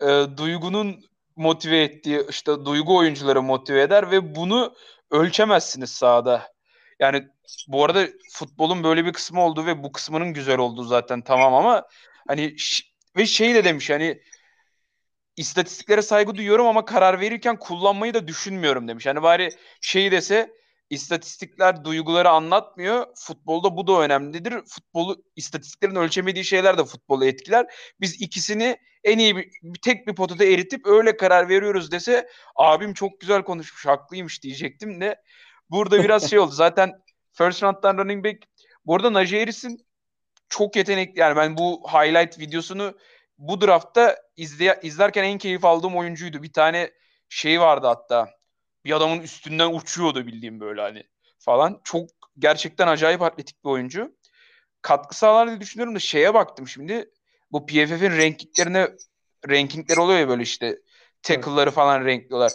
Ee, 0.03 0.25
duygunun 0.37 1.05
motive 1.37 1.83
ettiği 1.83 2.27
işte 2.31 2.65
duygu 2.65 2.97
oyuncuları 2.97 3.43
motive 3.43 3.83
eder 3.83 4.11
ve 4.11 4.35
bunu 4.35 4.75
ölçemezsiniz 5.11 5.91
sahada. 5.91 6.53
Yani 7.01 7.29
bu 7.69 7.85
arada 7.85 8.07
futbolun 8.33 8.85
böyle 8.85 9.05
bir 9.05 9.13
kısmı 9.13 9.45
oldu 9.45 9.67
ve 9.67 9.83
bu 9.83 9.93
kısmının 9.93 10.33
güzel 10.33 10.59
olduğu 10.59 10.85
zaten 10.85 11.23
tamam 11.23 11.55
ama 11.55 11.87
hani 12.29 12.57
ve 13.17 13.27
şey 13.27 13.55
de 13.55 13.65
demiş 13.65 13.91
hani 13.91 14.23
istatistiklere 15.37 16.03
saygı 16.03 16.35
duyuyorum 16.35 16.67
ama 16.67 16.85
karar 16.85 17.21
verirken 17.21 17.59
kullanmayı 17.59 18.15
da 18.15 18.29
düşünmüyorum 18.29 18.89
demiş. 18.89 19.07
Hani 19.07 19.23
bari 19.23 19.51
şey 19.81 20.13
dese 20.13 20.58
istatistikler 20.91 21.85
duyguları 21.85 22.29
anlatmıyor. 22.31 23.07
Futbolda 23.15 23.77
bu 23.77 23.87
da 23.87 24.01
önemlidir. 24.01 24.55
Futbolu 24.67 25.25
istatistiklerin 25.37 25.95
ölçemediği 25.95 26.45
şeyler 26.45 26.79
de 26.79 26.85
futbolu 26.85 27.25
etkiler. 27.25 27.67
Biz 28.01 28.23
ikisini 28.23 28.77
en 29.05 29.19
iyi 29.19 29.37
bir, 29.37 29.51
tek 29.83 30.07
bir 30.07 30.15
potada 30.15 30.45
eritip 30.45 30.87
öyle 30.87 31.17
karar 31.17 31.49
veriyoruz 31.49 31.93
dese 31.93 32.29
abim 32.57 32.95
çok 32.95 33.21
güzel 33.21 33.43
konuşmuş, 33.43 33.87
haklıymış 33.87 34.43
diyecektim 34.43 35.01
de 35.01 35.23
burada 35.71 36.05
biraz 36.05 36.31
şey 36.31 36.39
oldu. 36.39 36.53
Zaten 36.53 36.93
first 37.33 37.63
round'dan 37.63 37.99
running 37.99 38.25
back 38.25 38.39
bu 38.87 38.95
arada 38.97 39.13
Najee 39.13 39.41
Harris'in 39.41 39.87
çok 40.49 40.77
yetenekli 40.77 41.21
yani 41.21 41.37
ben 41.37 41.57
bu 41.57 41.83
highlight 41.93 42.39
videosunu 42.39 42.99
bu 43.39 43.61
draftta 43.61 44.17
izleye, 44.37 44.81
izlerken 44.83 45.25
en 45.25 45.39
keyif 45.39 45.65
aldığım 45.65 45.97
oyuncuydu. 45.97 46.43
Bir 46.43 46.53
tane 46.53 46.91
şey 47.29 47.61
vardı 47.61 47.87
hatta. 47.87 48.38
Bir 48.85 48.93
adamın 48.93 49.21
üstünden 49.21 49.75
uçuyordu 49.75 50.27
bildiğim 50.27 50.61
böyle 50.61 50.81
hani 50.81 51.05
falan. 51.39 51.81
Çok 51.85 52.11
gerçekten 52.39 52.89
acayip 52.89 53.23
atletik 53.23 53.65
bir 53.65 53.71
oyuncu. 53.71 54.17
Katkı 54.83 55.19
sağlar 55.19 55.49
diye 55.49 55.61
düşünüyorum 55.61 55.95
da 55.95 55.99
şeye 55.99 56.35
baktım 56.35 56.69
şimdi. 56.69 57.11
Bu 57.53 57.67
PFF'in 57.67 58.19
rankinglerine 58.19 58.89
rankingler 59.49 59.97
oluyor 59.97 60.19
ya 60.19 60.29
böyle 60.29 60.43
işte 60.43 60.79
tackle'ları 61.23 61.71
falan 61.71 62.05
renkliyorlar. 62.05 62.53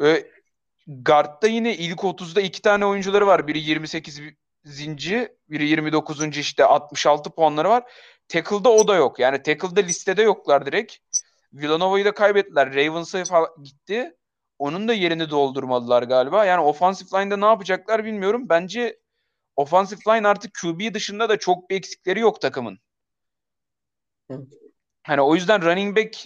Ve 0.00 0.30
guard'da 0.86 1.48
yine 1.48 1.76
ilk 1.76 2.04
30'da 2.04 2.40
iki 2.40 2.62
tane 2.62 2.86
oyuncuları 2.86 3.26
var. 3.26 3.48
Biri 3.48 3.58
28 3.58 4.20
zinci, 4.64 5.36
biri 5.50 5.68
29. 5.68 6.38
işte 6.38 6.64
66 6.64 7.30
puanları 7.30 7.68
var. 7.68 7.84
Tackle'da 8.28 8.70
o 8.70 8.88
da 8.88 8.94
yok. 8.94 9.18
Yani 9.18 9.42
tackle'da 9.42 9.80
listede 9.80 10.22
yoklar 10.22 10.66
direkt. 10.66 10.96
Villanova'yı 11.52 12.04
da 12.04 12.14
kaybettiler. 12.14 12.74
Ravens'a 12.74 13.48
gitti. 13.62 14.12
Onun 14.64 14.88
da 14.88 14.94
yerini 14.94 15.30
doldurmadılar 15.30 16.02
galiba. 16.02 16.44
Yani 16.44 16.60
offensive 16.60 17.20
line'da 17.20 17.36
ne 17.36 17.44
yapacaklar 17.44 18.04
bilmiyorum. 18.04 18.48
Bence 18.48 18.98
offensive 19.56 20.00
line 20.08 20.28
artık 20.28 20.54
QB 20.62 20.94
dışında 20.94 21.28
da 21.28 21.38
çok 21.38 21.70
bir 21.70 21.76
eksikleri 21.76 22.20
yok 22.20 22.40
takımın. 22.40 22.78
Hani 25.02 25.20
o 25.20 25.34
yüzden 25.34 25.62
running 25.62 25.96
back 25.96 26.16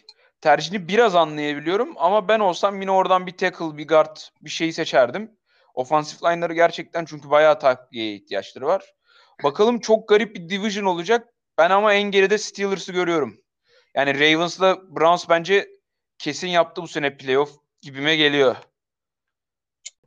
tercihini 0.41 0.89
biraz 0.89 1.14
anlayabiliyorum 1.14 1.95
ama 1.97 2.28
ben 2.28 2.41
olsam 2.41 2.80
yine 2.80 2.91
oradan 2.91 3.26
bir 3.26 3.36
tackle, 3.36 3.76
bir 3.76 3.89
guard 3.89 4.16
bir 4.43 4.51
şey 4.51 4.72
seçerdim. 4.72 5.39
Offensive 5.74 6.30
line'ları 6.30 6.55
gerçekten 6.55 7.05
çünkü 7.05 7.30
bayağı 7.30 7.59
takviyeye 7.59 8.14
ihtiyaçları 8.14 8.66
var. 8.66 8.95
Bakalım 9.45 9.80
çok 9.80 10.09
garip 10.09 10.36
bir 10.36 10.49
division 10.49 10.84
olacak. 10.84 11.28
Ben 11.59 11.70
ama 11.70 11.95
en 11.95 12.11
geride 12.11 12.39
Steelers'ı 12.39 12.93
görüyorum. 12.93 13.41
Yani 13.95 14.14
Ravens'la 14.14 14.97
Browns 14.97 15.28
bence 15.28 15.68
kesin 16.18 16.49
yaptı 16.49 16.82
bu 16.82 16.89
sene 16.89 17.16
playoff 17.16 17.67
gibime 17.82 18.16
geliyor. 18.16 18.56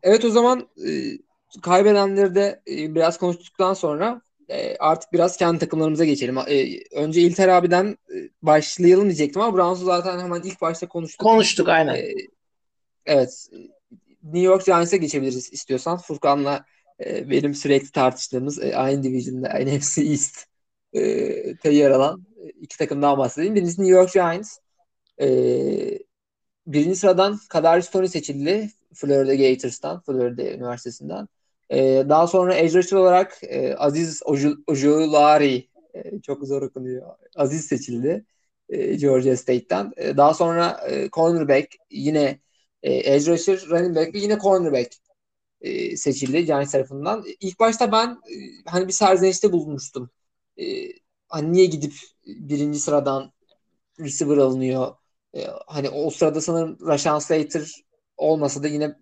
Evet 0.04 0.26
o 0.26 0.30
zaman 0.30 0.70
e, 0.88 0.92
kaybedenleri 1.62 2.36
de 2.36 2.62
e, 2.68 2.96
biraz 2.96 3.18
konuştuktan 3.18 3.74
sonra 3.74 4.22
e, 4.50 4.78
artık 4.78 5.14
biraz 5.14 5.38
kendi 5.38 5.60
takımlarımıza 5.60 6.06
geçelim. 6.06 6.38
E, 6.38 6.80
önce 6.96 7.22
İlter 7.22 7.48
abiden 7.48 7.98
e, 8.16 8.30
başlayalım 8.42 9.06
diyecektim 9.06 9.42
ama 9.42 9.58
Browns'u 9.58 9.86
zaten 9.86 10.20
hemen 10.20 10.42
ilk 10.42 10.62
başta 10.62 10.88
konuştuk. 10.88 11.20
Konuştuk 11.20 11.70
aynen. 11.70 11.96
E, 11.96 12.14
evet. 13.06 13.50
New 14.24 14.40
York 14.40 14.66
Giants'e 14.66 14.98
geçebiliriz 14.98 15.54
istiyorsan. 15.54 15.98
Furkan'la 15.98 16.66
e, 17.06 17.30
benim 17.30 17.54
sürekli 17.54 17.92
tartıştığımız 17.92 18.64
e, 18.64 18.76
aynı 18.76 19.04
division'da 19.04 19.50
NFC 19.50 20.02
East 20.02 20.46
e, 21.64 21.72
yer 21.72 21.92
alan 21.92 22.26
e, 22.44 22.50
iki 22.50 22.78
takımdan 22.78 23.18
bahsedeyim. 23.18 23.56
Birincisi 23.56 23.82
New 23.82 23.98
York 23.98 24.14
Giants. 24.14 24.58
E, 25.22 25.28
birinci 26.74 26.96
sıradan 26.96 27.40
Kadarius 27.50 27.90
Tony 27.90 28.08
seçildi. 28.08 28.70
Florida 28.94 29.36
Gators'tan, 29.36 30.02
Florida 30.02 30.44
Üniversitesi'nden. 30.44 31.28
E, 31.70 32.06
daha 32.10 32.28
sonra 32.28 32.56
edge 32.56 32.98
olarak 32.98 33.38
e, 33.44 33.76
Aziz 33.76 34.22
Ojulari 34.68 35.70
e, 35.94 36.22
çok 36.22 36.44
zor 36.44 36.62
okunuyor. 36.62 37.16
Aziz 37.36 37.66
seçildi 37.66 38.26
e, 38.70 38.96
Georgia 38.96 39.38
State'ten. 39.38 39.92
E, 39.98 40.18
daha 40.18 40.34
sonra 40.34 40.88
e, 40.90 41.10
cornerback 41.10 41.76
yine 41.92 42.40
e, 42.84 43.14
edge 43.14 43.32
rusher, 43.32 43.62
running 43.70 43.96
back 43.96 44.14
ve 44.14 44.20
yine 44.20 44.40
cornerback 44.40 44.96
e, 45.62 45.98
seçildi 45.98 46.46
Giants 46.46 46.72
tarafından. 46.72 47.26
İlk 47.40 47.60
başta 47.60 47.92
ben 47.92 48.10
e, 48.10 48.36
hani 48.66 48.88
bir 48.88 48.94
serzenişte 48.94 49.52
bulunmuştum. 49.52 50.10
E, 50.60 50.64
hani 51.28 51.54
niye 51.54 51.66
gidip 51.66 51.94
birinci 52.26 52.80
sıradan 52.80 53.34
receiver 54.00 54.38
alınıyor? 54.38 54.96
E, 55.36 55.48
hani 55.68 55.90
o 55.90 56.10
sırada 56.10 56.42
sanırım 56.42 56.78
Rashan 56.88 57.20
Slater 57.20 57.72
olmasa 58.18 58.64
da 58.64 58.68
yine 58.68 58.96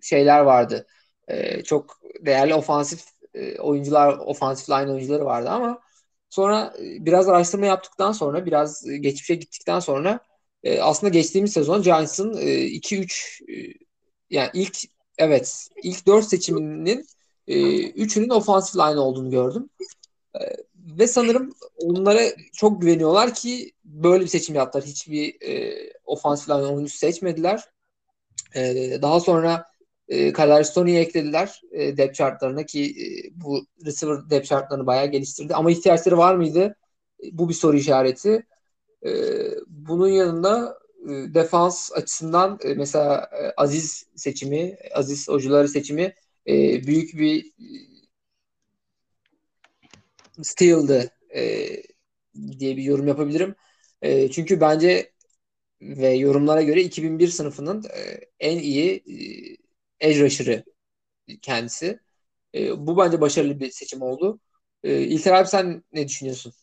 şeyler 0.00 0.40
vardı. 0.40 0.86
E, 1.28 1.62
çok 1.62 2.00
değerli 2.20 2.54
ofansif 2.54 3.04
e, 3.34 3.58
oyuncular, 3.58 4.18
ofansif 4.18 4.70
line 4.70 4.92
oyuncuları 4.92 5.24
vardı 5.24 5.48
ama 5.50 5.80
sonra 6.30 6.74
e, 6.78 7.06
biraz 7.06 7.28
araştırma 7.28 7.66
yaptıktan 7.66 8.12
sonra, 8.12 8.46
biraz 8.46 8.84
geçmişe 9.00 9.34
gittikten 9.34 9.80
sonra 9.80 10.20
e, 10.62 10.80
aslında 10.80 11.10
geçtiğimiz 11.10 11.52
sezon 11.52 11.82
Giants'ın 11.82 12.36
e, 12.36 12.64
2-3 12.64 13.42
e, 13.48 13.54
yani 14.30 14.50
ilk 14.54 14.78
evet 15.18 15.68
ilk 15.82 16.06
4 16.06 16.24
seçiminin 16.24 17.06
e, 17.46 17.54
3'ünün 17.90 18.28
ofansif 18.28 18.76
line 18.76 19.00
olduğunu 19.00 19.30
gördüm. 19.30 19.70
E, 20.36 20.40
ve 20.98 21.06
sanırım 21.06 21.52
onlara 21.78 22.20
çok 22.52 22.82
güveniyorlar 22.82 23.34
ki 23.34 23.72
böyle 23.84 24.24
bir 24.24 24.28
seçim 24.28 24.54
yaptılar. 24.54 24.84
Hiçbir 24.84 25.42
e, 25.42 25.74
ofansif 26.04 26.48
line 26.48 26.66
oyuncusu 26.66 26.98
seçmediler. 26.98 27.64
E, 28.54 28.98
daha 29.02 29.20
sonra 29.20 29.64
e, 30.08 30.32
Kadar 30.32 30.88
eklediler 30.88 31.60
e, 31.72 31.96
depth 31.96 32.14
chartlarına 32.14 32.66
ki 32.66 32.84
e, 32.84 33.06
bu 33.40 33.66
receiver 33.86 34.30
depth 34.30 34.48
chartlarını 34.48 34.86
bayağı 34.86 35.06
geliştirdi. 35.06 35.54
Ama 35.54 35.70
ihtiyaçları 35.70 36.18
var 36.18 36.34
mıydı? 36.34 36.76
E, 37.24 37.38
bu 37.38 37.48
bir 37.48 37.54
soru 37.54 37.76
işareti. 37.76 38.46
E, 39.06 39.10
bunun 39.66 40.08
yanında 40.08 40.78
e, 41.08 41.34
defans 41.34 41.92
açısından 41.92 42.58
e, 42.64 42.74
mesela 42.74 43.30
e, 43.42 43.52
Aziz 43.56 44.06
seçimi, 44.16 44.76
Aziz 44.94 45.28
Ocuları 45.28 45.68
seçimi 45.68 46.14
e, 46.46 46.86
büyük 46.86 47.18
bir 47.18 47.52
steal'dı 50.42 51.10
e, 51.36 51.68
diye 52.58 52.76
bir 52.76 52.82
yorum 52.82 53.08
yapabilirim. 53.08 53.54
E, 54.02 54.30
çünkü 54.30 54.60
bence 54.60 55.12
ve 55.82 56.08
yorumlara 56.08 56.62
göre 56.62 56.82
2001 56.82 57.28
sınıfının 57.28 57.84
e, 57.84 58.20
en 58.40 58.58
iyi 58.58 59.04
e, 60.00 60.08
edge 60.08 60.20
rusher'ı 60.20 60.64
kendisi. 61.42 62.00
E, 62.54 62.86
bu 62.86 62.98
bence 62.98 63.20
başarılı 63.20 63.60
bir 63.60 63.70
seçim 63.70 64.02
oldu. 64.02 64.40
E, 64.84 65.02
İlter 65.02 65.34
abi 65.34 65.48
sen 65.48 65.84
ne 65.92 66.08
düşünüyorsun? 66.08 66.54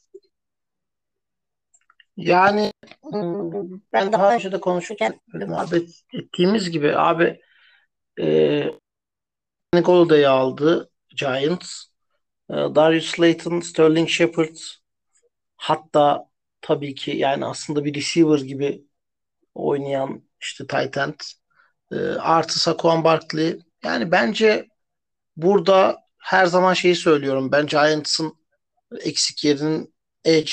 Yani 2.17 2.71
ben 3.93 4.11
daha 4.13 4.35
önce 4.35 4.51
de 4.51 4.59
konuşurken 4.59 5.19
muhabbet 5.33 5.89
ettiğimiz 6.13 6.69
gibi 6.71 6.97
abi 6.97 7.41
e, 8.21 8.63
Golday'ı 9.85 10.29
aldı 10.29 10.89
Giants. 11.17 11.88
E, 12.49 12.53
Darius 12.53 13.05
Slayton, 13.05 13.59
Sterling 13.59 14.09
Shepard 14.09 14.57
hatta 15.57 16.29
tabii 16.61 16.95
ki 16.95 17.11
yani 17.11 17.45
aslında 17.45 17.85
bir 17.85 17.95
receiver 17.95 18.39
gibi 18.39 18.83
oynayan 19.55 20.23
işte 20.41 20.67
tight 20.67 20.97
end 20.97 21.19
e, 21.91 21.95
artı 22.19 22.59
Saquon 22.59 23.03
Barkley. 23.03 23.59
Yani 23.83 24.11
bence 24.11 24.67
burada 25.37 25.97
her 26.17 26.45
zaman 26.45 26.73
şeyi 26.73 26.95
söylüyorum. 26.95 27.51
Ben 27.51 27.65
Giants'ın 27.65 28.33
eksik 28.99 29.43
yerinin 29.43 29.93
edge 30.25 30.51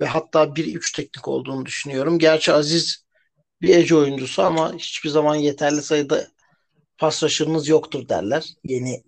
ve 0.00 0.06
hatta 0.06 0.56
1-3 0.56 0.96
teknik 0.96 1.28
olduğunu 1.28 1.66
düşünüyorum. 1.66 2.18
Gerçi 2.18 2.52
Aziz 2.52 3.04
bir 3.62 3.76
edge 3.76 3.94
oyuncusu 3.94 4.42
ama 4.42 4.74
hiçbir 4.74 5.10
zaman 5.10 5.34
yeterli 5.34 5.82
sayıda 5.82 6.26
pas 6.98 7.22
rusher'ınız 7.22 7.68
yoktur 7.68 8.08
derler 8.08 8.48
yeni 8.64 9.02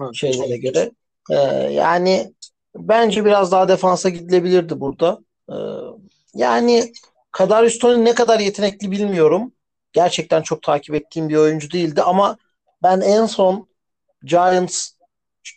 Evet. 0.00 0.14
şeylere 0.14 0.56
göre. 0.56 0.90
Ee, 1.30 1.34
yani 1.72 2.34
bence 2.76 3.24
biraz 3.24 3.52
daha 3.52 3.68
defansa 3.68 4.08
gidilebilirdi 4.08 4.80
burada. 4.80 5.18
Ee, 5.50 5.54
yani 6.34 6.92
Kadarius 7.32 7.78
Toney 7.78 8.04
ne 8.04 8.14
kadar 8.14 8.40
yetenekli 8.40 8.90
bilmiyorum. 8.90 9.52
Gerçekten 9.92 10.42
çok 10.42 10.62
takip 10.62 10.94
ettiğim 10.94 11.28
bir 11.28 11.36
oyuncu 11.36 11.70
değildi 11.70 12.02
ama 12.02 12.36
ben 12.82 13.00
en 13.00 13.26
son 13.26 13.68
Giants 14.24 14.90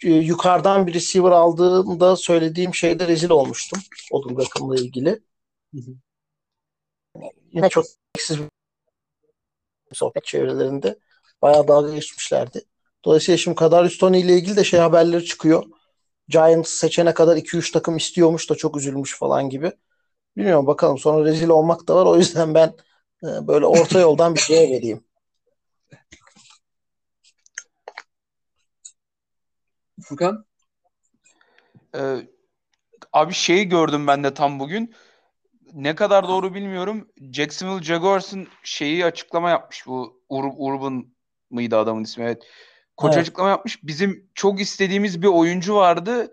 e, 0.04 0.10
yukarıdan 0.10 0.88
bir 0.88 0.94
receiver 0.94 1.32
aldığında 1.32 2.16
söylediğim 2.16 2.76
şeyde 2.76 3.08
rezil 3.08 3.30
olmuştum. 3.30 3.82
Odum 4.12 4.38
rakamla 4.38 4.76
ilgili. 4.76 5.10
Hı 5.76 5.82
hı. 5.82 5.96
Yine 7.52 7.70
çok 7.70 7.86
eksiz 8.16 8.40
bir 8.40 8.48
sohbet 9.94 10.26
çevrelerinde 10.26 11.00
bayağı 11.42 11.68
dalga 11.68 11.94
geçmişlerdi. 11.94 12.62
Dolayısıyla 13.06 13.38
şimdi 13.38 13.56
Kadarius 13.56 13.98
Toney 13.98 14.22
ile 14.22 14.34
ilgili 14.34 14.56
de 14.56 14.64
şey 14.64 14.80
haberleri 14.80 15.26
çıkıyor. 15.26 15.64
Giants 16.28 16.70
seçene 16.70 17.14
kadar 17.14 17.38
2-3 17.38 17.72
takım 17.72 17.98
istiyormuş 17.98 18.50
da 18.50 18.56
çok 18.56 18.78
üzülmüş 18.78 19.18
falan 19.18 19.50
gibi. 19.50 19.72
Bilmiyorum 20.38 20.68
bakalım 20.68 20.98
sonra 20.98 21.26
rezil 21.26 21.50
olmak 21.50 21.88
da 21.88 21.96
var. 21.96 22.06
O 22.06 22.18
yüzden 22.18 22.54
ben 22.54 22.76
e, 23.24 23.48
böyle 23.48 23.66
orta 23.66 24.00
yoldan 24.00 24.36
bir 24.36 24.40
şeye 24.40 24.70
vereyim. 24.70 25.04
Furkan? 30.02 30.46
Ee, 31.96 32.28
abi 33.14 33.34
şeyi 33.34 33.70
gördüm 33.70 34.08
ben 34.08 34.24
de 34.24 34.34
tam 34.34 34.60
bugün. 34.60 34.96
Ne 35.74 35.96
kadar 35.96 36.28
doğru 36.28 36.54
bilmiyorum. 36.54 37.08
Jacksonville 37.34 37.84
Jaguars'ın 37.84 38.48
şeyi 38.64 39.06
açıklama 39.06 39.50
yapmış 39.50 39.88
bu 39.88 40.22
Ur 40.30 40.44
Urban 40.58 41.06
mıydı 41.50 41.78
adamın 41.78 42.04
ismi 42.04 42.24
evet. 42.24 42.44
Koç 43.02 43.14
Evet. 43.14 43.22
açıklama 43.22 43.50
yapmış. 43.50 43.84
Bizim 43.84 44.30
çok 44.36 44.62
istediğimiz 44.62 45.22
bir 45.22 45.28
oyuncu 45.28 45.76
vardı. 45.76 46.32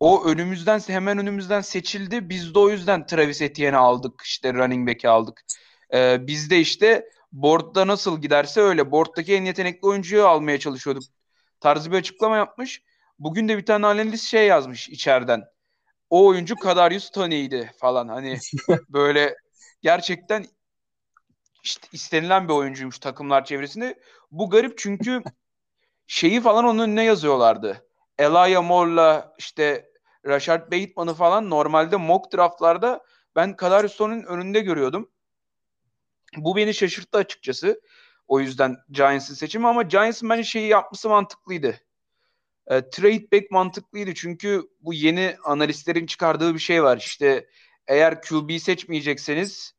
O 0.00 0.24
önümüzden 0.24 0.80
hemen 0.86 1.18
önümüzden 1.18 1.60
seçildi. 1.60 2.28
Biz 2.28 2.54
de 2.54 2.58
o 2.58 2.70
yüzden 2.70 3.06
Travis 3.06 3.42
Etienne'i 3.42 3.76
aldık. 3.76 4.22
işte 4.24 4.54
running 4.54 4.88
back'i 4.88 5.08
aldık. 5.08 5.42
Ee, 5.94 6.18
biz 6.26 6.50
de 6.50 6.60
işte 6.60 7.04
board'da 7.32 7.86
nasıl 7.86 8.20
giderse 8.20 8.60
öyle. 8.60 8.90
Board'daki 8.90 9.34
en 9.34 9.44
yetenekli 9.44 9.86
oyuncuyu 9.86 10.26
almaya 10.26 10.58
çalışıyorduk. 10.58 11.02
Tarzı 11.60 11.92
bir 11.92 11.96
açıklama 11.96 12.36
yapmış. 12.36 12.82
Bugün 13.18 13.48
de 13.48 13.58
bir 13.58 13.66
tane 13.66 13.86
analist 13.86 14.24
şey 14.24 14.46
yazmış 14.46 14.88
içeriden. 14.88 15.44
O 16.10 16.26
oyuncu 16.26 16.56
Kadarius 16.56 17.10
Toney'di 17.10 17.70
falan. 17.76 18.08
Hani 18.08 18.38
böyle 18.88 19.36
gerçekten 19.82 20.46
işte 21.64 21.88
istenilen 21.92 22.48
bir 22.48 22.52
oyuncuymuş 22.52 22.98
takımlar 22.98 23.44
çevresinde. 23.44 23.98
Bu 24.30 24.50
garip 24.50 24.78
çünkü 24.78 25.22
şeyi 26.08 26.40
falan 26.40 26.64
onun 26.64 26.78
önüne 26.78 27.04
yazıyorlardı. 27.04 27.86
Elijah 28.18 28.62
Moore'la 28.62 29.34
işte 29.38 29.90
Rashard 30.26 30.72
Bateman'ı 30.72 31.14
falan 31.14 31.50
normalde 31.50 31.96
mock 31.96 32.32
draftlarda 32.32 33.04
ben 33.36 33.56
Kadarius 33.56 33.96
Toney'nin 33.96 34.22
önünde 34.24 34.60
görüyordum. 34.60 35.10
Bu 36.36 36.56
beni 36.56 36.74
şaşırttı 36.74 37.18
açıkçası. 37.18 37.80
O 38.28 38.40
yüzden 38.40 38.76
Giants'ın 38.90 39.34
seçimi 39.34 39.68
ama 39.68 39.82
Giants'ın 39.82 40.30
bence 40.30 40.44
şeyi 40.44 40.68
yapması 40.68 41.08
mantıklıydı. 41.08 41.80
E, 42.66 42.90
trade 42.90 43.32
back 43.32 43.50
mantıklıydı 43.50 44.14
çünkü 44.14 44.62
bu 44.80 44.94
yeni 44.94 45.36
analistlerin 45.44 46.06
çıkardığı 46.06 46.54
bir 46.54 46.58
şey 46.58 46.82
var. 46.82 46.96
İşte 46.96 47.48
eğer 47.86 48.22
QB 48.22 48.58
seçmeyecekseniz 48.58 49.74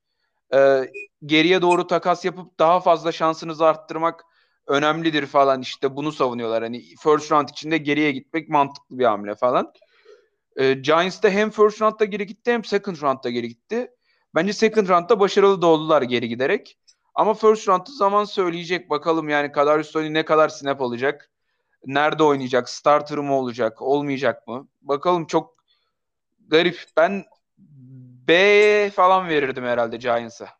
e, 0.54 0.92
geriye 1.26 1.62
doğru 1.62 1.88
takas 1.88 2.26
yapıp 2.26 2.60
daha 2.60 2.80
fazla 2.80 3.12
şansınızı 3.12 3.66
arttırmak 3.66 4.26
önemlidir 4.70 5.26
falan 5.26 5.62
işte 5.62 5.96
bunu 5.96 6.12
savunuyorlar. 6.12 6.64
Hani 6.64 6.82
first 7.04 7.32
round 7.32 7.50
içinde 7.50 7.78
geriye 7.78 8.12
gitmek 8.12 8.50
mantıklı 8.50 9.00
bir 9.00 9.06
hamle 9.06 9.36
falan. 9.36 9.74
E, 10.56 10.74
Giants 10.74 11.24
da 11.24 11.30
hem 11.30 11.50
first 11.50 11.82
roundda 11.82 12.06
geri 12.06 12.26
gitti 12.28 12.52
hem 12.54 12.64
second 12.64 13.02
roundda 13.02 13.30
geri 13.30 13.48
gitti. 13.48 13.92
Bence 14.36 14.54
second 14.54 14.88
roundda 14.90 15.20
başarılı 15.20 15.62
da 15.62 15.68
oldular 15.68 16.02
geri 16.02 16.30
giderek. 16.30 16.78
Ama 17.16 17.34
first 17.34 17.68
round'da 17.68 17.92
zaman 17.92 18.24
söyleyecek 18.26 18.90
bakalım 18.90 19.30
yani 19.30 19.52
Kadarius 19.52 19.92
Toney 19.92 20.14
ne 20.14 20.26
kadar 20.26 20.50
snap 20.50 20.82
alacak. 20.82 21.30
Nerede 21.86 22.24
oynayacak? 22.24 22.70
Starter 22.70 23.18
mı 23.18 23.34
olacak? 23.34 23.82
Olmayacak 23.82 24.48
mı? 24.48 24.68
Bakalım 24.82 25.26
çok 25.26 25.56
garip. 26.48 26.86
Ben 26.98 27.26
B 28.28 28.92
falan 28.96 29.30
verirdim 29.30 29.64
herhalde 29.64 29.98
Giants'a. 29.98 30.59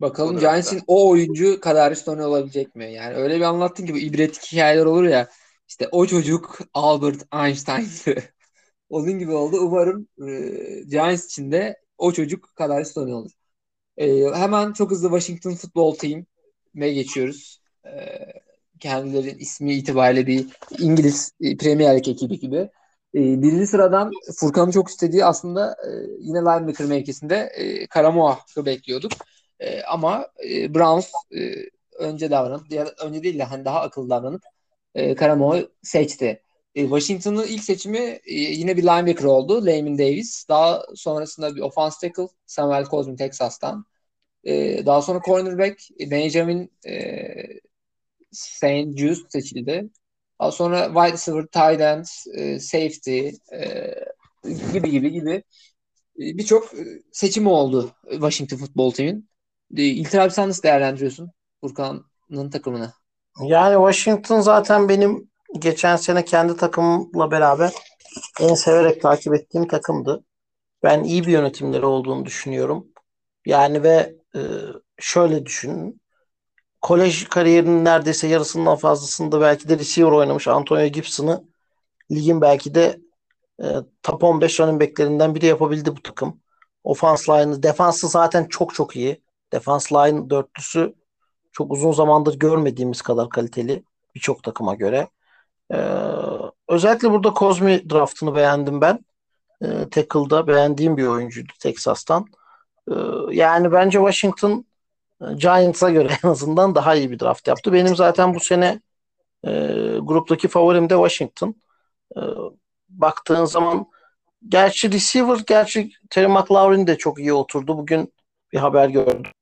Bakalım. 0.00 0.38
Giants'in 0.38 0.82
o 0.86 1.10
oyuncu 1.10 1.60
Kadarius 1.60 2.04
Toney 2.04 2.24
olabilecek 2.24 2.76
mi? 2.76 2.92
Yani 2.92 3.14
öyle 3.14 3.36
bir 3.36 3.40
anlattın 3.40 3.86
ki 3.86 3.94
bu 3.94 3.98
ibretlik 3.98 4.52
hikayeler 4.52 4.84
olur 4.84 5.04
ya. 5.04 5.28
İşte 5.68 5.88
o 5.92 6.06
çocuk 6.06 6.58
Albert 6.74 7.22
Einstein'dı. 7.34 8.22
Onun 8.88 9.18
gibi 9.18 9.32
oldu. 9.32 9.56
Umarım 9.60 10.08
e, 10.28 10.82
Giants 10.88 11.24
için 11.24 11.52
de 11.52 11.76
o 11.98 12.12
çocuk 12.12 12.52
Kadarius 12.56 12.92
Toney 12.94 13.14
olur. 13.14 13.30
E, 13.96 14.24
hemen 14.34 14.72
çok 14.72 14.90
hızlı 14.90 15.08
Washington 15.08 15.54
Football 15.54 15.94
Team'e 15.94 16.92
geçiyoruz. 16.92 17.60
E, 17.86 17.90
kendileri 18.80 19.30
ismi 19.30 19.74
itibariyle 19.74 20.26
bir 20.26 20.46
İngiliz 20.78 21.32
e, 21.40 21.56
Premier 21.56 21.96
Lig 21.98 22.08
ekibi 22.08 22.38
gibi. 22.40 22.56
E, 23.14 23.42
birinci 23.42 23.66
sıradan 23.66 24.10
Furkan'ın 24.36 24.70
çok 24.70 24.88
istediği 24.88 25.24
aslında 25.24 25.76
e, 25.86 25.90
yine 26.20 26.38
linebacker 26.38 26.86
mevkisinde 26.86 27.36
e, 27.36 27.86
Karamoah'ı 27.86 28.66
bekliyorduk. 28.66 29.12
E, 29.60 29.82
ama 29.82 30.28
e, 30.44 30.74
Browns 30.74 31.10
e, 31.36 31.54
önce 31.98 32.30
davranıp 32.30 32.70
da 32.70 32.94
önce 33.06 33.22
değil 33.22 33.38
de 33.38 33.44
hani 33.44 33.64
daha 33.64 33.80
akıllı 33.80 34.10
davranıp 34.10 34.42
e, 34.94 35.14
Karamoah'ı 35.14 35.70
seçti. 35.82 36.42
E, 36.74 36.82
Washington'ın 36.82 37.46
ilk 37.46 37.64
seçimi 37.64 37.98
e, 37.98 38.34
yine 38.34 38.76
bir 38.76 38.82
linebacker 38.82 39.24
oldu. 39.24 39.66
Layman 39.66 39.98
Davis. 39.98 40.48
Daha 40.48 40.82
sonrasında 40.94 41.56
bir 41.56 41.60
offense 41.60 42.08
tackle 42.08 42.28
Samuel 42.46 42.84
Cosmi 42.84 43.16
Texas'tan. 43.16 43.84
E, 44.44 44.86
daha 44.86 45.02
sonra 45.02 45.20
cornerback 45.26 45.80
Benjamin 46.00 46.72
e, 46.86 47.24
St. 48.32 48.96
Just 48.96 49.32
seçildi. 49.32 49.90
Daha 50.40 50.50
sonra 50.52 50.86
wide 50.86 51.12
receiver, 51.12 51.42
tight 51.46 51.80
end, 51.80 52.04
e, 52.34 52.60
safety 52.60 53.28
e, 53.52 53.94
gibi 54.72 54.90
gibi 54.90 55.12
gibi 55.12 55.42
e, 56.20 56.38
birçok 56.38 56.74
e, 56.74 57.02
seçimi 57.12 57.48
oldu 57.48 57.92
Washington 58.10 58.56
Football 58.56 58.90
Team'in. 58.90 59.28
E, 59.76 59.82
İlter 59.82 60.20
abi 60.20 60.30
sen 60.30 60.48
nasıl 60.48 60.62
değerlendiriyorsun 60.62 61.30
Furkan'ın 61.60 62.50
takımını? 62.50 62.92
Yani 63.42 63.74
Washington 63.74 64.40
zaten 64.40 64.88
benim 64.88 65.30
geçen 65.58 65.96
sene 65.96 66.24
kendi 66.24 66.56
takımımla 66.56 67.30
beraber 67.30 67.72
en 68.40 68.54
severek 68.54 69.02
takip 69.02 69.34
ettiğim 69.34 69.68
takımdı. 69.68 70.24
Ben 70.82 71.02
iyi 71.04 71.26
bir 71.26 71.32
yönetimleri 71.32 71.86
olduğunu 71.86 72.24
düşünüyorum. 72.24 72.86
Yani 73.46 73.82
ve 73.82 74.14
e, 74.36 74.40
şöyle 74.98 75.46
düşünün. 75.46 76.00
Kolej 76.80 77.24
kariyerinin 77.28 77.84
neredeyse 77.84 78.28
yarısından 78.28 78.76
fazlasında 78.76 79.40
belki 79.40 79.68
de 79.68 79.78
receiver 79.78 80.12
oynamış 80.12 80.48
Antonio 80.48 80.86
Gibson'ı 80.86 81.44
ligin 82.10 82.40
belki 82.40 82.74
de 82.74 83.00
e, 83.62 83.66
top 84.02 84.24
15 84.24 84.60
running 84.60 84.82
back'lerinden 84.82 85.34
biri 85.34 85.46
yapabildi 85.46 85.96
bu 85.96 86.02
takım. 86.02 86.40
Offense 86.84 87.32
line'ı, 87.32 87.62
defansı 87.62 88.08
zaten 88.08 88.44
çok 88.44 88.74
çok 88.74 88.96
iyi. 88.96 89.22
Defense 89.52 89.94
line 89.94 90.30
dörtlüsü 90.30 90.94
çok 91.52 91.72
uzun 91.72 91.92
zamandır 91.92 92.38
görmediğimiz 92.38 93.02
kadar 93.02 93.28
kaliteli 93.28 93.82
birçok 94.14 94.42
takıma 94.42 94.74
göre. 94.74 95.08
Ee, 95.72 95.76
özellikle 96.68 97.10
burada 97.10 97.34
Cosmi 97.38 97.90
draftını 97.90 98.34
beğendim 98.34 98.80
ben. 98.80 99.04
Ee, 99.62 99.88
tackle'da 99.90 100.46
beğendiğim 100.46 100.96
bir 100.96 101.06
oyuncuydu 101.06 101.52
Texas'tan. 101.60 102.26
Ee, 102.90 102.94
yani 103.30 103.72
bence 103.72 103.98
Washington 103.98 104.66
e, 105.22 105.34
Giants'a 105.34 105.90
göre 105.90 106.08
en 106.24 106.28
azından 106.28 106.74
daha 106.74 106.94
iyi 106.94 107.10
bir 107.10 107.20
draft 107.20 107.48
yaptı. 107.48 107.72
Benim 107.72 107.96
zaten 107.96 108.34
bu 108.34 108.40
sene 108.40 108.80
e, 109.44 109.50
gruptaki 110.02 110.48
favorim 110.48 110.90
de 110.90 110.94
Washington. 110.94 111.54
E, 112.16 112.20
baktığın 112.88 113.44
zaman 113.44 113.86
gerçi 114.48 114.92
receiver, 114.92 115.38
gerçi 115.46 115.90
Terry 116.10 116.26
McLaurin 116.26 116.86
de 116.86 116.98
çok 116.98 117.18
iyi 117.18 117.32
oturdu. 117.32 117.78
Bugün 117.78 118.12
bir 118.52 118.58
haber 118.58 118.88
gördüm. 118.88 119.32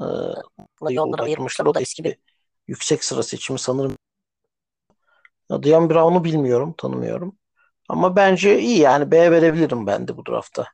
E, 0.00 0.04
yolları 0.94 1.22
ayırmışlar. 1.22 1.66
O 1.66 1.74
da 1.74 1.80
eski 1.80 2.04
bir 2.04 2.16
yüksek 2.68 3.04
sıra 3.04 3.22
seçimi 3.22 3.58
sanırım. 3.58 3.96
Dion 5.62 5.90
Brown'u 5.90 6.24
bilmiyorum, 6.24 6.74
tanımıyorum. 6.78 7.38
Ama 7.88 8.16
bence 8.16 8.60
iyi 8.60 8.78
yani 8.78 9.10
B 9.10 9.30
verebilirim 9.30 9.86
ben 9.86 10.08
de 10.08 10.16
bu 10.16 10.26
draftta. 10.26 10.66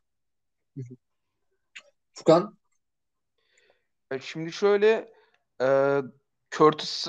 Furkan? 2.14 2.58
E, 4.10 4.18
Şimdi 4.18 4.52
şöyle 4.52 5.12
e, 5.62 5.98
Curtis 6.50 7.06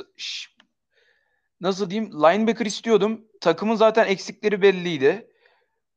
nasıl 1.62 1.90
diyeyim 1.90 2.12
linebacker 2.14 2.66
istiyordum. 2.66 3.26
Takımın 3.42 3.76
zaten 3.76 4.08
eksikleri 4.08 4.62
belliydi. 4.62 5.31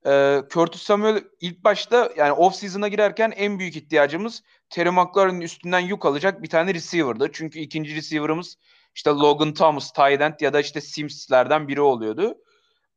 E, 0.06 0.42
Curtis 0.50 0.82
Samuel 0.82 1.24
ilk 1.40 1.64
başta 1.64 2.12
yani 2.16 2.32
off 2.32 2.54
season'a 2.54 2.88
girerken 2.88 3.30
en 3.36 3.58
büyük 3.58 3.76
ihtiyacımız 3.76 4.42
Terry 4.70 4.90
McLaurin'in 4.90 5.40
üstünden 5.40 5.80
yük 5.80 6.06
alacak 6.06 6.42
bir 6.42 6.48
tane 6.48 6.74
receiver'dı. 6.74 7.30
Çünkü 7.32 7.58
ikinci 7.58 7.94
receiver'ımız 7.94 8.56
işte 8.94 9.10
Logan 9.10 9.54
Thomas, 9.54 9.92
end 9.98 10.40
ya 10.40 10.52
da 10.52 10.60
işte 10.60 10.80
Sims'lerden 10.80 11.68
biri 11.68 11.80
oluyordu. 11.80 12.38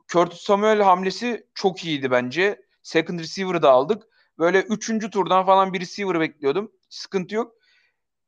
Curtis 0.07 0.41
Samuel 0.41 0.81
hamlesi 0.81 1.47
çok 1.53 1.85
iyiydi 1.85 2.11
bence. 2.11 2.61
Second 2.83 3.19
receiver'ı 3.19 3.61
da 3.61 3.71
aldık. 3.71 4.03
Böyle 4.39 4.61
üçüncü 4.61 5.09
turdan 5.09 5.45
falan 5.45 5.73
bir 5.73 5.79
receiver 5.79 6.19
bekliyordum. 6.19 6.71
Sıkıntı 6.89 7.35
yok. 7.35 7.55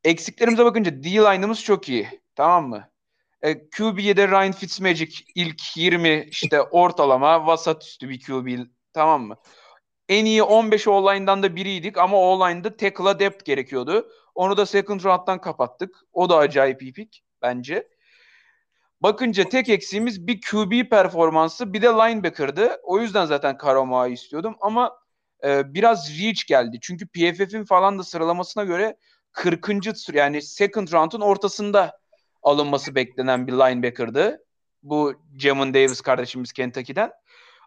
Eksiklerimize 0.04 0.66
bakınca 0.66 1.04
D-line'ımız 1.04 1.64
çok 1.64 1.90
iyi. 1.90 2.22
Tamam 2.36 2.70
mı? 2.70 2.90
E, 3.42 3.70
QB'ye 3.70 4.16
Ryan 4.16 4.52
Fitzmagic 4.52 5.16
ilk 5.36 5.78
20 5.78 6.28
işte 6.32 6.62
ortalama 6.62 7.48
vasat 7.48 7.84
üstü 7.84 8.10
bir 8.10 8.20
QB 8.20 8.68
tamam 8.94 9.24
mı? 9.24 9.36
En 10.10 10.26
iyi 10.26 10.44
15 10.44 10.88
O-line'dan 10.88 11.44
da 11.44 11.56
biriydik 11.56 11.98
ama 11.98 12.18
O-line'da 12.18 12.78
tackle'a 12.78 13.20
depth 13.20 13.46
gerekiyordu. 13.46 14.10
Onu 14.36 14.58
da 14.58 14.66
second 14.66 15.04
round'dan 15.04 15.42
kapattık. 15.42 15.96
O 16.14 16.30
da 16.30 16.38
acayip 16.38 16.82
iyi 16.82 16.94
pick 16.94 17.20
bence. 17.42 17.88
Bakınca 19.02 19.50
tek 19.50 19.70
eksiğimiz 19.70 20.28
bir 20.28 20.42
QB 20.42 20.90
performansı 20.90 21.74
bir 21.74 21.82
de 21.82 21.88
linebacker'dı. 21.88 22.80
O 22.84 23.00
yüzden 23.00 23.26
zaten 23.26 23.58
Karama'yı 23.58 24.14
istiyordum 24.14 24.56
ama 24.62 24.98
e, 25.44 25.74
biraz 25.74 26.20
reach 26.20 26.48
geldi. 26.48 26.80
Çünkü 26.82 27.08
PFF'in 27.08 27.66
falan 27.66 28.00
da 28.00 28.04
sıralamasına 28.04 28.64
göre 28.64 28.98
40. 29.32 30.14
yani 30.14 30.42
second 30.42 30.92
round'un 30.92 31.22
ortasında 31.22 31.99
alınması 32.44 32.96
beklenen 32.96 33.48
bir 33.48 33.54
linebacker'dı. 33.54 34.46
Bu 34.84 35.14
Jamon 35.38 35.74
Davis 35.74 36.02
kardeşimiz 36.02 36.54
Kentucky'den. 36.54 37.12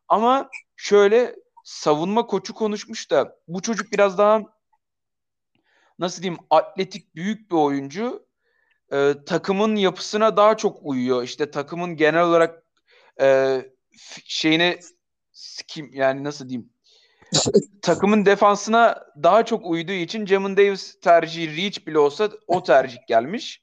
Ama 0.08 0.50
şöyle 0.76 1.36
savunma 1.64 2.26
koçu 2.26 2.54
konuşmuş 2.54 3.10
da 3.10 3.36
bu 3.48 3.62
çocuk 3.62 3.92
biraz 3.92 4.18
daha 4.18 4.42
nasıl 5.98 6.22
diyeyim 6.22 6.40
atletik 6.50 7.14
büyük 7.14 7.50
bir 7.50 7.56
oyuncu. 7.56 8.26
Ee, 8.92 9.14
takımın 9.26 9.76
yapısına 9.76 10.36
daha 10.36 10.56
çok 10.56 10.78
uyuyor. 10.82 11.22
İşte 11.22 11.50
takımın 11.50 11.96
genel 11.96 12.22
olarak 12.22 12.62
e, 13.20 13.58
şeyine 14.24 14.78
kim 15.68 15.90
yani 15.94 16.24
nasıl 16.24 16.48
diyeyim 16.48 16.70
takımın 17.82 18.26
defansına 18.26 19.04
daha 19.22 19.44
çok 19.44 19.66
uyduğu 19.66 19.92
için 19.92 20.26
Jamon 20.26 20.56
Davis 20.56 21.00
tercihi 21.00 21.56
reach 21.56 21.86
bile 21.86 21.98
olsa 21.98 22.30
o 22.46 22.62
tercih 22.62 22.98
gelmiş. 23.08 23.62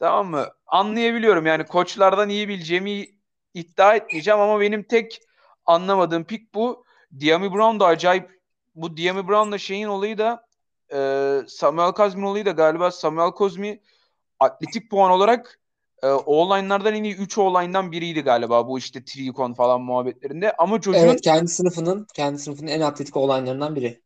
Tamam 0.00 0.30
mı? 0.30 0.46
Anlayabiliyorum 0.66 1.46
yani 1.46 1.64
koçlardan 1.64 2.28
iyi 2.28 2.48
bileceğimi 2.48 3.06
iddia 3.54 3.94
etmeyeceğim 3.94 4.40
ama 4.40 4.60
benim 4.60 4.82
tek 4.82 5.20
anlamadığım 5.66 6.24
pik 6.24 6.54
bu. 6.54 6.84
Diami 7.20 7.52
Brown 7.52 7.80
da 7.80 7.86
acayip 7.86 8.40
bu 8.74 8.96
Diami 8.96 9.28
Brown'la 9.28 9.58
şeyin 9.58 9.86
olayı 9.86 10.18
da 10.18 10.46
e, 10.92 10.98
Samuel 11.48 11.92
Kazmin 11.92 12.22
olayı 12.22 12.46
da 12.46 12.50
galiba 12.50 12.90
Samuel 12.90 13.30
Kozmi 13.30 13.80
atletik 14.40 14.90
puan 14.90 15.10
olarak 15.10 15.60
e, 16.02 16.06
online'lardan 16.06 16.94
en 16.94 17.04
iyi 17.04 17.16
3 17.16 17.38
online'dan 17.38 17.92
biriydi 17.92 18.20
galiba 18.20 18.68
bu 18.68 18.78
işte 18.78 19.04
Tricon 19.04 19.54
falan 19.54 19.80
muhabbetlerinde. 19.80 20.52
Ama 20.52 20.80
çocuğun 20.80 21.00
Evet 21.00 21.20
kendi 21.20 21.48
sınıfının 21.48 22.06
kendi 22.14 22.38
sınıfının 22.38 22.70
en 22.70 22.80
atletik 22.80 23.16
olanlarından 23.16 23.76
biri. 23.76 24.00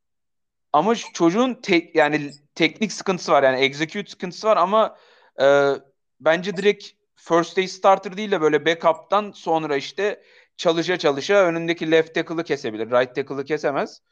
ama 0.73 0.95
çocuğun 0.95 1.55
tek 1.55 1.95
yani 1.95 2.31
teknik 2.55 2.93
sıkıntısı 2.93 3.33
var 3.33 3.43
yani 3.43 3.61
execute 3.61 4.11
sıkıntısı 4.11 4.47
var 4.47 4.57
ama 4.57 4.97
e, 5.41 5.75
bence 6.21 6.57
direkt 6.57 6.87
first 7.17 7.57
day 7.57 7.69
starter 7.69 8.17
değil 8.17 8.31
de 8.31 8.41
böyle 8.41 8.67
backup'tan 8.67 9.31
sonra 9.31 9.77
işte 9.77 10.23
çalışa 10.57 10.99
çalışa 10.99 11.35
önündeki 11.35 11.91
left 11.91 12.15
tackle'ı 12.15 12.45
kesebilir. 12.45 12.87
Right 12.91 13.15
tackle'ı 13.15 13.45
kesemez. 13.45 14.03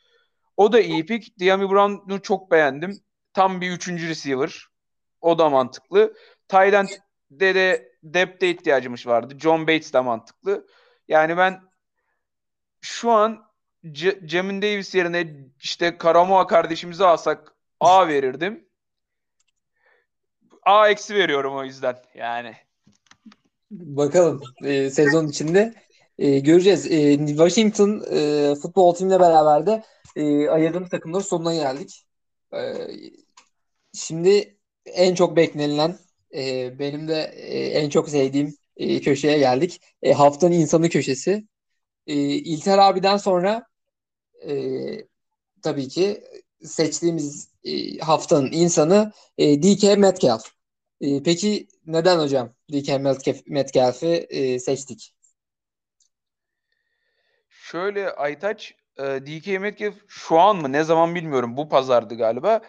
O 0.57 0.73
da 0.73 0.81
iyi 0.81 1.07
pick. 1.07 1.39
Diami 1.39 1.71
Brown'u 1.71 2.23
çok 2.23 2.51
beğendim. 2.51 3.01
Tam 3.35 3.61
bir 3.61 3.71
üçüncü 3.71 4.09
receiver. 4.09 4.67
O 5.21 5.39
da 5.39 5.51
mantıklı. 5.51 6.15
Tydent'de 6.49 7.55
de 7.55 7.93
depth'e 8.03 8.51
ihtiyacımız 8.51 9.07
vardı. 9.07 9.35
John 9.39 9.63
Bates 9.63 9.93
de 9.93 10.01
mantıklı. 10.01 10.67
Yani 11.09 11.37
ben 11.37 11.61
şu 12.81 13.11
an 13.11 13.45
C- 13.93 14.21
Jamin 14.29 14.63
Davis 14.63 14.95
yerine 14.95 15.37
işte 15.61 15.99
Karamoa 15.99 16.47
kardeşimizi 16.47 17.05
alsak 17.05 17.55
A 17.81 18.09
verirdim. 18.09 18.69
A 20.63 20.89
eksi 20.89 21.15
veriyorum 21.15 21.57
o 21.57 21.65
yüzden 21.65 21.97
yani. 22.15 22.55
Bakalım 23.71 24.41
e, 24.65 24.91
sezon 24.91 25.29
içinde 25.29 25.75
e, 26.19 26.39
göreceğiz. 26.39 26.87
E, 26.93 27.27
Washington 27.27 28.03
e, 28.13 28.55
futbol 28.55 28.95
timle 28.95 29.21
beraber 29.21 29.67
de 29.67 29.83
e, 30.17 30.49
ayırdığımız 30.49 30.91
takımların 30.91 31.23
sonuna 31.23 31.55
geldik. 31.55 32.07
E, 32.55 32.59
şimdi 33.95 34.57
en 34.87 35.15
çok 35.15 35.37
beklenilen 35.37 35.99
e, 36.35 36.79
benim 36.79 37.09
de 37.09 37.33
e, 37.37 37.67
en 37.67 37.91
çok 37.91 38.09
sevdiğim 38.09 38.55
e, 38.77 39.01
köşeye 39.01 39.39
geldik. 39.39 39.81
E, 40.03 40.13
haftanın 40.13 40.53
insanı 40.53 40.89
köşesi. 40.89 41.45
E, 42.07 42.15
İlter 42.17 42.79
abiden 42.79 43.17
sonra 43.17 43.67
e, 44.49 44.53
tabii 45.63 45.89
ki 45.89 46.25
seçtiğimiz 46.65 47.49
e, 47.65 47.99
haftanın 47.99 48.53
insanı 48.53 49.13
e, 49.39 49.63
DK 49.63 49.99
Metcalf. 49.99 50.45
E, 51.01 51.23
peki 51.23 51.69
neden 51.87 52.19
hocam 52.19 52.55
DK 52.73 53.01
Metcalf, 53.01 53.47
Metcalf'i 53.47 54.07
e, 54.07 54.59
seçtik? 54.59 55.15
Şöyle 57.51 58.11
Aytaç, 58.11 58.75
DK 58.99 59.61
Metcalf 59.61 59.95
şu 60.09 60.39
an 60.39 60.57
mı 60.57 60.73
ne 60.73 60.85
zaman 60.85 61.15
bilmiyorum 61.15 61.57
bu 61.57 61.69
pazardı 61.69 62.15
galiba. 62.15 62.61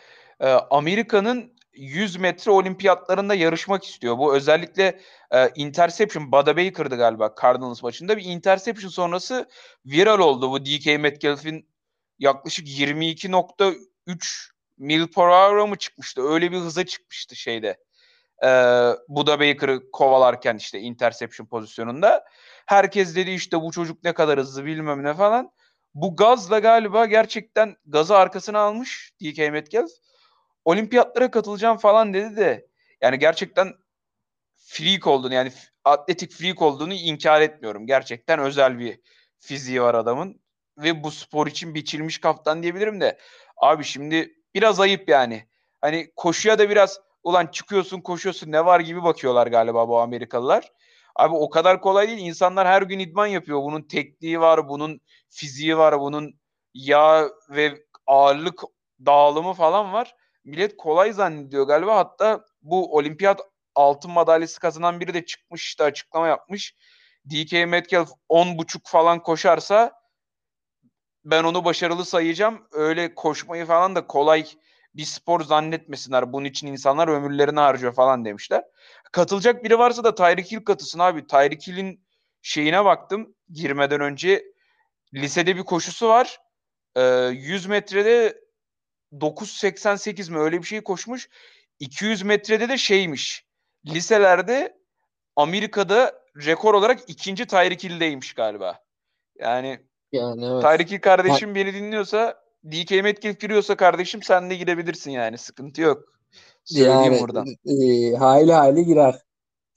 Amerika'nın 0.70 1.54
100 1.74 2.16
metre 2.16 2.52
olimpiyatlarında 2.52 3.36
yarışmak 3.36 3.84
istiyor. 3.84 4.18
Bu 4.18 4.36
özellikle 4.36 5.00
e, 5.32 5.50
interception, 5.56 6.32
Bada 6.32 6.58
Baker'dı 6.58 6.96
galiba 6.96 7.36
Cardinals 7.42 7.84
maçında. 7.84 8.18
Bir 8.18 8.24
interception 8.24 8.90
sonrası 8.90 9.50
viral 9.86 10.20
oldu 10.20 10.52
bu 10.52 10.66
DK 10.66 10.86
Metcalf'in 11.00 11.73
yaklaşık 12.24 12.68
22.3 12.68 14.52
mil 14.78 15.08
per 15.08 15.24
hour 15.24 15.68
mı 15.68 15.76
çıkmıştı? 15.76 16.22
Öyle 16.22 16.52
bir 16.52 16.58
hıza 16.58 16.86
çıkmıştı 16.86 17.36
şeyde. 17.36 17.78
E, 18.44 18.50
Buda 19.08 19.40
Baker'ı 19.40 19.92
kovalarken 19.92 20.58
işte 20.58 20.80
interception 20.80 21.48
pozisyonunda. 21.48 22.26
Herkes 22.66 23.16
dedi 23.16 23.32
işte 23.32 23.62
bu 23.62 23.72
çocuk 23.72 24.04
ne 24.04 24.14
kadar 24.14 24.40
hızlı 24.40 24.66
bilmem 24.66 25.04
ne 25.04 25.14
falan. 25.14 25.52
Bu 25.94 26.16
gazla 26.16 26.60
galiba 26.60 27.06
gerçekten 27.06 27.76
gazı 27.86 28.18
arkasına 28.18 28.60
almış 28.60 29.14
DK 29.22 29.38
Metcalf. 29.38 29.92
Olimpiyatlara 30.66 31.32
katılacağım 31.32 31.78
falan 31.78 32.14
dedi 32.14 32.38
de 32.38 32.68
yani 33.02 33.20
gerçekten 33.20 33.74
freak 34.56 35.08
olduğunu 35.08 35.34
yani 35.34 35.52
atletik 35.84 36.32
freak 36.32 36.62
olduğunu 36.62 36.94
inkar 36.94 37.42
etmiyorum. 37.42 37.88
Gerçekten 37.88 38.40
özel 38.40 38.80
bir 38.80 39.00
fiziği 39.40 39.82
var 39.82 39.96
adamın 39.96 40.43
ve 40.78 41.04
bu 41.04 41.12
spor 41.12 41.48
için 41.48 41.76
biçilmiş 41.76 42.18
kaftan 42.18 42.64
diyebilirim 42.64 43.02
de 43.02 43.18
abi 43.58 43.84
şimdi 43.84 44.34
biraz 44.56 44.80
ayıp 44.80 45.10
yani. 45.10 45.48
Hani 45.82 46.12
koşuya 46.16 46.60
da 46.60 46.70
biraz 46.70 47.00
ulan 47.24 47.48
çıkıyorsun 47.48 48.02
koşuyorsun 48.02 48.52
ne 48.52 48.66
var 48.66 48.80
gibi 48.80 49.04
bakıyorlar 49.04 49.48
galiba 49.48 49.90
bu 49.90 50.00
Amerikalılar. 50.00 50.72
Abi 51.16 51.36
o 51.36 51.50
kadar 51.50 51.82
kolay 51.82 52.08
değil. 52.08 52.20
İnsanlar 52.20 52.68
her 52.68 52.82
gün 52.82 53.00
idman 53.00 53.28
yapıyor. 53.28 53.64
Bunun 53.64 53.82
tekniği 53.82 54.40
var, 54.40 54.70
bunun 54.70 55.02
fiziği 55.30 55.78
var, 55.78 56.00
bunun 56.00 56.40
yağ 56.74 57.30
ve 57.50 57.84
ağırlık 58.08 58.62
dağılımı 59.06 59.54
falan 59.54 59.94
var. 59.94 60.16
Millet 60.44 60.78
kolay 60.78 61.14
zannediyor 61.14 61.68
galiba. 61.68 61.96
Hatta 61.96 62.46
bu 62.62 62.96
olimpiyat 62.96 63.42
altın 63.76 64.12
madalyası 64.12 64.60
kazanan 64.60 65.00
biri 65.00 65.14
de 65.14 65.26
çıkmış 65.26 65.66
işte 65.66 65.84
açıklama 65.84 66.28
yapmış. 66.28 66.76
DK 67.30 67.52
Metcalf 67.68 68.10
10.5 68.30 68.80
falan 68.86 69.24
koşarsa 69.24 70.03
ben 71.26 71.44
onu 71.44 71.66
başarılı 71.66 72.06
sayacağım. 72.06 72.68
Öyle 72.72 73.16
koşmayı 73.16 73.66
falan 73.66 73.96
da 73.96 74.08
kolay 74.08 74.46
bir 74.96 75.06
spor 75.06 75.42
zannetmesinler. 75.42 76.34
Bunun 76.34 76.46
için 76.46 76.68
insanlar 76.68 77.08
ömürlerini 77.08 77.60
harcıyor 77.60 77.94
falan 77.94 78.26
demişler. 78.26 78.64
Katılacak 79.12 79.64
biri 79.64 79.80
varsa 79.80 80.04
da 80.04 80.16
Tyreek 80.16 80.52
Hill 80.52 80.66
katılsın 80.66 81.00
abi. 81.00 81.28
Tyreek 81.28 81.68
Hill'in 81.68 82.06
şeyine 82.42 82.86
baktım 82.86 83.36
girmeden 83.50 84.02
önce. 84.02 84.44
Lisede 85.14 85.56
bir 85.56 85.64
koşusu 85.64 86.08
var. 86.08 86.40
Ee, 86.96 87.02
100 87.34 87.66
metrede 87.66 88.44
9.88 89.14 90.32
mi 90.32 90.40
öyle 90.40 90.62
bir 90.62 90.68
şey 90.68 90.82
koşmuş. 90.82 91.30
200 91.80 92.24
metrede 92.24 92.70
de 92.70 92.78
şeymiş. 92.78 93.46
Liselerde 93.86 94.78
Amerika'da 95.36 96.24
rekor 96.46 96.74
olarak 96.74 97.00
ikinci 97.08 97.46
Tyreek 97.46 97.84
Hill'deymiş 97.84 98.34
galiba. 98.34 98.84
Yani, 99.36 99.80
Yani 100.14 100.46
evet. 100.46 100.92
Hill 100.92 101.02
kardeşim 101.02 101.56
beni 101.56 101.74
dinliyorsa 101.74 102.44
DK 102.72 102.92
Metcalf 103.04 103.40
giriyorsa 103.40 103.76
kardeşim 103.76 104.24
sen 104.24 104.50
de 104.50 104.56
girebilirsin 104.56 105.12
yani. 105.12 105.38
Sıkıntı 105.38 105.82
yok. 105.82 106.04
Söyleyeyim 106.66 107.02
Yani 107.04 107.20
buradan. 107.20 107.48
e, 107.66 108.16
hayli 108.16 108.54
hayli 108.54 108.86
girer. 108.86 109.16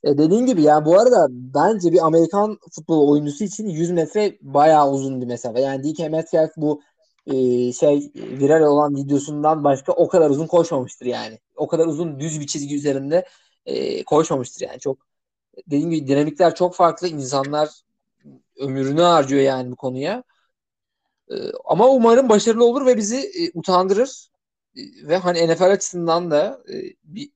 E 0.04 0.18
dediğin 0.18 0.46
gibi 0.46 0.62
yani 0.62 0.84
bu 0.84 1.00
arada 1.00 1.26
bence 1.30 1.92
bir 1.92 2.06
Amerikan 2.06 2.58
futbol 2.72 3.08
oyuncusu 3.08 3.44
için 3.44 3.68
100 3.68 3.90
metre 3.90 4.38
bayağı 4.42 4.90
uzun 4.90 5.20
bir 5.20 5.26
mesafe. 5.26 5.60
Yani 5.60 5.84
DK 5.84 6.10
Metcalf 6.10 6.50
bu 6.56 6.82
e, 7.26 7.32
şey 7.72 8.10
viral 8.14 8.62
olan 8.62 8.96
videosundan 8.96 9.64
başka 9.64 9.92
o 9.92 10.08
kadar 10.08 10.30
uzun 10.30 10.46
koşmamıştır 10.46 11.06
yani. 11.06 11.38
O 11.56 11.66
kadar 11.66 11.86
uzun 11.86 12.20
düz 12.20 12.40
bir 12.40 12.46
çizgi 12.46 12.76
üzerinde 12.76 13.24
e, 13.66 14.04
koşmamıştır 14.04 14.66
yani. 14.66 14.80
Çok 14.80 14.98
dediğim 15.66 15.90
gibi 15.90 16.08
dinamikler 16.08 16.54
çok 16.54 16.74
farklı. 16.74 17.08
İnsanlar 17.08 17.85
ömrünü 18.58 19.00
harcıyor 19.00 19.42
yani 19.42 19.70
bu 19.70 19.76
konuya. 19.76 20.24
E, 21.30 21.34
ama 21.64 21.88
umarım 21.88 22.28
başarılı 22.28 22.64
olur 22.64 22.86
ve 22.86 22.96
bizi 22.96 23.16
e, 23.16 23.50
utandırır. 23.54 24.28
E, 24.76 24.80
ve 25.08 25.16
hani 25.16 25.48
NFL 25.48 25.70
açısından 25.72 26.30
da 26.30 26.62
e, 26.72 26.74
bir 27.04 27.30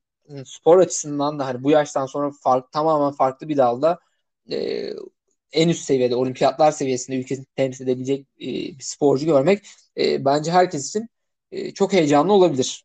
spor 0.45 0.79
açısından 0.79 1.39
da 1.39 1.47
hani 1.47 1.65
bu 1.65 1.71
yaştan 1.71 2.07
sonra 2.07 2.31
fark, 2.43 2.73
tamamen 2.73 3.13
farklı 3.13 3.49
bir 3.49 3.57
dalda 3.57 3.99
en 5.53 5.69
üst 5.69 5.85
seviyede 5.85 6.17
olimpiyatlar 6.17 6.73
seviyesinde 6.73 7.17
ülkesini 7.21 7.47
temsil 7.57 7.85
edebilecek 7.85 8.27
bir 8.39 8.77
sporcu 8.81 9.27
görmek 9.27 9.67
bence 9.97 10.51
herkes 10.53 10.89
için 10.89 11.09
çok 11.75 11.93
heyecanlı 11.93 12.33
olabilir. 12.33 12.85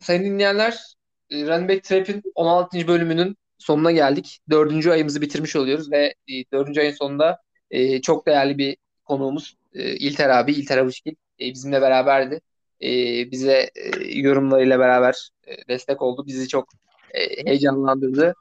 Sayın 0.00 0.24
dinleyenler 0.24 0.94
e, 1.30 1.46
Running 1.46 1.70
Back 1.70 1.84
Trap'in 1.84 2.22
16. 2.34 2.88
bölümünün 2.88 3.36
sonuna 3.58 3.92
geldik. 3.92 4.40
Dördüncü 4.50 4.90
ayımızı 4.90 5.20
bitirmiş 5.20 5.56
oluyoruz 5.56 5.92
ve 5.92 6.14
e, 6.28 6.32
dördüncü 6.52 6.80
ayın 6.80 6.92
sonunda 6.92 7.42
e, 7.70 8.00
çok 8.00 8.26
değerli 8.26 8.58
bir 8.58 8.76
konuğumuz 9.04 9.56
e, 9.74 9.96
İlter 9.96 10.28
abi, 10.28 10.52
İlter 10.52 10.78
Avuşkin 10.78 11.18
e, 11.40 11.44
bizimle 11.44 11.82
beraberdi. 11.82 12.40
E, 12.82 12.90
bize 13.30 13.70
e, 13.74 14.18
yorumlarıyla 14.18 14.78
beraber 14.78 15.30
e, 15.46 15.68
destek 15.68 16.02
oldu. 16.02 16.26
Bizi 16.26 16.48
çok 16.48 16.68
e, 17.14 17.46
heyecanlandırdı. 17.46 18.34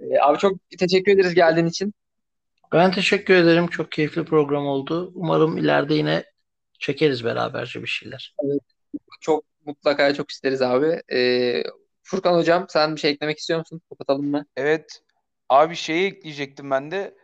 E, 0.00 0.18
abi 0.22 0.38
çok 0.38 0.70
teşekkür 0.78 1.12
ederiz 1.12 1.34
geldiğin 1.34 1.66
için. 1.66 1.94
Ben 2.72 2.92
teşekkür 2.92 3.34
ederim. 3.34 3.66
Çok 3.66 3.92
keyifli 3.92 4.24
program 4.24 4.66
oldu. 4.66 5.12
Umarım 5.14 5.58
ileride 5.58 5.94
yine 5.94 6.24
çekeriz 6.78 7.24
beraberce 7.24 7.82
bir 7.82 7.86
şeyler. 7.86 8.34
Evet, 8.44 8.62
çok 9.20 9.44
mutlaka 9.66 10.14
çok 10.14 10.30
isteriz 10.30 10.62
abi. 10.62 11.02
E, 11.12 11.62
Furkan 12.02 12.34
hocam 12.34 12.66
sen 12.68 12.94
bir 12.94 13.00
şey 13.00 13.10
eklemek 13.10 13.38
istiyor 13.38 13.58
musun? 13.58 13.80
Kapatalım 13.88 14.30
mı? 14.30 14.46
Evet. 14.56 15.00
Abi 15.48 15.76
şeyi 15.76 16.06
ekleyecektim 16.06 16.70
ben 16.70 16.90
de 16.90 17.14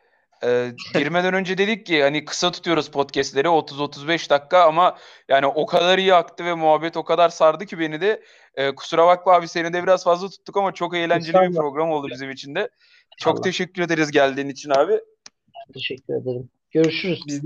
e, 0.45 0.72
girmeden 0.95 1.34
önce 1.34 1.59
dedik 1.59 1.86
ki 1.86 2.03
hani 2.03 2.24
kısa 2.24 2.51
tutuyoruz 2.51 2.91
podcastleri 2.91 3.49
30-35 3.49 4.30
dakika 4.30 4.64
ama 4.64 4.99
yani 5.28 5.47
o 5.47 5.66
kadar 5.66 5.99
iyi 5.99 6.14
aktı 6.14 6.45
ve 6.45 6.55
muhabbet 6.55 6.97
o 6.97 7.05
kadar 7.05 7.28
sardı 7.28 7.66
ki 7.66 7.78
beni 7.78 8.01
de 8.01 8.22
e, 8.55 8.74
kusura 8.74 9.07
bakma 9.07 9.32
abi 9.32 9.49
seni 9.49 9.72
de 9.72 9.82
biraz 9.82 10.05
fazla 10.05 10.28
tuttuk 10.28 10.57
ama 10.57 10.72
çok 10.72 10.97
eğlenceli 10.97 11.28
İnşallah. 11.28 11.49
bir 11.49 11.55
program 11.55 11.91
oldu 11.91 12.09
bizim 12.11 12.30
için 12.30 12.55
de. 12.55 12.68
Çok 13.18 13.34
Allah. 13.34 13.43
teşekkür 13.43 13.82
ederiz 13.82 14.11
geldiğin 14.11 14.49
için 14.49 14.70
abi. 14.70 15.01
Teşekkür 15.74 16.14
ederim. 16.22 16.51
Görüşürüz. 16.70 17.22
Biz, 17.26 17.45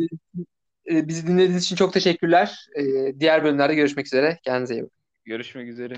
e, 0.91 1.09
bizi 1.09 1.27
dinlediğiniz 1.27 1.65
için 1.65 1.77
çok 1.77 1.93
teşekkürler. 1.93 2.67
E, 2.77 2.83
diğer 3.21 3.45
bölümlerde 3.45 3.75
görüşmek 3.75 4.07
üzere. 4.07 4.39
Kendinize 4.45 4.75
iyi 4.75 4.83
bakın. 4.83 4.97
Görüşmek 5.25 5.69
üzere. 5.69 5.95